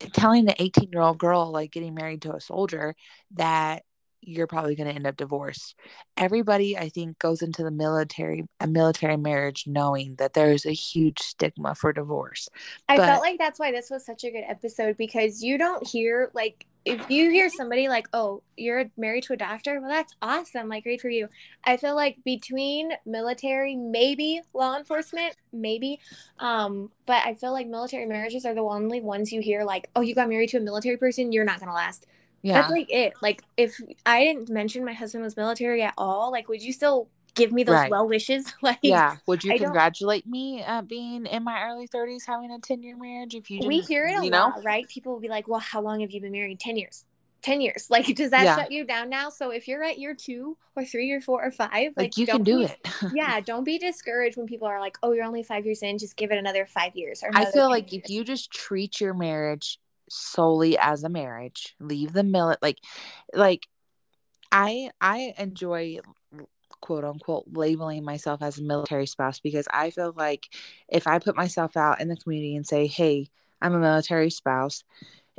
eh, 0.00 0.06
telling 0.12 0.44
the 0.44 0.60
18 0.62 0.90
year 0.92 1.00
old 1.02 1.18
girl 1.18 1.50
like 1.50 1.72
getting 1.72 1.94
married 1.94 2.22
to 2.22 2.34
a 2.34 2.40
soldier 2.40 2.94
that 3.32 3.82
you're 4.24 4.46
probably 4.46 4.76
going 4.76 4.88
to 4.88 4.94
end 4.94 5.04
up 5.06 5.16
divorced. 5.16 5.74
Everybody 6.16 6.78
i 6.78 6.88
think 6.88 7.18
goes 7.18 7.42
into 7.42 7.64
the 7.64 7.72
military 7.72 8.44
a 8.60 8.66
military 8.68 9.16
marriage 9.16 9.64
knowing 9.66 10.14
that 10.16 10.32
there's 10.34 10.64
a 10.64 10.72
huge 10.72 11.18
stigma 11.20 11.74
for 11.74 11.92
divorce. 11.92 12.48
I 12.88 12.96
But- 12.98 13.06
felt 13.06 13.22
like 13.22 13.38
that's 13.38 13.58
why 13.58 13.72
this 13.72 13.90
was 13.90 14.04
such 14.06 14.22
a 14.24 14.30
good 14.30 14.44
episode 14.46 14.96
because 14.96 15.42
you 15.42 15.58
don't 15.58 15.84
hear 15.86 16.30
like 16.34 16.66
if 16.84 17.08
you 17.10 17.30
hear 17.30 17.48
somebody 17.48 17.88
like, 17.88 18.08
"Oh, 18.12 18.42
you're 18.56 18.90
married 18.96 19.24
to 19.24 19.34
a 19.34 19.36
doctor," 19.36 19.80
well, 19.80 19.90
that's 19.90 20.14
awesome. 20.22 20.68
Like, 20.68 20.84
great 20.84 21.00
for 21.00 21.08
you. 21.08 21.28
I 21.64 21.76
feel 21.76 21.94
like 21.94 22.18
between 22.24 22.92
military, 23.06 23.76
maybe 23.76 24.42
law 24.54 24.76
enforcement, 24.76 25.36
maybe, 25.52 26.00
um, 26.38 26.90
but 27.06 27.24
I 27.24 27.34
feel 27.34 27.52
like 27.52 27.66
military 27.68 28.06
marriages 28.06 28.44
are 28.44 28.54
the 28.54 28.62
only 28.62 29.00
ones 29.00 29.32
you 29.32 29.40
hear 29.40 29.64
like, 29.64 29.88
"Oh, 29.96 30.00
you 30.00 30.14
got 30.14 30.28
married 30.28 30.50
to 30.50 30.58
a 30.58 30.60
military 30.60 30.96
person, 30.96 31.32
you're 31.32 31.44
not 31.44 31.60
gonna 31.60 31.74
last." 31.74 32.06
yeah 32.42 32.52
That's 32.52 32.70
like 32.70 32.86
it. 32.90 33.14
Like, 33.22 33.42
if 33.56 33.80
I 34.04 34.24
didn't 34.24 34.50
mention 34.50 34.84
my 34.84 34.92
husband 34.92 35.24
was 35.24 35.36
military 35.36 35.82
at 35.82 35.94
all, 35.96 36.30
like, 36.30 36.48
would 36.48 36.62
you 36.62 36.72
still 36.72 37.08
give 37.34 37.52
me 37.52 37.64
those 37.64 37.74
Right. 37.74 37.90
well 37.90 38.08
wishes? 38.08 38.52
like, 38.62 38.78
yeah 38.82 39.16
would 39.26 39.42
you 39.44 39.52
I 39.52 39.56
don't- 39.56 39.66
congratulate 39.66 40.26
me 40.26 40.62
at 40.62 40.86
being 40.88 41.26
in 41.26 41.44
my 41.44 41.62
early 41.64 41.86
30s 41.86 42.24
having 42.26 42.50
a 42.50 42.58
10 42.58 42.82
year 42.82 42.96
marriage 42.96 43.34
if 43.34 43.50
you 43.50 43.60
we 43.66 43.80
hear 43.80 44.06
it 44.06 44.18
a 44.18 44.24
you 44.24 44.30
know 44.30 44.46
lot, 44.48 44.64
right? 44.64 44.88
People 44.88 45.12
will 45.12 45.20
be 45.20 45.28
like, 45.28 45.48
"Well, 45.48 45.60
how 45.60 45.80
long 45.80 46.00
have 46.00 46.10
you 46.10 46.20
been 46.20 46.32
married? 46.32 46.60
Ten 46.60 46.76
years." 46.76 47.04
Ten 47.42 47.60
years. 47.60 47.86
Like, 47.90 48.06
does 48.14 48.30
that 48.30 48.44
Yeah. 48.44 48.56
shut 48.56 48.70
you 48.70 48.84
down 48.84 49.08
now? 49.10 49.28
So 49.28 49.50
if 49.50 49.66
you're 49.66 49.82
at 49.82 49.98
year 49.98 50.14
two 50.14 50.56
or 50.76 50.84
three 50.84 51.10
or 51.10 51.20
four 51.20 51.44
or 51.44 51.50
five, 51.50 51.92
like, 51.96 52.16
you 52.16 52.24
can 52.24 52.44
don't 52.44 52.60
be- 52.60 52.64
it 52.66 52.78
yeah, 53.14 53.40
don't 53.40 53.64
be 53.64 53.78
discouraged 53.78 54.36
when 54.36 54.46
people 54.46 54.68
are 54.68 54.78
like, 54.80 54.96
"Oh, 55.02 55.12
you're 55.12 55.24
only 55.24 55.42
five 55.42 55.64
years 55.64 55.82
in. 55.82 55.98
Just 55.98 56.16
give 56.16 56.30
it 56.30 56.38
another 56.38 56.66
five 56.66 56.94
years." 56.94 57.22
Or 57.24 57.30
I 57.34 57.46
feel 57.46 57.68
10 57.68 57.70
like 57.70 57.92
if 57.92 58.08
you 58.08 58.22
just 58.24 58.52
treat 58.52 59.00
your 59.00 59.12
marriage 59.14 59.80
solely 60.08 60.78
as 60.78 61.02
a 61.02 61.08
marriage, 61.08 61.74
leave 61.80 62.12
the 62.12 62.22
millet 62.22 62.58
like 62.62 62.78
like 63.34 63.66
I 64.52 64.90
I 65.00 65.34
enjoy 65.38 65.98
quote 66.82 67.04
unquote 67.04 67.46
labeling 67.52 68.04
myself 68.04 68.42
as 68.42 68.58
a 68.58 68.62
military 68.62 69.06
spouse 69.06 69.40
because 69.40 69.66
I 69.72 69.90
feel 69.90 70.12
like 70.16 70.48
if 70.90 71.06
I 71.06 71.18
put 71.20 71.36
myself 71.36 71.76
out 71.78 72.00
in 72.02 72.08
the 72.08 72.16
community 72.16 72.56
and 72.56 72.66
say, 72.66 72.86
"Hey, 72.88 73.28
I'm 73.62 73.74
a 73.74 73.80
military 73.80 74.30
spouse," 74.30 74.84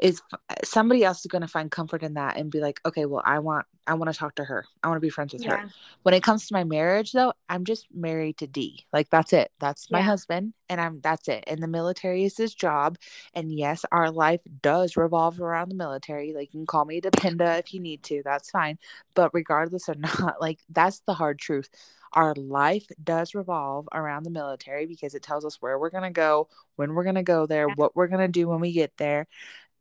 is 0.01 0.21
somebody 0.63 1.03
else 1.03 1.19
is 1.19 1.27
going 1.27 1.41
to 1.43 1.47
find 1.47 1.69
comfort 1.71 2.03
in 2.03 2.15
that 2.15 2.37
and 2.37 2.51
be 2.51 2.59
like, 2.59 2.81
"Okay, 2.85 3.05
well, 3.05 3.21
I 3.25 3.39
want 3.39 3.65
I 3.85 3.93
want 3.95 4.11
to 4.11 4.17
talk 4.17 4.35
to 4.35 4.43
her. 4.43 4.65
I 4.83 4.87
want 4.87 4.97
to 4.97 5.01
be 5.01 5.09
friends 5.09 5.33
with 5.33 5.43
her." 5.43 5.61
when 6.03 6.13
it 6.13 6.23
comes 6.23 6.47
to 6.47 6.53
my 6.53 6.63
marriage 6.63 7.11
though 7.11 7.33
i'm 7.49 7.63
just 7.65 7.87
married 7.93 8.37
to 8.37 8.47
d 8.47 8.85
like 8.91 9.09
that's 9.09 9.33
it 9.33 9.51
that's 9.59 9.89
my 9.91 9.99
Yeah. 9.99 10.05
husband 10.05 10.53
and 10.69 10.81
i'm 10.81 10.99
that's 11.01 11.27
it 11.27 11.43
and 11.47 11.61
the 11.61 11.67
military 11.67 12.23
is 12.25 12.35
his 12.37 12.53
job 12.53 12.97
and 13.33 13.51
yes 13.53 13.85
our 13.91 14.11
life 14.11 14.41
does 14.61 14.97
revolve 14.97 15.39
around 15.41 15.69
the 15.69 15.75
military 15.75 16.33
like 16.33 16.53
you 16.53 16.59
can 16.59 16.65
call 16.65 16.85
me 16.85 16.97
a 16.97 17.01
dependa 17.01 17.59
if 17.59 17.73
you 17.73 17.79
need 17.79 18.03
to 18.03 18.21
that's 18.23 18.49
fine 18.51 18.77
but 19.15 19.31
regardless 19.33 19.87
or 19.89 19.95
not 19.97 20.41
like 20.41 20.59
that's 20.69 20.99
the 21.07 21.13
hard 21.13 21.39
truth 21.39 21.69
our 22.13 22.35
life 22.35 22.85
does 23.03 23.33
revolve 23.33 23.87
around 23.91 24.23
the 24.23 24.29
military 24.29 24.85
because 24.85 25.15
it 25.15 25.23
tells 25.23 25.45
us 25.45 25.61
where 25.61 25.79
we're 25.79 25.89
going 25.89 26.03
to 26.03 26.09
go 26.11 26.47
when 26.75 26.93
we're 26.93 27.03
going 27.03 27.15
to 27.15 27.23
go 27.23 27.45
there 27.45 27.67
Yeah. 27.67 27.73
what 27.75 27.95
we're 27.95 28.07
going 28.07 28.21
to 28.21 28.27
do 28.27 28.47
when 28.47 28.59
we 28.59 28.71
get 28.71 28.95
there 28.97 29.27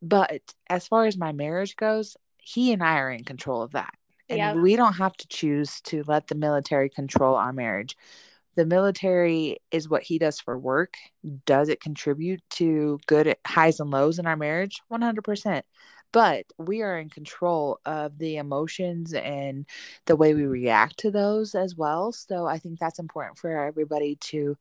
but 0.02 0.42
as 0.68 0.86
far 0.88 1.06
as 1.06 1.16
my 1.16 1.32
marriage 1.32 1.76
goes 1.76 2.16
he 2.44 2.72
and 2.72 2.82
I 2.82 2.98
are 2.98 3.10
in 3.10 3.24
control 3.24 3.62
of 3.62 3.72
that. 3.72 3.94
And 4.28 4.38
Yep. 4.38 4.56
we 4.62 4.76
don't 4.76 4.94
have 4.94 5.16
to 5.18 5.28
choose 5.28 5.80
to 5.82 6.02
let 6.08 6.26
the 6.26 6.34
military 6.34 6.88
control 6.90 7.36
our 7.36 7.52
marriage. 7.52 7.96
The 8.56 8.66
military 8.66 9.58
is 9.70 9.88
what 9.88 10.02
he 10.02 10.18
does 10.18 10.40
for 10.40 10.58
work. 10.58 10.94
Does 11.46 11.68
it 11.68 11.80
contribute 11.80 12.42
to 12.50 12.98
good 13.06 13.36
highs 13.46 13.80
and 13.80 13.90
lows 13.90 14.18
in 14.18 14.26
our 14.26 14.36
marriage? 14.36 14.82
100%. 14.88 15.64
But 16.12 16.44
we 16.58 16.82
are 16.82 16.98
in 16.98 17.08
control 17.08 17.80
of 17.86 18.18
the 18.18 18.36
emotions 18.36 19.14
and 19.14 19.64
the 20.04 20.16
way 20.16 20.34
we 20.34 20.44
react 20.44 20.98
to 20.98 21.10
those 21.10 21.54
as 21.54 21.74
well. 21.76 22.12
So 22.12 22.46
I 22.46 22.58
think 22.58 22.78
that's 22.78 22.98
important 22.98 23.38
for 23.38 23.50
everybody 23.56 24.16
to 24.16 24.58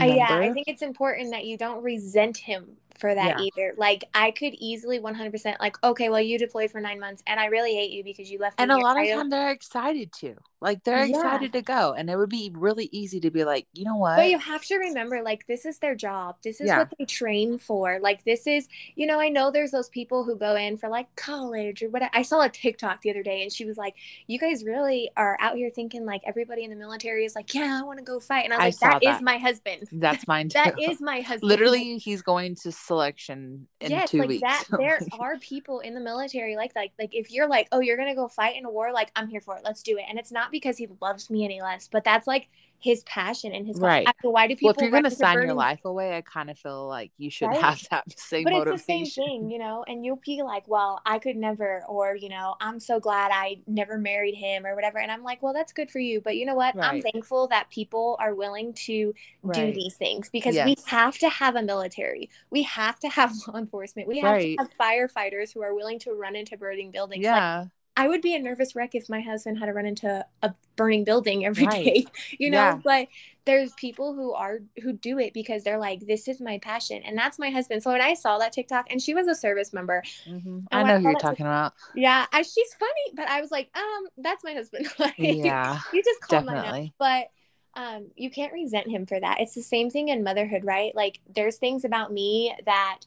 Uh, 0.00 0.04
remember. 0.04 0.16
yeah, 0.16 0.38
I 0.40 0.52
think 0.52 0.68
it's 0.68 0.82
important 0.82 1.32
that 1.32 1.44
you 1.44 1.58
don't 1.58 1.82
resent 1.82 2.36
him 2.38 2.76
for 2.98 3.14
that 3.14 3.28
Yeah. 3.28 3.40
either. 3.40 3.74
Like 3.76 4.04
I 4.14 4.30
could 4.30 4.54
easily 4.58 4.98
100% 4.98 5.60
like, 5.60 5.76
okay, 5.84 6.08
well 6.08 6.20
you 6.20 6.38
deployed 6.38 6.70
for 6.70 6.80
9 6.80 7.00
months 7.00 7.22
and 7.26 7.38
I 7.40 7.46
really 7.46 7.74
hate 7.74 7.90
you 7.90 8.04
because 8.04 8.30
you 8.30 8.38
left 8.38 8.58
and 8.58 8.70
a 8.72 8.78
lot 8.78 8.96
of 8.96 9.08
time 9.08 9.30
they're 9.30 9.50
excited 9.50 10.12
to. 10.20 10.36
Like 10.60 10.82
they're 10.84 11.04
Yeah. 11.04 11.16
excited 11.16 11.52
to 11.52 11.62
go. 11.62 11.92
And 11.92 12.08
it 12.08 12.16
would 12.16 12.30
be 12.30 12.50
really 12.54 12.88
easy 12.90 13.20
to 13.20 13.30
be 13.30 13.44
like, 13.44 13.66
you 13.74 13.84
know 13.84 13.96
what? 13.96 14.16
But 14.16 14.30
you 14.30 14.38
have 14.38 14.64
to 14.64 14.78
remember, 14.78 15.22
like, 15.22 15.46
this 15.46 15.66
is 15.66 15.78
their 15.78 15.94
job. 15.94 16.36
This 16.42 16.60
is 16.62 16.68
Yeah. 16.68 16.78
what 16.78 16.88
they 16.98 17.04
train 17.04 17.58
for. 17.58 17.98
Like, 18.00 18.24
this 18.24 18.46
is, 18.46 18.66
you 18.94 19.06
know, 19.06 19.20
I 19.20 19.28
know 19.28 19.50
there's 19.50 19.72
those 19.72 19.90
people 19.90 20.24
who 20.24 20.36
go 20.36 20.56
in 20.56 20.78
for 20.78 20.88
like 20.88 21.14
college 21.16 21.82
or 21.82 21.90
whatever. 21.90 22.10
I 22.14 22.22
saw 22.22 22.40
a 22.40 22.48
TikTok 22.48 23.02
the 23.02 23.10
other 23.10 23.22
day 23.22 23.42
and 23.42 23.52
she 23.52 23.66
was 23.66 23.76
like, 23.76 23.94
You 24.26 24.38
guys 24.38 24.64
really 24.64 25.10
are 25.16 25.36
out 25.40 25.56
here 25.56 25.68
thinking 25.70 26.06
like 26.06 26.22
everybody 26.26 26.64
in 26.64 26.70
the 26.70 26.76
military 26.76 27.26
is 27.26 27.34
like, 27.34 27.54
Yeah, 27.54 27.78
I 27.82 27.84
want 27.84 27.98
to 27.98 28.04
go 28.04 28.18
fight. 28.20 28.44
And 28.44 28.54
I 28.54 28.56
was 28.56 28.62
I 28.62 28.66
like, 28.68 28.74
saw 28.74 28.98
That 28.98 29.02
is 29.02 29.20
my 29.20 29.36
husband. 29.38 29.88
That's 29.92 30.26
mine 30.26 30.48
too. 30.48 30.54
That 30.54 30.80
is 30.80 31.00
my 31.02 31.20
husband. 31.20 31.50
literally 31.50 31.98
he's 31.98 32.22
going 32.22 32.54
to 32.62 32.72
selection 32.86 33.66
in 33.80 33.90
yes, 33.90 34.10
two 34.10 34.18
like 34.18 34.28
weeks. 34.28 34.42
that. 34.42 34.64
There 34.78 35.00
are 35.20 35.38
people 35.38 35.80
in 35.80 35.94
the 35.94 36.00
military 36.00 36.56
like 36.56 36.72
like 36.76 36.92
Like, 36.98 37.14
if 37.14 37.30
you're 37.30 37.48
like, 37.48 37.68
oh, 37.72 37.80
you're 37.80 37.96
gonna 37.96 38.14
go 38.14 38.28
fight 38.28 38.56
in 38.56 38.64
a 38.64 38.70
war, 38.70 38.92
like 38.92 39.10
I'm 39.16 39.28
here 39.28 39.40
for 39.40 39.56
it. 39.56 39.62
Let's 39.64 39.82
do 39.82 39.98
it. 39.98 40.04
And 40.08 40.18
it's 40.18 40.32
not 40.32 40.50
because 40.50 40.78
he 40.78 40.88
loves 41.00 41.30
me 41.30 41.44
any 41.44 41.60
less, 41.60 41.88
but 41.88 42.04
that's 42.04 42.26
like 42.26 42.48
his 42.80 43.02
passion 43.04 43.52
and 43.52 43.66
his 43.66 43.78
Right. 43.80 44.06
Why 44.22 44.46
do 44.46 44.54
people? 44.56 44.68
well, 44.68 44.74
if 44.76 44.80
you're 44.82 44.90
gonna 44.90 45.10
sign 45.10 45.42
your 45.42 45.54
life 45.54 45.84
away, 45.84 46.16
I 46.16 46.20
kind 46.22 46.50
of 46.50 46.58
feel 46.58 46.86
like 46.86 47.12
you 47.18 47.30
should 47.30 47.48
Right. 47.48 47.60
have 47.60 47.80
that 47.90 48.04
same 48.18 48.44
but 48.44 48.52
motivation. 48.52 48.78
it's 48.78 48.86
the 48.86 48.92
same 48.92 49.10
thing, 49.26 49.50
you 49.50 49.58
know. 49.58 49.84
And 49.86 50.04
you'll 50.04 50.20
be 50.24 50.42
like, 50.42 50.68
well, 50.68 51.00
I 51.06 51.18
could 51.18 51.36
never, 51.36 51.82
or 51.88 52.14
you 52.16 52.28
know, 52.28 52.54
I'm 52.60 52.80
so 52.80 53.00
glad 53.00 53.30
I 53.32 53.58
never 53.66 53.98
married 53.98 54.34
him 54.34 54.66
or 54.66 54.74
whatever. 54.74 54.98
And 54.98 55.10
I'm 55.10 55.22
like, 55.22 55.42
well, 55.42 55.52
that's 55.52 55.72
good 55.72 55.90
for 55.90 55.98
you. 55.98 56.20
But 56.20 56.36
you 56.36 56.46
know 56.46 56.54
what? 56.54 56.76
I'm 56.80 57.00
thankful 57.00 57.48
that 57.48 57.70
people 57.70 58.16
are 58.20 58.34
willing 58.34 58.72
to 58.86 59.14
do 59.50 59.72
these 59.72 59.96
things 59.96 60.28
because 60.30 60.60
we 60.62 60.76
have 60.86 61.18
to 61.18 61.28
have 61.28 61.56
a 61.56 61.62
military. 61.62 62.30
We 62.50 62.62
have 62.64 62.98
to 63.00 63.08
have 63.08 63.32
law 63.48 63.56
enforcement. 63.56 64.08
We 64.08 64.18
have 64.18 64.26
Right. 64.32 64.56
to 64.58 64.64
have 64.64 64.70
firefighters 64.80 65.52
who 65.54 65.62
are 65.62 65.74
willing 65.74 65.98
to 66.00 66.12
run 66.12 66.36
into 66.36 66.56
burning 66.56 66.90
buildings. 66.90 67.30
Like, 67.30 67.32
Yeah. 67.32 67.66
I 67.96 68.08
would 68.08 68.20
be 68.22 68.34
a 68.34 68.38
nervous 68.38 68.74
wreck 68.76 68.94
if 68.94 69.08
my 69.08 69.20
husband 69.20 69.58
had 69.58 69.66
to 69.66 69.72
run 69.72 69.86
into 69.86 70.24
a 70.42 70.54
burning 70.76 71.04
building 71.04 71.44
every 71.46 71.66
day, 71.68 72.06
Right. 72.06 72.08
you 72.38 72.50
know. 72.50 72.58
Yeah. 72.58 72.80
But 72.84 73.08
there's 73.44 73.72
people 73.72 74.14
who 74.14 74.32
are 74.34 74.58
who 74.82 74.92
do 74.92 75.18
it 75.18 75.32
because 75.32 75.64
they're 75.64 75.78
like, 75.78 76.00
this 76.06 76.28
is 76.28 76.40
my 76.40 76.58
passion, 76.58 77.02
and 77.04 77.16
that's 77.16 77.38
my 77.38 77.50
husband. 77.50 77.82
So 77.82 77.92
when 77.92 78.00
I 78.00 78.14
saw 78.14 78.38
that 78.38 78.52
TikTok, 78.52 78.86
and 78.90 79.00
she 79.00 79.14
was 79.14 79.26
a 79.28 79.34
service 79.34 79.72
member, 79.72 80.02
Mhm. 80.28 80.66
I 80.72 80.80
I 80.80 80.82
know 80.82 80.98
who 80.98 81.04
you're 81.10 81.18
talking 81.18 81.46
about. 81.46 81.74
yeah, 81.94 82.26
I, 82.32 82.42
she's 82.42 82.74
funny, 82.74 83.14
but 83.14 83.28
I 83.28 83.40
was 83.40 83.50
like, 83.50 83.70
um, 83.76 84.08
that's 84.18 84.42
my 84.44 84.52
husband. 84.52 84.88
like, 84.98 85.14
Yeah, 85.18 85.78
you 85.92 86.02
just 86.02 86.20
call 86.22 86.42
mine 86.42 86.56
out. 86.56 86.62
definitely. 86.64 86.92
But 86.98 87.30
um, 87.74 88.06
you 88.16 88.30
can't 88.30 88.52
resent 88.52 88.88
him 88.88 89.06
for 89.06 89.20
that. 89.20 89.40
It's 89.40 89.54
the 89.54 89.62
same 89.62 89.90
thing 89.90 90.08
in 90.08 90.24
motherhood, 90.24 90.64
right? 90.64 90.94
Like 90.94 91.20
there's 91.34 91.56
things 91.56 91.84
about 91.84 92.12
me 92.12 92.54
that 92.64 93.00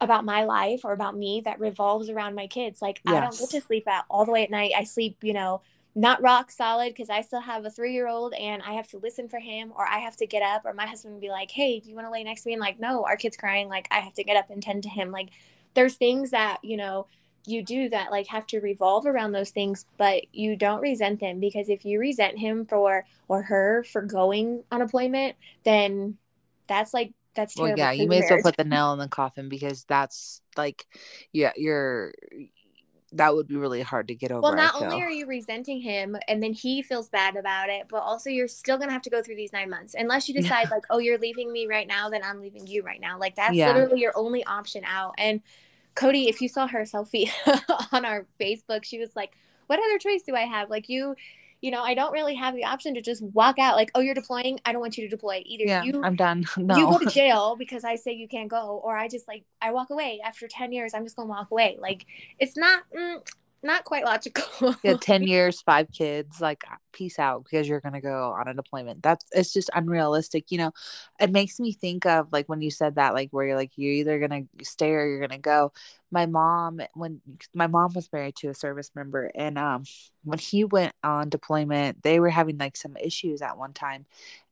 about 0.00 0.24
my 0.24 0.44
life 0.44 0.84
or 0.84 0.92
about 0.92 1.16
me 1.16 1.42
that 1.44 1.60
revolves 1.60 2.08
around 2.08 2.34
my 2.34 2.46
kids. 2.46 2.80
Like 2.80 3.00
I 3.06 3.20
don't 3.20 3.38
get 3.38 3.50
to 3.50 3.60
sleep 3.60 3.86
out 3.86 4.04
all 4.08 4.24
the 4.24 4.32
way 4.32 4.44
at 4.44 4.50
night. 4.50 4.72
I 4.76 4.84
sleep, 4.84 5.18
you 5.22 5.32
know, 5.32 5.60
not 5.94 6.22
rock 6.22 6.50
solid 6.50 6.90
because 6.90 7.10
I 7.10 7.20
still 7.20 7.40
have 7.40 7.64
a 7.64 7.70
three 7.70 7.92
year 7.92 8.08
old 8.08 8.32
and 8.34 8.62
I 8.62 8.74
have 8.74 8.88
to 8.88 8.98
listen 8.98 9.28
for 9.28 9.38
him 9.38 9.72
or 9.76 9.86
I 9.86 9.98
have 9.98 10.16
to 10.16 10.26
get 10.26 10.42
up 10.42 10.62
or 10.64 10.72
my 10.72 10.86
husband 10.86 11.14
would 11.14 11.20
be 11.20 11.30
like, 11.30 11.50
Hey, 11.50 11.80
do 11.80 11.88
you 11.88 11.94
want 11.94 12.06
to 12.06 12.12
lay 12.12 12.24
next 12.24 12.42
to 12.42 12.48
me? 12.48 12.54
And 12.54 12.60
like, 12.60 12.80
no, 12.80 13.04
our 13.04 13.16
kid's 13.16 13.36
crying. 13.36 13.68
Like 13.68 13.88
I 13.90 13.98
have 13.98 14.14
to 14.14 14.24
get 14.24 14.36
up 14.36 14.50
and 14.50 14.62
tend 14.62 14.84
to 14.84 14.88
him. 14.88 15.10
Like 15.10 15.30
there's 15.74 15.94
things 15.96 16.30
that, 16.30 16.58
you 16.62 16.76
know, 16.76 17.06
you 17.46 17.62
do 17.62 17.88
that 17.88 18.10
like 18.10 18.26
have 18.28 18.46
to 18.48 18.60
revolve 18.60 19.06
around 19.06 19.32
those 19.32 19.50
things, 19.50 19.84
but 19.98 20.24
you 20.32 20.56
don't 20.56 20.80
resent 20.80 21.20
them 21.20 21.40
because 21.40 21.68
if 21.68 21.84
you 21.84 21.98
resent 21.98 22.38
him 22.38 22.66
for 22.66 23.04
or 23.28 23.42
her 23.42 23.84
for 23.84 24.02
going 24.02 24.62
on 24.70 24.82
appointment, 24.82 25.36
then 25.64 26.18
that's 26.66 26.94
like 26.94 27.12
that's 27.34 27.56
Well, 27.56 27.66
terrible. 27.66 27.78
yeah, 27.80 27.92
you 27.92 28.08
may 28.08 28.18
as 28.22 28.30
well 28.30 28.42
put 28.42 28.56
the 28.56 28.64
nail 28.64 28.92
in 28.92 28.98
the 28.98 29.08
coffin 29.08 29.48
because 29.48 29.84
that's 29.84 30.42
like, 30.56 30.86
yeah, 31.32 31.52
you're. 31.56 32.12
That 33.12 33.34
would 33.34 33.48
be 33.48 33.56
really 33.56 33.82
hard 33.82 34.06
to 34.08 34.14
get 34.14 34.30
over. 34.30 34.42
Well, 34.42 34.54
not 34.54 34.76
only 34.76 35.02
are 35.02 35.10
you 35.10 35.26
resenting 35.26 35.80
him 35.80 36.16
and 36.28 36.40
then 36.40 36.52
he 36.52 36.80
feels 36.80 37.08
bad 37.08 37.34
about 37.34 37.68
it, 37.68 37.86
but 37.88 38.02
also 38.02 38.30
you're 38.30 38.46
still 38.46 38.76
going 38.76 38.88
to 38.88 38.92
have 38.92 39.02
to 39.02 39.10
go 39.10 39.20
through 39.20 39.34
these 39.34 39.52
nine 39.52 39.68
months. 39.68 39.96
Unless 39.98 40.28
you 40.28 40.34
decide, 40.40 40.70
like, 40.70 40.84
oh, 40.90 40.98
you're 40.98 41.18
leaving 41.18 41.52
me 41.52 41.66
right 41.66 41.88
now, 41.88 42.08
then 42.08 42.22
I'm 42.22 42.40
leaving 42.40 42.68
you 42.68 42.84
right 42.84 43.00
now. 43.00 43.18
Like, 43.18 43.34
that's 43.34 43.56
Yeah. 43.56 43.72
literally 43.72 44.00
your 44.00 44.12
only 44.14 44.44
option 44.44 44.84
out. 44.86 45.14
And 45.18 45.40
Cody, 45.96 46.28
if 46.28 46.40
you 46.40 46.48
saw 46.48 46.68
her 46.68 46.82
selfie 46.82 47.30
on 47.92 48.04
our 48.04 48.26
Facebook, 48.40 48.84
she 48.84 49.00
was 49.00 49.16
like, 49.16 49.32
what 49.66 49.80
other 49.80 49.98
choice 49.98 50.22
do 50.22 50.36
I 50.36 50.42
have? 50.42 50.70
Like, 50.70 50.88
you. 50.88 51.16
You 51.60 51.70
know, 51.70 51.82
I 51.82 51.94
don't 51.94 52.12
really 52.12 52.34
have 52.34 52.54
the 52.54 52.64
option 52.64 52.94
to 52.94 53.02
just 53.02 53.22
walk 53.22 53.58
out 53.58 53.76
like, 53.76 53.90
"Oh, 53.94 54.00
you're 54.00 54.14
deploying. 54.14 54.60
I 54.64 54.72
don't 54.72 54.80
want 54.80 54.96
you 54.96 55.04
to 55.04 55.10
deploy." 55.10 55.42
Either 55.44 55.64
yeah, 55.64 55.82
you 55.82 56.02
I'm 56.02 56.16
done. 56.16 56.46
No, 56.56 56.76
you 56.78 56.86
go 56.86 56.98
to 56.98 57.06
jail 57.10 57.56
because 57.56 57.84
I 57.84 57.96
say 57.96 58.12
you 58.12 58.28
can't 58.28 58.48
go, 58.48 58.80
or 58.82 58.96
I 58.96 59.08
just 59.08 59.28
like 59.28 59.44
I 59.60 59.72
walk 59.72 59.90
away 59.90 60.20
after 60.24 60.48
ten 60.48 60.72
years. 60.72 60.94
I'm 60.94 61.04
just 61.04 61.16
gonna 61.16 61.28
walk 61.28 61.50
away. 61.50 61.76
Like 61.78 62.06
it's 62.38 62.56
not 62.56 62.82
mm, 62.96 63.20
not 63.62 63.84
quite 63.84 64.04
logical. 64.04 64.74
yeah, 64.82 64.96
10 64.96 65.22
years, 65.26 65.60
five 65.60 65.90
kids, 65.92 66.40
like 66.40 66.62
peace 66.92 67.18
out 67.18 67.44
because 67.44 67.68
you're 67.68 67.80
going 67.80 67.94
to 67.94 68.00
go 68.00 68.34
on 68.38 68.48
a 68.48 68.54
deployment. 68.54 69.02
That's 69.02 69.24
it's 69.32 69.52
just 69.52 69.70
unrealistic. 69.74 70.50
You 70.50 70.58
know, 70.58 70.72
it 71.20 71.30
makes 71.30 71.60
me 71.60 71.72
think 71.72 72.06
of 72.06 72.28
like 72.32 72.48
when 72.48 72.62
you 72.62 72.70
said 72.70 72.94
that, 72.94 73.14
like 73.14 73.28
where 73.30 73.46
you're 73.46 73.56
like, 73.56 73.72
you're 73.76 73.92
either 73.92 74.18
going 74.18 74.48
to 74.58 74.64
stay 74.64 74.90
or 74.90 75.06
you're 75.06 75.18
going 75.18 75.30
to 75.30 75.38
go. 75.38 75.72
My 76.10 76.26
mom, 76.26 76.80
when 76.94 77.20
my 77.54 77.66
mom 77.66 77.92
was 77.94 78.08
married 78.12 78.36
to 78.36 78.48
a 78.48 78.54
service 78.54 78.90
member, 78.94 79.30
and 79.34 79.58
um, 79.58 79.84
when 80.24 80.38
he 80.38 80.64
went 80.64 80.94
on 81.04 81.28
deployment, 81.28 82.02
they 82.02 82.18
were 82.18 82.30
having 82.30 82.58
like 82.58 82.76
some 82.76 82.96
issues 82.96 83.42
at 83.42 83.58
one 83.58 83.72
time. 83.72 84.06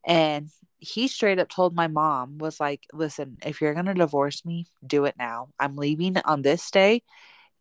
And 0.07 0.51
he 0.79 1.09
straight 1.09 1.39
up 1.39 1.49
told 1.49 1.75
my 1.75 1.89
mom, 1.89 2.39
was 2.39 2.61
like, 2.61 2.87
listen, 2.93 3.39
if 3.45 3.61
you're 3.61 3.75
going 3.75 3.87
to 3.87 3.95
divorce 3.95 4.45
me, 4.45 4.67
do 4.87 5.07
it 5.07 5.17
now. 5.19 5.49
I'm 5.59 5.77
leaving 5.77 6.17
on 6.19 6.43
this 6.43 6.71
day 6.71 7.03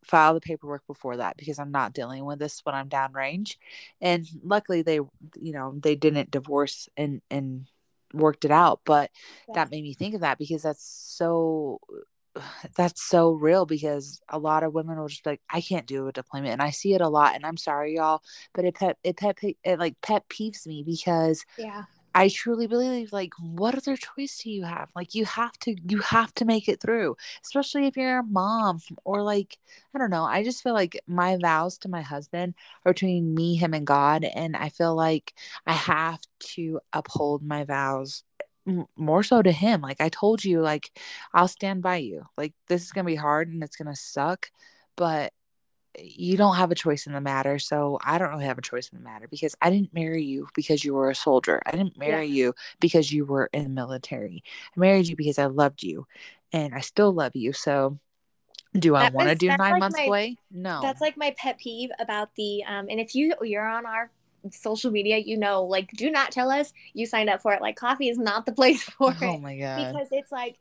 file 0.03 0.33
the 0.33 0.41
paperwork 0.41 0.85
before 0.87 1.17
that 1.17 1.37
because 1.37 1.59
I'm 1.59 1.71
not 1.71 1.93
dealing 1.93 2.25
with 2.25 2.39
this 2.39 2.61
when 2.63 2.75
I'm 2.75 2.89
downrange. 2.89 3.57
And 4.01 4.27
luckily 4.43 4.81
they 4.81 4.95
you 4.95 5.53
know, 5.53 5.73
they 5.81 5.95
didn't 5.95 6.31
divorce 6.31 6.89
and 6.97 7.21
and 7.29 7.67
worked 8.13 8.45
it 8.45 8.51
out, 8.51 8.81
but 8.85 9.11
Yeah. 9.47 9.55
that 9.55 9.71
made 9.71 9.83
me 9.83 9.93
think 9.93 10.15
of 10.15 10.21
that 10.21 10.37
because 10.37 10.63
that's 10.63 10.83
so 10.83 11.79
that's 12.75 13.01
so 13.03 13.31
real 13.31 13.65
because 13.65 14.21
a 14.29 14.37
lot 14.37 14.63
of 14.63 14.73
women 14.73 14.97
will 14.99 15.07
just 15.07 15.23
be 15.23 15.31
like 15.31 15.41
I 15.49 15.61
can't 15.61 15.87
do 15.87 16.07
a 16.07 16.11
deployment 16.11 16.53
and 16.53 16.61
I 16.61 16.69
see 16.69 16.93
it 16.93 17.01
a 17.01 17.09
lot 17.09 17.35
and 17.35 17.45
I'm 17.45 17.57
sorry 17.57 17.95
y'all 17.95 18.21
but 18.53 18.65
it 18.65 18.75
pet 18.75 18.97
it 19.03 19.17
pet 19.17 19.37
it 19.63 19.79
like 19.79 19.95
pet 20.01 20.27
peeves 20.29 20.67
me 20.67 20.83
because 20.85 21.45
yeah, 21.57 21.83
I 22.17 22.29
truly 22.29 22.65
believe 22.65 23.13
like 23.13 23.33
what 23.39 23.75
other 23.75 23.95
choice 23.95 24.39
do 24.43 24.49
you 24.49 24.63
have? 24.63 24.89
Like 24.95 25.13
you 25.13 25.25
have 25.25 25.53
to 25.59 25.75
you 25.87 25.99
have 25.99 26.33
to 26.35 26.45
make 26.45 26.67
it 26.67 26.81
through, 26.81 27.15
especially 27.43 27.85
if 27.85 27.95
you're 27.95 28.19
a 28.19 28.23
mom 28.23 28.79
or 29.05 29.21
like 29.21 29.57
I 29.93 29.99
don't 29.99 30.09
know. 30.09 30.23
I 30.23 30.43
just 30.43 30.63
feel 30.63 30.73
like 30.73 30.99
my 31.07 31.37
vows 31.37 31.77
to 31.79 31.89
my 31.89 32.01
husband 32.01 32.55
are 32.85 32.93
between 32.93 33.35
me, 33.35 33.55
him 33.55 33.73
and 33.73 33.85
God 33.85 34.23
and 34.25 34.55
I 34.57 34.69
feel 34.69 34.95
like 34.95 35.33
I 35.67 35.73
have 35.73 36.19
to 36.55 36.79
uphold 36.91 37.43
my 37.43 37.63
vows 37.65 38.23
more 38.95 39.23
so 39.23 39.41
to 39.43 39.51
him. 39.51 39.81
Like 39.81 40.01
I 40.01 40.09
told 40.09 40.43
you 40.43 40.61
like 40.61 40.91
I'll 41.33 41.47
stand 41.47 41.83
by 41.83 41.97
you. 41.97 42.23
Like 42.37 42.53
this 42.67 42.83
is 42.83 42.91
going 42.91 43.05
to 43.05 43.11
be 43.11 43.15
hard 43.15 43.49
and 43.49 43.63
it's 43.63 43.75
going 43.77 43.89
to 43.93 43.95
suck, 43.95 44.49
but 44.95 45.33
you 45.97 46.37
don't 46.37 46.55
have 46.55 46.71
a 46.71 46.75
choice 46.75 47.07
in 47.07 47.13
the 47.13 47.21
matter. 47.21 47.59
So 47.59 47.97
I 48.03 48.17
don't 48.17 48.29
really 48.29 48.45
have 48.45 48.57
a 48.57 48.61
choice 48.61 48.89
in 48.89 48.97
the 48.97 49.03
matter 49.03 49.27
because 49.27 49.55
I 49.61 49.69
didn't 49.69 49.93
marry 49.93 50.23
you 50.23 50.47
because 50.55 50.83
you 50.83 50.93
were 50.93 51.09
a 51.09 51.15
soldier. 51.15 51.61
I 51.65 51.71
didn't 51.71 51.97
marry 51.97 52.27
you 52.27 52.53
because 52.79 53.11
you 53.11 53.25
were 53.25 53.49
in 53.53 53.63
the 53.63 53.69
military. 53.69 54.43
I 54.75 54.79
married 54.79 55.07
you 55.07 55.15
because 55.15 55.39
I 55.39 55.45
loved 55.45 55.83
you 55.83 56.05
and 56.53 56.73
I 56.73 56.81
still 56.81 57.11
love 57.11 57.35
you. 57.35 57.53
So 57.53 57.97
do 58.77 58.95
I 58.95 59.09
want 59.09 59.29
to 59.29 59.35
do 59.35 59.47
nine 59.47 59.59
like 59.59 59.79
months 59.79 59.97
my- 59.97 60.05
away? 60.05 60.37
No. 60.51 60.81
that's 60.81 61.01
like 61.01 61.17
my 61.17 61.33
pet 61.37 61.57
peeve 61.57 61.89
about 61.99 62.35
the 62.35 62.63
um. 62.65 62.87
And 62.89 62.99
if 62.99 63.15
you 63.15 63.33
you're 63.41 63.67
on 63.67 63.85
our 63.85 64.11
social 64.51 64.91
media, 64.91 65.17
you 65.17 65.37
know, 65.37 65.63
like 65.63 65.91
do 65.91 66.11
not 66.11 66.31
tell 66.31 66.51
us 66.51 66.73
you 66.93 67.05
signed 67.05 67.29
up 67.29 67.41
for 67.41 67.53
it. 67.53 67.61
Like 67.61 67.75
coffee 67.75 68.09
is 68.09 68.17
not 68.17 68.45
the 68.45 68.51
place 68.53 68.83
for 68.83 69.09
oh 69.09 69.25
it. 69.25 69.27
Oh 69.27 69.37
my 69.37 69.57
God. 69.57 69.93
because 69.93 70.07
it's 70.11 70.31
like 70.31 70.57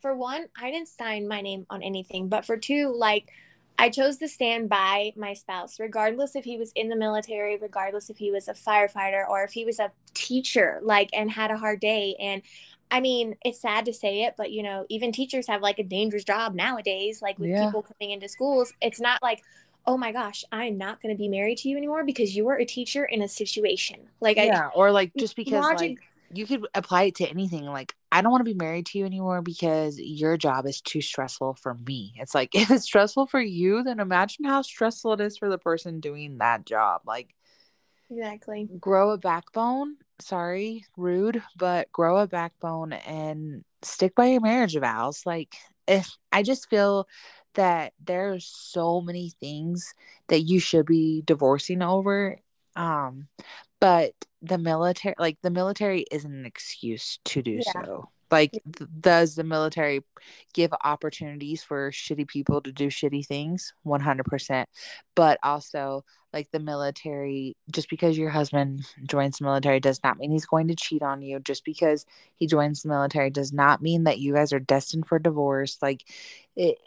for 0.00 0.14
one 0.14 0.46
i 0.56 0.70
didn't 0.70 0.86
sign 0.86 1.26
my 1.26 1.40
name 1.40 1.66
on 1.70 1.82
anything 1.82 2.28
but 2.28 2.44
for 2.44 2.56
two 2.56 2.94
like 2.96 3.32
i 3.78 3.88
chose 3.88 4.16
to 4.18 4.28
stand 4.28 4.68
by 4.68 5.12
my 5.16 5.32
spouse 5.32 5.78
regardless 5.80 6.34
if 6.36 6.44
he 6.44 6.58
was 6.58 6.72
in 6.74 6.88
the 6.88 6.96
military 6.96 7.56
regardless 7.56 8.10
if 8.10 8.18
he 8.18 8.30
was 8.30 8.48
a 8.48 8.52
firefighter 8.54 9.28
or 9.28 9.44
if 9.44 9.52
he 9.52 9.64
was 9.64 9.78
a 9.78 9.90
teacher 10.14 10.80
like 10.82 11.08
and 11.12 11.30
had 11.30 11.50
a 11.50 11.56
hard 11.56 11.80
day 11.80 12.14
and 12.18 12.42
i 12.90 13.00
mean 13.00 13.36
it's 13.44 13.60
sad 13.60 13.84
to 13.84 13.92
say 13.92 14.22
it 14.24 14.34
but 14.36 14.50
you 14.50 14.62
know 14.62 14.84
even 14.88 15.12
teachers 15.12 15.46
have 15.46 15.62
like 15.62 15.78
a 15.78 15.84
dangerous 15.84 16.24
job 16.24 16.54
nowadays 16.54 17.22
like 17.22 17.38
with 17.38 17.50
Yeah. 17.50 17.64
people 17.66 17.82
coming 17.82 18.12
into 18.12 18.28
schools 18.28 18.72
it's 18.80 19.00
not 19.00 19.22
like 19.22 19.42
oh 19.86 19.96
my 19.96 20.12
gosh, 20.12 20.44
I'm 20.52 20.76
not 20.76 21.00
going 21.00 21.14
to 21.14 21.18
be 21.18 21.28
married 21.28 21.56
to 21.58 21.68
you 21.70 21.78
anymore 21.78 22.04
because 22.04 22.36
you 22.36 22.44
were 22.44 22.56
a 22.56 22.64
teacher 22.66 23.06
in 23.06 23.22
a 23.22 23.28
situation. 23.28 24.00
Like, 24.20 24.36
yeah, 24.36 24.68
or 24.74 24.92
like 24.92 25.12
just 25.16 25.34
because 25.34 25.64
logic- 25.64 25.80
like 25.80 25.98
you 26.32 26.46
could 26.46 26.66
apply 26.74 27.04
it 27.04 27.16
to 27.16 27.28
anything. 27.28 27.64
Like 27.64 27.94
I 28.12 28.20
don't 28.20 28.30
want 28.30 28.40
to 28.40 28.52
be 28.52 28.58
married 28.58 28.86
to 28.86 28.98
you 28.98 29.04
anymore 29.06 29.42
because 29.42 29.98
your 29.98 30.36
job 30.36 30.66
is 30.66 30.80
too 30.80 31.00
stressful 31.00 31.54
for 31.54 31.74
me. 31.74 32.14
It's 32.16 32.34
like 32.34 32.50
if 32.54 32.70
it's 32.70 32.84
stressful 32.84 33.26
for 33.26 33.40
you, 33.40 33.82
then 33.82 34.00
imagine 34.00 34.44
how 34.44 34.62
stressful 34.62 35.14
it 35.14 35.20
is 35.20 35.38
for 35.38 35.48
the 35.48 35.58
person 35.58 36.00
doing 36.00 36.38
that 36.38 36.66
job. 36.66 37.02
Like 37.06 37.34
exactly. 38.10 38.68
grow 38.78 39.10
a 39.10 39.18
backbone. 39.18 39.96
Sorry, 40.20 40.84
rude, 40.96 41.42
but 41.56 41.92
grow 41.92 42.18
a 42.18 42.26
backbone 42.26 42.92
and 42.92 43.64
stick 43.82 44.14
by 44.14 44.26
your 44.26 44.40
marriage 44.40 44.76
vows. 44.76 45.22
Like 45.24 45.54
if 45.86 46.16
I 46.32 46.42
just 46.42 46.68
feel 46.68 47.06
that 47.54 47.92
there's 48.04 48.46
so 48.46 49.00
many 49.00 49.32
things 49.40 49.94
that 50.28 50.40
you 50.40 50.60
should 50.60 50.86
be 50.86 51.22
divorcing 51.26 51.82
over. 51.82 52.38
Um, 52.78 53.28
but 53.80 54.12
the 54.40 54.58
military, 54.58 55.14
like 55.18 55.38
the 55.42 55.50
military, 55.50 56.06
isn't 56.10 56.32
an 56.32 56.46
excuse 56.46 57.18
to 57.26 57.42
do 57.42 57.60
Yeah. 57.66 57.84
so. 57.84 58.08
Like, 58.30 58.52
th- 58.52 58.90
does 59.00 59.34
the 59.36 59.44
military 59.44 60.04
give 60.52 60.70
opportunities 60.84 61.62
for 61.62 61.90
shitty 61.90 62.28
people 62.28 62.60
to 62.60 62.72
do 62.72 62.88
shitty 62.88 63.26
things? 63.26 63.72
100%. 63.84 64.68
But 65.14 65.38
also, 65.42 66.04
like 66.32 66.50
the 66.52 66.60
military, 66.60 67.56
just 67.72 67.88
because 67.88 68.18
your 68.18 68.28
husband 68.30 68.84
joins 69.02 69.38
the 69.38 69.44
military 69.46 69.80
does 69.80 70.00
not 70.04 70.18
mean 70.18 70.30
he's 70.30 70.44
going 70.46 70.68
to 70.68 70.76
cheat 70.76 71.02
on 71.02 71.22
you. 71.22 71.40
Just 71.40 71.64
because 71.64 72.04
he 72.36 72.46
joins 72.46 72.82
the 72.82 72.90
military 72.90 73.30
does 73.30 73.50
not 73.52 73.80
mean 73.82 74.04
that 74.04 74.18
you 74.18 74.34
guys 74.34 74.52
are 74.52 74.60
destined 74.60 75.06
for 75.06 75.18
divorce. 75.18 75.78
Like, 75.80 76.04
it, 76.54 76.78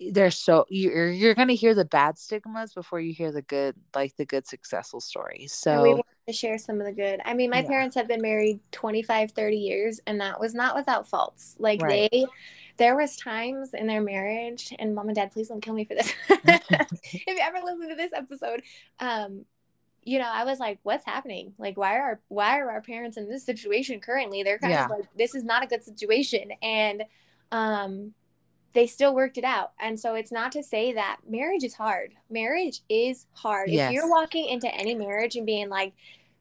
there's 0.00 0.36
so 0.36 0.64
you're 0.68 1.10
you're 1.10 1.34
gonna 1.34 1.52
hear 1.54 1.74
the 1.74 1.84
bad 1.84 2.18
stigmas 2.18 2.74
before 2.74 3.00
you 3.00 3.12
hear 3.14 3.32
the 3.32 3.42
good, 3.42 3.76
like 3.94 4.16
the 4.16 4.26
good 4.26 4.46
successful 4.46 5.00
stories. 5.00 5.62
and 5.66 5.80
we 5.82 5.94
want 5.94 6.06
to 6.26 6.32
share 6.32 6.58
some 6.58 6.80
of 6.80 6.86
the 6.86 6.92
good. 6.92 7.20
I 7.24 7.34
mean, 7.34 7.50
my 7.50 7.62
Yeah. 7.62 7.68
parents 7.68 7.94
have 7.96 8.08
been 8.08 8.22
married 8.22 8.60
25, 8.72 9.32
30 9.32 9.56
years, 9.56 10.00
and 10.06 10.20
that 10.20 10.40
was 10.40 10.54
not 10.54 10.74
without 10.76 11.08
faults. 11.08 11.56
Like 11.58 11.80
Right. 11.80 12.08
they, 12.12 12.26
there 12.76 12.96
was 12.96 13.16
times 13.16 13.74
in 13.74 13.86
their 13.86 14.00
marriage, 14.00 14.72
and 14.78 14.94
mom 14.94 15.08
and 15.08 15.16
dad, 15.16 15.32
please 15.32 15.48
don't 15.48 15.60
kill 15.60 15.74
me 15.74 15.84
for 15.84 15.94
this. 15.94 16.12
if 16.48 17.26
you 17.26 17.38
ever 17.40 17.58
listen 17.64 17.88
to 17.88 17.94
this 17.94 18.12
episode, 18.12 18.62
um, 19.00 19.44
you 20.02 20.18
know, 20.18 20.28
I 20.30 20.44
was 20.44 20.58
like, 20.58 20.78
what's 20.82 21.04
happening? 21.06 21.54
Like, 21.58 21.76
why 21.78 21.98
are 21.98 22.20
why 22.28 22.58
are 22.60 22.70
our 22.70 22.82
parents 22.82 23.16
in 23.16 23.28
this 23.28 23.44
situation 23.44 24.00
currently? 24.00 24.42
They're 24.42 24.58
kind 24.58 24.72
Yeah. 24.72 24.84
of 24.84 24.90
like, 24.90 25.04
this 25.16 25.34
is 25.34 25.44
not 25.44 25.62
a 25.64 25.66
good 25.66 25.84
situation, 25.84 26.52
and 26.62 27.04
um, 27.52 28.14
they 28.74 28.86
still 28.86 29.14
worked 29.14 29.38
it 29.38 29.44
out. 29.44 29.72
And 29.80 29.98
so 29.98 30.14
it's 30.14 30.32
not 30.32 30.52
to 30.52 30.62
say 30.62 30.92
that 30.92 31.18
marriage 31.28 31.62
is 31.64 31.74
hard. 31.74 32.14
Marriage 32.28 32.82
is 32.88 33.26
hard. 33.32 33.70
Yes. 33.70 33.90
If 33.90 33.94
you're 33.94 34.10
walking 34.10 34.46
into 34.48 34.72
any 34.74 34.94
marriage 34.94 35.36
and 35.36 35.46
being 35.46 35.68
like, 35.68 35.94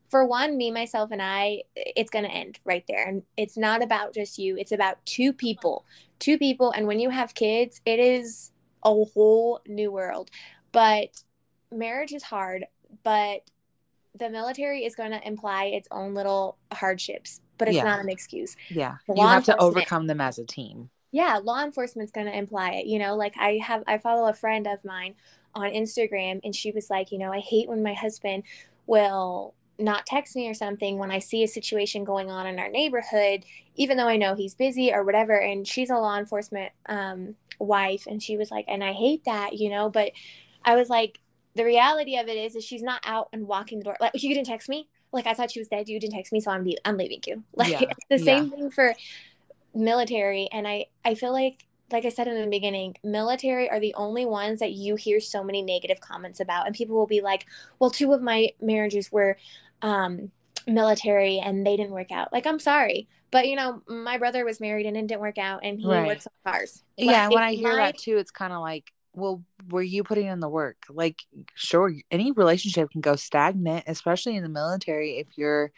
for 0.09 0.25
one, 0.25 0.57
me, 0.57 0.69
myself, 0.69 1.09
and 1.11 1.21
I, 1.21 1.63
it's 1.75 2.09
going 2.11 2.25
to 2.25 2.31
end 2.31 2.59
right 2.65 2.84
there. 2.88 3.07
And 3.07 3.23
it's 3.38 3.57
not 3.57 3.81
about 3.84 4.13
just 4.13 4.38
you, 4.38 4.57
it's 4.57 4.71
about 4.71 5.03
two 5.05 5.34
people, 5.34 5.86
two 6.19 6.38
people. 6.38 6.71
And 6.71 6.86
when 6.86 6.99
you 6.99 7.09
have 7.09 7.34
kids, 7.34 7.81
it 7.86 7.99
is 7.99 8.51
a 8.84 8.89
whole 8.89 9.61
new 9.67 9.91
world. 9.91 10.29
But 10.71 11.23
marriage 11.71 12.13
is 12.13 12.23
hard, 12.23 12.65
but 13.03 13.41
the 14.15 14.29
military 14.29 14.86
is 14.86 14.95
going 14.95 15.11
to 15.11 15.27
imply 15.27 15.65
its 15.65 15.88
own 15.89 16.13
little 16.13 16.57
hardships, 16.71 17.41
but 17.57 17.67
it's 17.67 17.77
Yeah. 17.77 17.84
not 17.84 17.99
an 17.99 18.09
excuse. 18.09 18.55
yeah, 18.69 18.97
you 19.07 19.25
have 19.25 19.45
to 19.45 19.57
overcome 19.57 20.05
them 20.07 20.21
as 20.21 20.38
a 20.38 20.45
team. 20.45 20.89
Yeah 21.14 21.39
law 21.43 21.64
enforcement's 21.64 22.11
going 22.11 22.28
to 22.28 22.38
imply 22.38 22.72
it 22.74 22.88
you 22.88 22.99
know 22.99 23.16
like 23.16 23.36
i 23.39 23.59
have 23.64 23.84
i 23.88 23.97
follow 23.97 24.30
a 24.30 24.34
friend 24.34 24.68
of 24.68 24.86
mine 24.86 25.16
on 25.55 25.72
instagram 25.72 26.41
and 26.43 26.55
she 26.55 26.72
was 26.72 26.89
like 26.91 27.11
you 27.14 27.20
know 27.20 27.32
i 27.34 27.39
hate 27.39 27.70
when 27.70 27.84
my 27.84 27.93
husband 27.93 28.43
will 28.88 29.55
not 29.80 30.05
text 30.05 30.36
me 30.36 30.49
or 30.49 30.55
something 30.55 30.97
when 30.99 31.11
i 31.11 31.20
see 31.20 31.43
a 31.43 31.47
situation 31.49 32.03
going 32.03 32.32
on 32.32 32.47
in 32.47 32.59
our 32.59 32.70
neighborhood 32.70 33.45
even 33.76 33.97
though 33.97 34.09
i 34.09 34.18
know 34.18 34.36
he's 34.36 34.55
busy 34.55 34.93
or 34.93 35.03
whatever 35.05 35.39
and 35.39 35.68
she's 35.68 35.91
a 35.91 35.95
law 35.95 36.18
enforcement 36.20 36.74
um, 36.88 37.36
wife 37.59 38.05
and 38.07 38.22
she 38.24 38.38
was 38.38 38.51
like 38.51 38.66
and 38.68 38.84
i 38.84 38.93
hate 38.93 39.24
that 39.26 39.53
you 39.57 39.70
know 39.70 39.89
but 39.89 40.11
i 40.66 40.76
was 40.76 40.89
like 40.89 41.20
the 41.55 41.66
reality 41.66 42.18
of 42.18 42.28
it 42.28 42.38
is 42.38 42.55
is 42.55 42.66
she's 42.66 42.84
not 42.84 43.01
out 43.05 43.30
and 43.34 43.47
walking 43.47 43.80
the 43.80 43.86
door 43.86 43.97
like 44.01 44.11
you 44.16 44.34
didn't 44.34 44.47
text 44.47 44.70
me 44.70 44.88
like 45.11 45.28
i 45.28 45.34
thought 45.34 45.51
she 45.51 45.59
was 45.59 45.68
dead 45.68 45.88
you 45.89 45.99
didn't 45.99 46.14
text 46.16 46.34
me 46.34 46.39
so 46.41 46.51
i'm, 46.51 46.66
le- 46.66 46.76
I'm 46.86 46.97
leaving 46.97 47.22
you 47.28 47.43
like 47.55 47.78
Yeah, 47.78 47.93
the 48.09 48.18
yeah. 48.18 48.20
same 48.20 48.49
thing 48.49 48.72
for 48.72 48.95
military 49.74 50.47
and 50.51 50.67
i 50.67 50.86
i 51.05 51.15
feel 51.15 51.32
like 51.34 51.65
like 51.91 52.05
i 52.05 52.09
said 52.09 52.28
in 52.28 52.39
the 52.39 52.47
beginning 52.47 52.95
military 53.03 53.69
are 53.69 53.80
the 53.80 53.93
only 53.95 54.26
ones 54.26 54.59
that 54.59 54.71
you 54.71 54.95
hear 54.95 55.19
so 55.19 55.43
many 55.43 55.61
negative 55.61 55.99
comments 55.99 56.39
about 56.39 56.65
and 56.67 56.76
people 56.76 56.95
will 56.95 57.07
be 57.07 57.21
like 57.21 57.45
well 57.80 57.89
two 57.89 58.13
of 58.13 58.21
my 58.21 58.49
marriages 58.61 59.11
were 59.11 59.38
um 59.82 60.32
military 60.67 61.39
and 61.39 61.65
they 61.65 61.76
didn't 61.76 61.91
work 61.91 62.11
out 62.11 62.32
like 62.32 62.45
i'm 62.47 62.59
sorry 62.59 63.07
but 63.32 63.47
you 63.47 63.55
know 63.55 63.82
my 63.88 64.17
brother 64.17 64.45
was 64.45 64.59
married 64.61 64.86
and 64.86 64.95
it 64.95 65.07
didn't 65.07 65.21
work 65.21 65.38
out 65.38 65.59
and 65.63 65.80
he 65.80 65.88
Right. 65.88 66.07
works 66.07 66.28
on 66.45 66.51
cars 66.53 66.84
yeah, 66.97 67.26
and 67.26 67.34
when 67.34 67.43
I 67.43 67.53
hear 67.53 67.76
my- 67.76 67.82
that 67.84 67.97
too, 67.97 68.17
it's 68.17 68.32
kind 68.32 68.53
of 68.53 68.61
like, 68.61 68.93
well, 69.14 69.43
were 69.70 69.82
you 69.84 70.03
putting 70.03 70.28
in 70.28 70.39
the 70.39 70.49
work? 70.49 70.78
Like, 70.89 71.24
sure, 71.55 71.93
any 72.11 72.32
relationship 72.32 72.91
can 72.91 73.01
go 73.01 73.16
stagnant, 73.16 73.86
especially 73.88 74.36
in 74.36 74.43
the 74.43 74.49
military 74.49 75.18
if 75.18 75.28
you're 75.38 75.72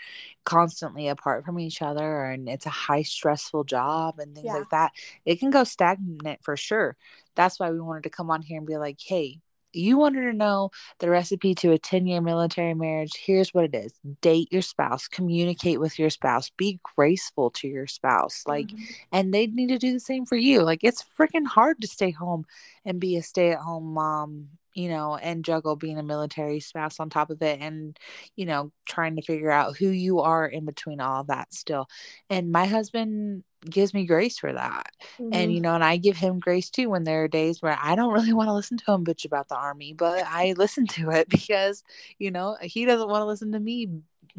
constantly 0.46 1.08
apart 1.08 1.46
from 1.46 1.60
each 1.60 1.82
other 1.82 2.26
and 2.26 2.48
it's 2.48 2.66
a 2.66 2.70
high 2.70 3.02
stressful 3.02 3.64
job 3.66 4.20
and 4.20 4.36
things 4.36 4.48
Yeah. 4.48 4.60
like 4.60 4.70
that. 4.70 4.92
It 5.26 5.40
can 5.40 5.50
go 5.50 5.64
stagnant 5.64 6.44
for 6.44 6.56
sure. 6.58 6.98
That's 7.36 7.60
why 7.60 7.72
we 7.72 7.82
wanted 7.82 8.04
to 8.04 8.10
come 8.10 8.32
on 8.32 8.42
here 8.42 8.58
and 8.58 8.68
be 8.68 8.78
like, 8.78 9.00
hey, 9.06 9.40
you 9.76 9.98
wanted 9.98 10.22
to 10.22 10.34
know 10.34 10.72
the 11.00 11.10
recipe 11.10 11.54
to 11.56 11.72
a 11.72 11.78
10 11.78 12.08
year 12.08 12.22
military 12.22 12.74
marriage. 12.74 13.14
Here's 13.26 13.54
what 13.54 13.66
it 13.66 13.76
is 13.76 13.94
date 14.22 14.48
your 14.52 14.62
spouse, 14.62 15.08
communicate 15.08 15.80
with 15.80 16.00
your 16.00 16.10
spouse, 16.10 16.50
be 16.50 16.80
graceful 16.96 17.50
to 17.52 17.68
your 17.68 17.88
spouse. 17.88 18.44
Like, 18.48 18.68
Mhm. 18.70 18.80
and 19.12 19.34
they 19.34 19.48
need 19.48 19.68
to 19.70 19.78
do 19.78 19.94
the 19.94 20.00
same 20.00 20.26
for 20.26 20.36
you. 20.38 20.62
Like 20.64 20.84
it's 20.84 21.04
freaking 21.18 21.46
hard 21.48 21.82
to 21.82 21.88
stay 21.88 22.12
home 22.12 22.46
and 22.86 23.00
be 23.00 23.16
a 23.18 23.24
stay-at-home 23.24 23.94
mom, 23.94 24.50
you 24.76 24.90
know, 24.90 25.16
and 25.16 25.44
juggle 25.44 25.76
being 25.76 25.98
a 25.98 26.04
military 26.04 26.60
spouse 26.60 27.00
on 27.00 27.10
top 27.10 27.30
of 27.32 27.42
it 27.42 27.60
and 27.60 27.98
you 28.36 28.46
know, 28.46 28.72
trying 28.86 29.16
to 29.16 29.22
figure 29.22 29.50
out 29.50 29.78
who 29.78 29.88
you 29.88 30.20
are 30.20 30.46
in 30.46 30.66
between 30.66 31.00
all 31.02 31.22
of 31.22 31.28
that 31.28 31.54
still. 31.54 31.88
And 32.30 32.52
my 32.52 32.66
husband 32.66 33.44
gives 33.68 33.94
me 33.94 34.06
grace 34.06 34.38
for 34.38 34.54
that. 34.54 34.92
And 35.20 35.34
Mhm. 35.34 35.54
you 35.56 35.62
know, 35.62 35.74
and 35.74 35.84
I 35.84 35.98
give 35.98 36.18
him 36.18 36.40
grace 36.40 36.70
too 36.70 36.90
when 36.90 37.04
there 37.04 37.24
are 37.24 37.28
days 37.28 37.62
where 37.62 37.78
I 37.82 37.96
don't 37.96 38.14
really 38.14 38.34
want 38.34 38.50
to 38.50 38.54
listen 38.54 38.78
to 38.78 38.92
him 38.92 39.06
bitch 39.06 39.26
about 39.26 39.48
the 39.48 39.56
army, 39.58 39.94
but 39.94 40.24
I 40.28 40.54
listen 40.58 40.86
to 40.88 41.10
it 41.10 41.30
because, 41.30 41.84
you 42.20 42.30
know, 42.30 42.58
he 42.62 42.86
doesn't 42.86 43.10
want 43.10 43.22
to 43.22 43.26
listen 43.26 43.54
to 43.54 43.60
me 43.60 43.90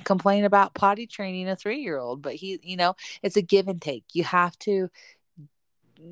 complain 0.05 0.45
about 0.45 0.75
potty 0.75 1.07
training 1.07 1.49
a 1.49 1.57
3-year-old, 1.57 2.21
but 2.21 2.35
he, 2.35 2.61
you 2.63 2.77
know, 2.77 2.95
it's 3.23 3.37
a 3.37 3.43
give 3.43 3.67
and 3.67 3.81
take. 3.81 4.05
You 4.13 4.25
have 4.25 4.59
to 4.61 4.91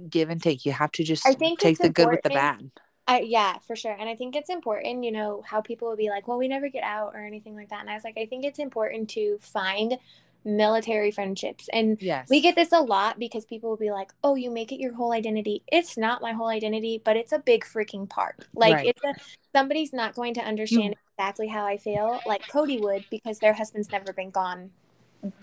give 0.08 0.30
and 0.30 0.42
take. 0.42 0.64
You 0.64 0.72
have 0.72 0.92
to 0.92 1.04
just 1.04 1.26
take 1.58 1.78
the 1.78 1.90
good 1.90 2.10
with 2.10 2.22
the 2.22 2.30
bad. 2.30 2.70
I, 3.06 3.20
yeah, 3.20 3.58
for 3.58 3.76
sure. 3.76 3.92
And 3.92 4.08
I 4.08 4.16
think 4.16 4.34
it's 4.34 4.48
important, 4.48 5.04
you 5.04 5.12
know, 5.12 5.42
how 5.46 5.60
people 5.60 5.88
will 5.88 5.96
be 5.96 6.08
like, 6.08 6.26
well, 6.26 6.38
we 6.38 6.48
never 6.48 6.68
get 6.68 6.84
out 6.84 7.14
or 7.14 7.24
anything 7.24 7.54
like 7.54 7.68
that. 7.68 7.80
And 7.80 7.90
I 7.90 7.94
was 7.94 8.04
like, 8.04 8.16
I 8.16 8.26
think 8.26 8.44
it's 8.44 8.58
important 8.58 9.10
to 9.10 9.38
find 9.40 9.98
military 10.44 11.10
friendships. 11.10 11.68
And 11.72 12.00
Yes. 12.00 12.28
we 12.30 12.40
get 12.40 12.54
this 12.54 12.72
a 12.72 12.80
lot 12.80 13.18
because 13.18 13.44
people 13.44 13.70
will 13.70 13.76
be 13.76 13.90
like, 13.90 14.12
oh, 14.22 14.34
you 14.34 14.50
make 14.50 14.72
it 14.72 14.80
your 14.80 14.94
whole 14.94 15.12
identity. 15.12 15.62
It's 15.70 15.96
not 15.96 16.22
my 16.22 16.32
whole 16.32 16.48
identity, 16.48 17.00
but 17.02 17.16
it's 17.16 17.32
a 17.32 17.38
big 17.38 17.64
freaking 17.64 18.08
part. 18.08 18.46
Like, 18.54 18.74
Right. 18.74 18.86
it's 18.88 19.04
a, 19.04 19.14
somebody's 19.54 19.92
not 19.92 20.14
going 20.14 20.34
to 20.34 20.40
understand 20.40 20.94
mm. 20.94 21.18
exactly 21.18 21.48
how 21.48 21.64
I 21.64 21.76
feel, 21.76 22.20
like 22.26 22.46
Cody 22.48 22.78
would, 22.78 23.04
because 23.10 23.38
their 23.38 23.54
husband's 23.54 23.90
never 23.90 24.12
been 24.12 24.30
gone 24.30 24.70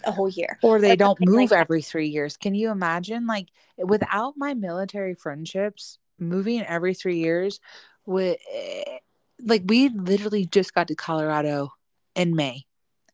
a 0.04 0.12
whole 0.12 0.30
year. 0.30 0.60
or 0.62 0.80
they 0.80 0.92
or 0.92 0.96
don't 0.96 1.18
something 1.18 1.30
like 1.30 1.42
move 1.42 1.52
every 1.52 1.82
three 1.82 2.08
years. 2.08 2.38
Can 2.38 2.54
you 2.54 2.70
imagine? 2.70 3.26
Like 3.26 3.48
without 3.78 4.36
my 4.38 4.54
military 4.54 5.16
friendships, 5.16 5.98
moving 6.22 6.62
every 6.62 6.94
three 6.94 7.18
years 7.18 7.60
would 8.06 8.38
eh, 8.54 8.98
like 9.44 9.64
we 9.66 9.90
literally 9.90 10.46
just 10.46 10.74
got 10.74 10.88
to 10.88 10.96
Colorado 10.96 11.74
in 12.16 12.36
May 12.36 12.64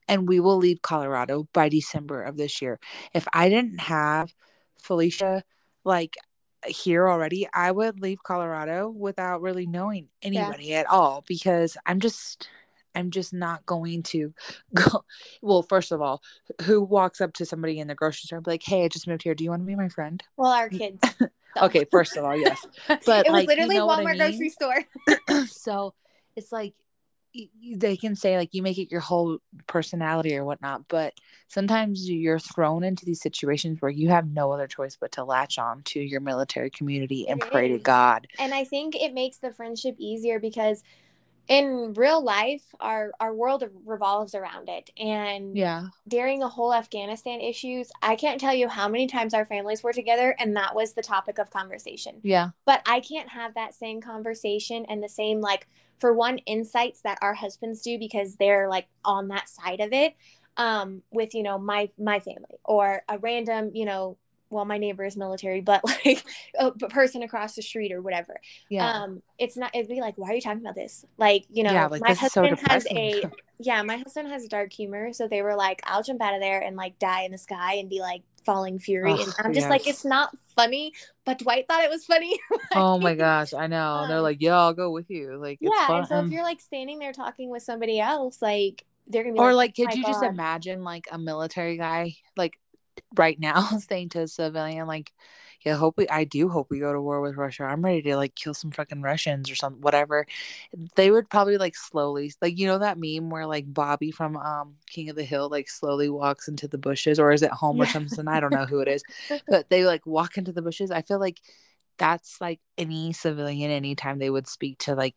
and 0.08 0.28
we 0.28 0.39
will 0.39 0.58
leave 0.58 0.82
Colorado 0.82 1.47
by 1.53 1.70
December 1.70 2.24
of 2.24 2.38
this 2.38 2.62
year. 2.62 2.80
If 3.14 3.28
I 3.34 3.49
didn't 3.49 3.80
have 3.80 4.34
Felicia 4.82 5.43
like 5.84 6.16
here 6.66 7.08
already, 7.08 7.47
I 7.53 7.72
would 7.72 8.01
leave 8.01 8.24
Colorado 8.24 8.89
without 8.89 9.41
really 9.41 9.68
knowing 9.68 10.08
anybody 10.22 10.74
at 10.74 10.88
all 10.88 11.24
because 11.28 11.78
I'm 11.86 11.99
just 11.99 12.47
I'm 12.98 13.12
just 13.12 13.34
not 13.34 13.66
going 13.66 14.04
to 14.04 14.34
go. 14.74 15.06
Well, 15.41 15.62
first 15.64 15.91
of 15.91 16.02
all, 16.02 16.22
who 16.64 16.82
walks 16.82 17.22
up 17.22 17.34
to 17.34 17.45
somebody 17.45 17.80
in 17.80 17.88
the 17.88 17.95
grocery 17.95 18.26
store 18.26 18.38
and 18.38 18.45
be 18.45 18.52
like, 18.52 18.64
"Hey, 18.64 18.84
I 18.86 18.88
just 18.88 19.08
moved 19.08 19.24
here. 19.24 19.36
Do 19.36 19.43
you 19.43 19.52
want 19.52 19.62
to 19.62 19.68
be 19.68 19.76
my 19.76 19.89
friend?" 19.89 20.22
Well, 20.36 20.52
our 20.52 20.70
kids. 20.82 21.00
so. 21.20 21.28
Okay, 21.62 21.86
first 21.91 22.18
of 22.18 22.26
all, 22.26 22.36
yes. 22.38 22.66
but 22.88 23.00
it 23.00 23.08
was 23.08 23.28
like, 23.32 23.41
you 23.43 23.48
literally 23.48 23.76
know 23.78 23.86
what 23.86 24.00
I 24.00 24.04
Walmart 24.04 24.18
mean? 24.18 24.18
grocery 24.18 24.50
store. 24.50 24.84
so 25.48 25.93
it's 26.36 26.52
like 26.52 26.74
they 27.80 27.95
can 27.98 28.16
say 28.16 28.38
like 28.38 28.54
you 28.54 28.64
make 28.64 28.78
it 28.80 28.89
your 28.89 29.00
whole 29.02 29.39
personality 29.68 30.36
or 30.36 30.43
whatnot, 30.43 30.88
but 30.88 31.14
sometimes 31.48 32.10
you're 32.10 32.39
thrown 32.39 32.84
into 32.84 33.06
these 33.06 33.22
situations 33.22 33.82
where 33.82 33.91
you 33.91 34.10
have 34.10 34.28
no 34.28 34.52
other 34.52 34.66
choice 34.68 34.98
but 35.00 35.12
to 35.12 35.24
latch 35.24 35.60
on 35.60 35.84
to 35.84 36.00
your 36.00 36.22
military 36.22 36.70
community 36.72 37.28
and 37.28 37.41
It 37.41 37.52
pray 37.52 37.68
to. 37.68 37.78
God. 37.78 38.28
and 38.39 38.54
I 38.54 38.64
think 38.64 38.95
it 38.95 39.14
makes 39.14 39.38
the 39.38 39.52
friendship 39.52 39.95
easier 40.00 40.39
because 40.39 40.84
in 41.48 41.93
real 41.93 42.22
life 42.22 42.64
our 42.80 43.12
our 43.20 43.34
world 43.34 43.64
revolves 43.86 44.36
around 44.36 44.70
it 44.70 44.89
and 44.98 45.56
Yeah. 45.58 45.88
during 46.08 46.39
the 46.39 46.48
whole 46.50 46.74
Afghanistan 46.74 47.39
issues 47.41 47.89
I 48.02 48.16
can't 48.16 48.39
tell 48.39 48.54
you 48.54 48.68
how 48.68 48.88
many 48.88 49.08
times 49.08 49.34
our 49.34 49.45
families 49.45 49.84
were 49.84 49.93
together 49.93 50.36
and 50.39 50.56
that 50.56 50.76
was 50.76 50.93
the 50.93 51.02
topic 51.02 51.38
of 51.38 51.50
conversation 51.50 52.20
Yeah. 52.24 52.50
but 52.66 52.82
I 52.86 53.00
can't 53.00 53.30
have 53.30 53.54
that 53.54 53.74
same 53.74 54.02
conversation 54.02 54.86
and 54.89 55.02
the 55.02 55.10
same 55.10 55.39
like 55.41 55.68
for 55.98 56.14
one 56.14 56.38
insights 56.39 57.02
that 57.02 57.18
our 57.22 57.34
husbands 57.34 57.82
do 57.82 57.98
because 57.98 58.36
they're 58.36 58.70
like 58.70 58.88
on 59.06 59.30
that 59.30 59.48
side 59.50 59.80
of 59.80 59.93
it 59.93 60.16
um 60.58 61.02
with 61.12 61.34
you 61.34 61.43
know 61.43 61.58
my 61.58 61.89
my 61.98 62.20
family 62.20 62.60
or 62.66 63.04
a 63.08 63.18
random 63.20 63.72
you 63.74 63.86
know 63.86 64.18
well 64.50 64.66
my 64.66 64.78
neighbor 64.78 65.04
is 65.06 65.18
military 65.18 65.62
but 65.62 65.84
like 66.06 66.24
a 66.60 66.72
person 66.72 67.24
across 67.24 67.56
the 67.56 67.62
street 67.62 67.91
or 67.91 68.02
whatever. 68.02 68.39
Yeah. 68.70 68.89
um 69.04 69.22
it's 69.38 69.58
not 69.58 69.72
it'd 69.76 69.88
be 69.89 70.02
like 70.02 70.18
why 70.18 70.30
are 70.32 70.36
you 70.36 70.41
talking 70.41 70.62
about 70.62 70.76
this? 70.76 71.06
Like 71.18 71.45
you 71.50 71.64
know 71.64 71.72
Yeah, 71.74 71.88
like, 71.88 72.02
my 72.02 72.10
is 72.10 72.20
so 72.32 72.41
husband 72.41 72.60
has 72.68 72.86
a 72.95 73.24
yeah 73.60 73.82
my 73.82 73.98
husband 73.98 74.28
has 74.30 74.48
dark 74.48 74.72
humor 74.72 75.12
so 75.14 75.28
they 75.28 75.41
were 75.41 75.56
like 75.56 75.82
i'll 75.86 76.04
jump 76.04 76.22
out 76.22 76.36
of 76.36 76.41
there 76.41 76.62
and 76.62 76.76
like 76.76 77.00
die 77.00 77.24
in 77.24 77.32
the 77.32 77.38
sky 77.38 77.76
and 77.76 77.89
be 77.89 78.00
like 78.02 78.22
falling 78.45 78.80
fury. 78.80 79.12
And 79.12 79.34
i'm 79.43 79.54
just 79.54 79.70
like 79.70 79.88
it's 79.88 80.06
not 80.06 80.30
funny 80.56 80.93
but 81.26 81.39
dwight 81.39 81.68
thought 81.68 81.84
it 81.84 81.89
was 81.89 82.06
funny. 82.06 82.39
Oh 82.74 83.00
my 83.00 83.16
gosh, 83.16 83.54
I 83.54 83.68
know. 83.68 84.06
They're 84.08 84.18
Um, 84.18 84.24
like, 84.24 84.38
yeah, 84.41 84.58
I'll 84.60 84.74
go 84.74 84.91
with 84.91 85.10
you. 85.10 85.38
Like, 85.38 85.60
it's 85.62 85.76
yeah 85.76 86.04
so 86.04 86.20
if 86.20 86.30
you're 86.30 86.43
like 86.43 86.62
standing 86.62 87.00
there 87.00 87.14
talking 87.14 87.50
with 87.50 87.64
somebody 87.64 88.00
else 88.00 88.41
like 88.41 88.86
they're 89.08 89.24
gonna 89.24 89.34
be 89.34 89.39
or 89.39 89.54
like, 89.54 89.56
like, 89.56 89.76
could 89.76 89.86
"Oh 89.86 89.88
my 89.88 89.93
you 89.93 90.04
just 90.04 90.24
imagine 90.24 90.84
like 90.84 91.08
a 91.12 91.18
military 91.18 91.78
guy 91.78 92.16
like 92.36 92.60
right 93.16 93.39
now 93.39 93.62
saying 93.89 94.10
to 94.10 94.22
a 94.22 94.28
civilian 94.28 94.88
like, 94.88 95.14
yeah, 95.66 95.76
hope 95.76 95.97
we, 95.97 96.08
I 96.08 96.24
do 96.24 96.49
hope 96.49 96.68
we 96.70 96.80
go 96.80 96.93
to 96.93 97.01
war 97.01 97.20
with 97.20 97.36
Russia. 97.36 97.64
I'm 97.64 97.84
ready 97.84 98.01
to 98.03 98.16
like 98.16 98.36
kill 98.36 98.53
some 98.53 98.72
fucking 98.72 99.01
Russians 99.01 99.49
or 99.49 99.55
something 99.55 99.82
whatever. 99.82 100.28
They 100.95 101.10
would 101.10 101.30
probably 101.30 101.58
like 101.58 101.76
slowly, 101.76 102.32
like 102.41 102.58
you 102.60 102.68
know 102.68 102.80
that 102.80 102.97
meme 102.99 103.30
where 103.30 103.45
like 103.47 103.74
Bobby 103.74 104.12
from 104.12 104.38
um 104.38 104.76
King 104.88 105.10
of 105.10 105.16
the 105.16 105.24
Hill 105.24 105.49
like 105.49 105.70
slowly 105.70 106.10
walks 106.10 106.47
into 106.47 106.68
the 106.68 106.78
bushes, 106.78 107.20
or 107.20 107.32
is 107.32 107.41
it 107.41 107.51
Homer 107.51 107.84
or 107.84 107.88
something? 107.88 108.28
I 108.28 108.39
don't 108.39 108.53
know 108.53 108.66
who 108.66 108.80
it 108.82 108.88
is, 108.88 109.03
but 109.49 109.70
they 109.70 109.86
like 109.86 110.05
walk 110.05 110.38
into 110.38 110.51
the 110.53 110.62
bushes. 110.62 110.91
I 110.91 111.01
feel 111.01 111.20
like 111.20 111.41
that's 111.97 112.39
like 112.39 112.60
any 112.78 113.14
civilian 113.14 113.72
anytime 113.72 114.20
they 114.20 114.30
would 114.30 114.47
speak 114.47 114.80
to 114.80 114.95
like 114.95 115.16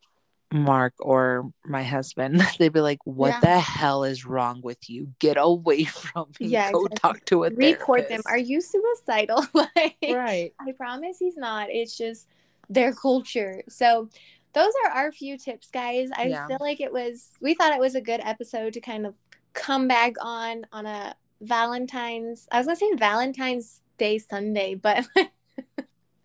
Mark 0.53 0.93
or 0.99 1.51
my 1.65 1.83
husband, 1.83 2.41
they'd 2.59 2.73
be 2.73 2.81
like, 2.81 2.99
"What 3.05 3.29
Yeah. 3.29 3.39
the 3.41 3.59
hell 3.59 4.03
is 4.03 4.25
wrong 4.25 4.61
with 4.63 4.89
you? 4.89 5.09
Get 5.19 5.37
away 5.37 5.83
from 5.85 6.27
me! 6.39 6.47
Yeah, 6.47 6.71
Go 6.71 6.85
exactly. 6.85 6.97
talk 6.99 7.25
to 7.25 7.43
a 7.45 7.49
report 7.49 8.09
them 8.09 8.21
are 8.25 8.37
you 8.37 8.61
suicidal 8.61 9.45
like 9.53 9.95
right? 10.03 10.53
I 10.59 10.71
promise 10.73 11.17
he's 11.19 11.37
not. 11.37 11.69
It's 11.69 11.97
just 11.97 12.27
their 12.69 12.93
culture. 12.93 13.63
So 13.69 14.09
those 14.53 14.73
are 14.85 14.91
our 14.91 15.11
few 15.11 15.37
tips, 15.37 15.69
guys. 15.71 16.09
I 16.15 16.27
Yeah. 16.27 16.47
feel 16.47 16.57
like 16.59 16.81
it 16.81 16.91
was 16.91 17.31
we 17.41 17.53
thought 17.53 17.73
it 17.73 17.79
was 17.79 17.95
a 17.95 18.01
good 18.01 18.21
episode 18.23 18.73
to 18.73 18.81
kind 18.81 19.05
of 19.05 19.15
come 19.53 19.87
back 19.87 20.13
on 20.21 20.65
on 20.71 20.85
a 20.85 21.15
Valentine's 21.41 22.47
I 22.51 22.57
was 22.57 22.67
gonna 22.67 22.75
say 22.75 22.93
Valentine's 22.95 23.81
Day 23.97 24.17
Sunday, 24.17 24.75
but 24.75 25.07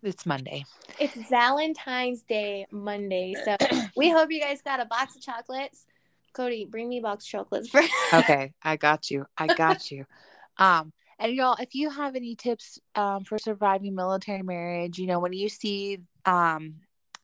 It's 0.07 0.25
Monday. 0.25 0.63
it's 0.99 1.17
Valentine's 1.29 2.21
Day 2.21 2.65
Monday. 2.71 3.35
So 3.43 3.57
we 3.97 4.09
hope 4.09 4.31
you 4.31 4.39
guys 4.39 4.61
got 4.61 4.79
a 4.79 4.85
box 4.85 5.17
of 5.17 5.21
chocolates. 5.21 5.85
Cody, 6.33 6.63
bring 6.65 6.87
me 6.87 6.99
a 6.99 7.01
box 7.01 7.25
of 7.25 7.29
chocolates 7.29 7.67
for 7.69 7.81
Okay, 8.13 8.53
I 8.63 8.77
got 8.77 9.11
you. 9.11 9.25
I 9.37 9.47
got 9.47 9.91
you. 9.91 10.05
Um, 10.57 10.93
and 11.19 11.33
y'all, 11.33 11.57
if 11.59 11.75
you 11.75 11.89
have 11.89 12.15
any 12.15 12.35
tips 12.35 12.79
um 12.95 13.25
for 13.25 13.37
surviving 13.37 13.95
military 13.95 14.43
marriage, 14.43 14.97
you 14.97 15.07
know, 15.07 15.19
when 15.19 15.33
you 15.33 15.49
see 15.49 15.99
um 16.25 16.75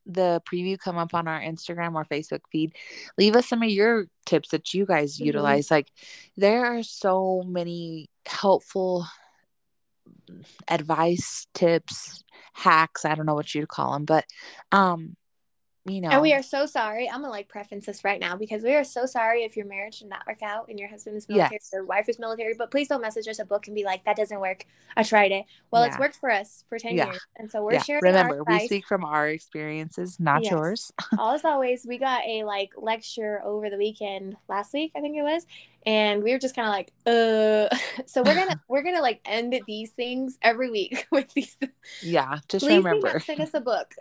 the 0.05 0.41
preview 0.45 0.77
come 0.77 0.97
up 0.97 1.13
on 1.13 1.29
our 1.29 1.39
Instagram 1.39 1.95
or 1.95 2.03
Facebook 2.03 2.41
feed, 2.51 2.75
leave 3.17 3.37
us 3.37 3.47
some 3.47 3.63
of 3.63 3.69
your 3.69 4.07
tips 4.25 4.49
that 4.49 4.73
you 4.73 4.85
guys 4.85 5.17
Mhm. 5.17 5.25
utilize. 5.27 5.71
Like 5.71 5.87
there 6.35 6.65
are 6.65 6.83
so 6.83 7.43
many 7.47 8.09
helpful 8.25 9.05
advice, 10.67 11.47
tips, 11.53 12.23
hacks, 12.53 13.05
I 13.05 13.15
don't 13.15 13.25
know 13.25 13.35
what 13.35 13.53
you'd 13.55 13.67
call 13.67 13.93
them, 13.93 14.05
but 14.05 14.25
um 14.71 15.15
you 15.85 15.99
know, 16.01 16.09
And 16.11 16.21
we 16.21 16.33
are 16.33 16.43
so 16.43 16.65
sorry. 16.65 17.09
I'm 17.09 17.21
gonna 17.21 17.29
like 17.29 17.49
preface 17.49 17.85
this 17.85 18.03
right 18.03 18.19
now 18.19 18.35
because 18.37 18.63
we 18.63 18.73
are 18.75 18.83
so 18.85 19.05
sorry 19.05 19.43
if 19.43 19.57
your 19.57 19.65
marriage 19.65 19.99
did 19.99 20.09
not 20.09 20.25
work 20.25 20.41
out 20.41 20.67
and 20.69 20.79
your 20.79 20.87
husband 20.89 21.17
is 21.17 21.27
military 21.27 21.59
Yes. 21.61 21.69
or 21.73 21.79
your 21.79 21.85
wife 21.85 22.07
is 22.07 22.19
military. 22.19 22.53
But 22.57 22.71
please 22.71 22.87
don't 22.87 23.01
message 23.01 23.27
us 23.27 23.39
a 23.39 23.45
book 23.45 23.67
and 23.67 23.75
be 23.75 23.83
like, 23.83 24.05
"That 24.05 24.15
doesn't 24.15 24.39
work. 24.39 24.65
I 24.95 25.03
tried 25.03 25.31
it." 25.33 25.45
Well, 25.71 25.83
it's 25.83 25.97
worked 25.99 26.15
for 26.15 26.29
us 26.31 26.63
for 26.69 26.79
ten 26.79 26.95
Yeah. 26.95 27.07
years, 27.07 27.25
and 27.35 27.51
so 27.51 27.63
we're 27.63 27.73
yeah, 27.73 27.83
sharing. 27.83 28.01
remember, 28.03 28.43
we 28.45 28.59
speak 28.59 28.85
from 28.85 29.03
our 29.03 29.27
experiences, 29.27 30.19
not 30.19 30.43
Yes. 30.43 30.51
yours. 30.51 30.91
All 31.17 31.33
as 31.33 31.43
always, 31.43 31.85
we 31.85 31.97
got 31.97 32.23
a 32.25 32.43
like 32.45 32.71
lecture 32.77 33.41
over 33.43 33.69
the 33.69 33.77
weekend 33.77 34.37
last 34.47 34.73
week, 34.73 34.93
I 34.95 35.01
think 35.01 35.17
it 35.17 35.21
was, 35.23 35.45
and 35.85 36.23
we 36.23 36.31
were 36.31 36.39
just 36.39 36.55
kind 36.55 36.67
of 36.67 36.71
like, 36.71 36.91
uh. 37.05 37.75
So 38.07 38.23
we're 38.23 38.35
gonna 38.35 38.55
we're 38.69 38.83
gonna 38.83 39.01
like 39.01 39.21
end 39.25 39.53
these 39.67 39.91
things 39.91 40.37
every 40.41 40.69
week 40.71 41.07
with 41.11 41.29
these. 41.33 41.57
Yeah, 42.01 42.37
just 42.47 42.65
Please 42.65 42.83
remember. 42.85 43.19
send 43.19 43.41
us 43.41 43.53
a 43.53 43.59
book. 43.61 43.93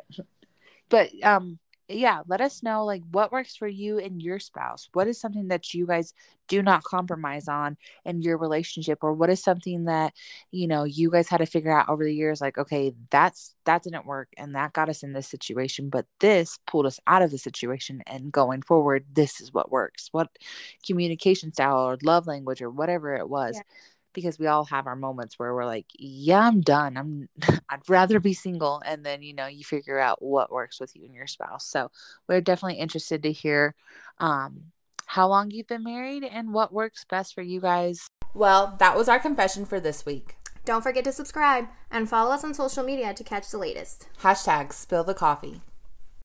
but 0.88 1.10
um 1.22 1.58
yeah 1.94 2.22
let 2.26 2.40
us 2.40 2.62
know 2.62 2.84
like 2.84 3.02
what 3.10 3.32
works 3.32 3.56
for 3.56 3.68
you 3.68 3.98
and 3.98 4.22
your 4.22 4.38
spouse. 4.38 4.88
What 4.92 5.08
is 5.08 5.20
something 5.20 5.48
that 5.48 5.74
you 5.74 5.86
guys 5.86 6.14
do 6.48 6.62
not 6.62 6.84
compromise 6.84 7.48
on 7.48 7.76
in 8.04 8.22
your 8.22 8.36
relationship? 8.36 8.98
Or 9.02 9.12
what 9.14 9.30
is 9.30 9.42
something 9.42 9.84
that 9.84 10.14
you 10.50 10.66
know 10.66 10.84
you 10.84 11.10
guys 11.10 11.28
had 11.28 11.38
to 11.38 11.46
figure 11.46 11.72
out 11.76 11.88
over 11.88 12.04
the 12.04 12.14
years 12.14 12.40
like 12.40 12.58
okay 12.58 12.92
that's 13.10 13.54
that 13.64 13.82
didn't 13.82 14.06
work 14.06 14.28
and 14.36 14.54
that 14.54 14.72
got 14.72 14.88
us 14.88 15.02
in 15.02 15.12
this 15.12 15.28
situation 15.28 15.88
but 15.88 16.06
this 16.20 16.58
pulled 16.66 16.86
us 16.86 17.00
out 17.06 17.22
of 17.22 17.30
the 17.30 17.38
situation 17.38 18.02
and 18.06 18.32
going 18.32 18.62
forward 18.62 19.04
this 19.14 19.40
is 19.40 19.52
what 19.52 19.70
works. 19.70 20.08
What 20.12 20.28
communication 20.86 21.52
style 21.52 21.78
or 21.78 21.98
love 22.02 22.26
language 22.26 22.62
or 22.62 22.70
whatever 22.70 23.14
it 23.14 23.28
was 23.28 23.56
Yeah. 23.56 23.62
Because 24.12 24.38
we 24.38 24.46
all 24.46 24.64
have 24.64 24.86
our 24.86 24.96
moments 24.96 25.38
where 25.38 25.54
we're 25.54 25.64
like 25.64 25.86
yeah 25.98 26.46
i'm 26.46 26.60
done 26.60 26.96
i'm 26.96 27.28
i'd 27.68 27.88
rather 27.88 28.20
be 28.20 28.34
single 28.34 28.82
and 28.84 29.04
then 29.04 29.22
you 29.22 29.34
know 29.34 29.46
you 29.46 29.64
figure 29.64 29.98
out 29.98 30.22
what 30.22 30.50
works 30.50 30.80
with 30.80 30.94
you 30.94 31.04
and 31.04 31.14
your 31.14 31.26
spouse 31.26 31.66
so 31.66 31.90
we're 32.28 32.40
definitely 32.40 32.78
interested 32.78 33.22
to 33.22 33.32
hear 33.32 33.74
um 34.18 34.72
how 35.06 35.28
long 35.28 35.50
you've 35.50 35.66
been 35.66 35.84
married 35.84 36.24
and 36.24 36.52
what 36.52 36.72
works 36.72 37.04
best 37.08 37.34
for 37.34 37.42
you 37.42 37.60
guys 37.60 38.08
Well, 38.34 38.76
that 38.78 38.96
was 38.96 39.08
our 39.08 39.18
confession 39.18 39.66
for 39.66 39.78
this 39.78 40.06
week. 40.06 40.36
Don't 40.64 40.82
forget 40.82 41.04
to 41.04 41.12
subscribe 41.12 41.66
and 41.90 42.08
follow 42.08 42.32
us 42.32 42.44
on 42.44 42.54
social 42.54 42.84
media 42.84 43.12
to 43.12 43.24
catch 43.24 43.50
the 43.50 43.58
latest. 43.58 44.08
Hashtag 44.22 44.72
spill 44.72 45.04
the 45.04 45.12
coffee. 45.12 45.60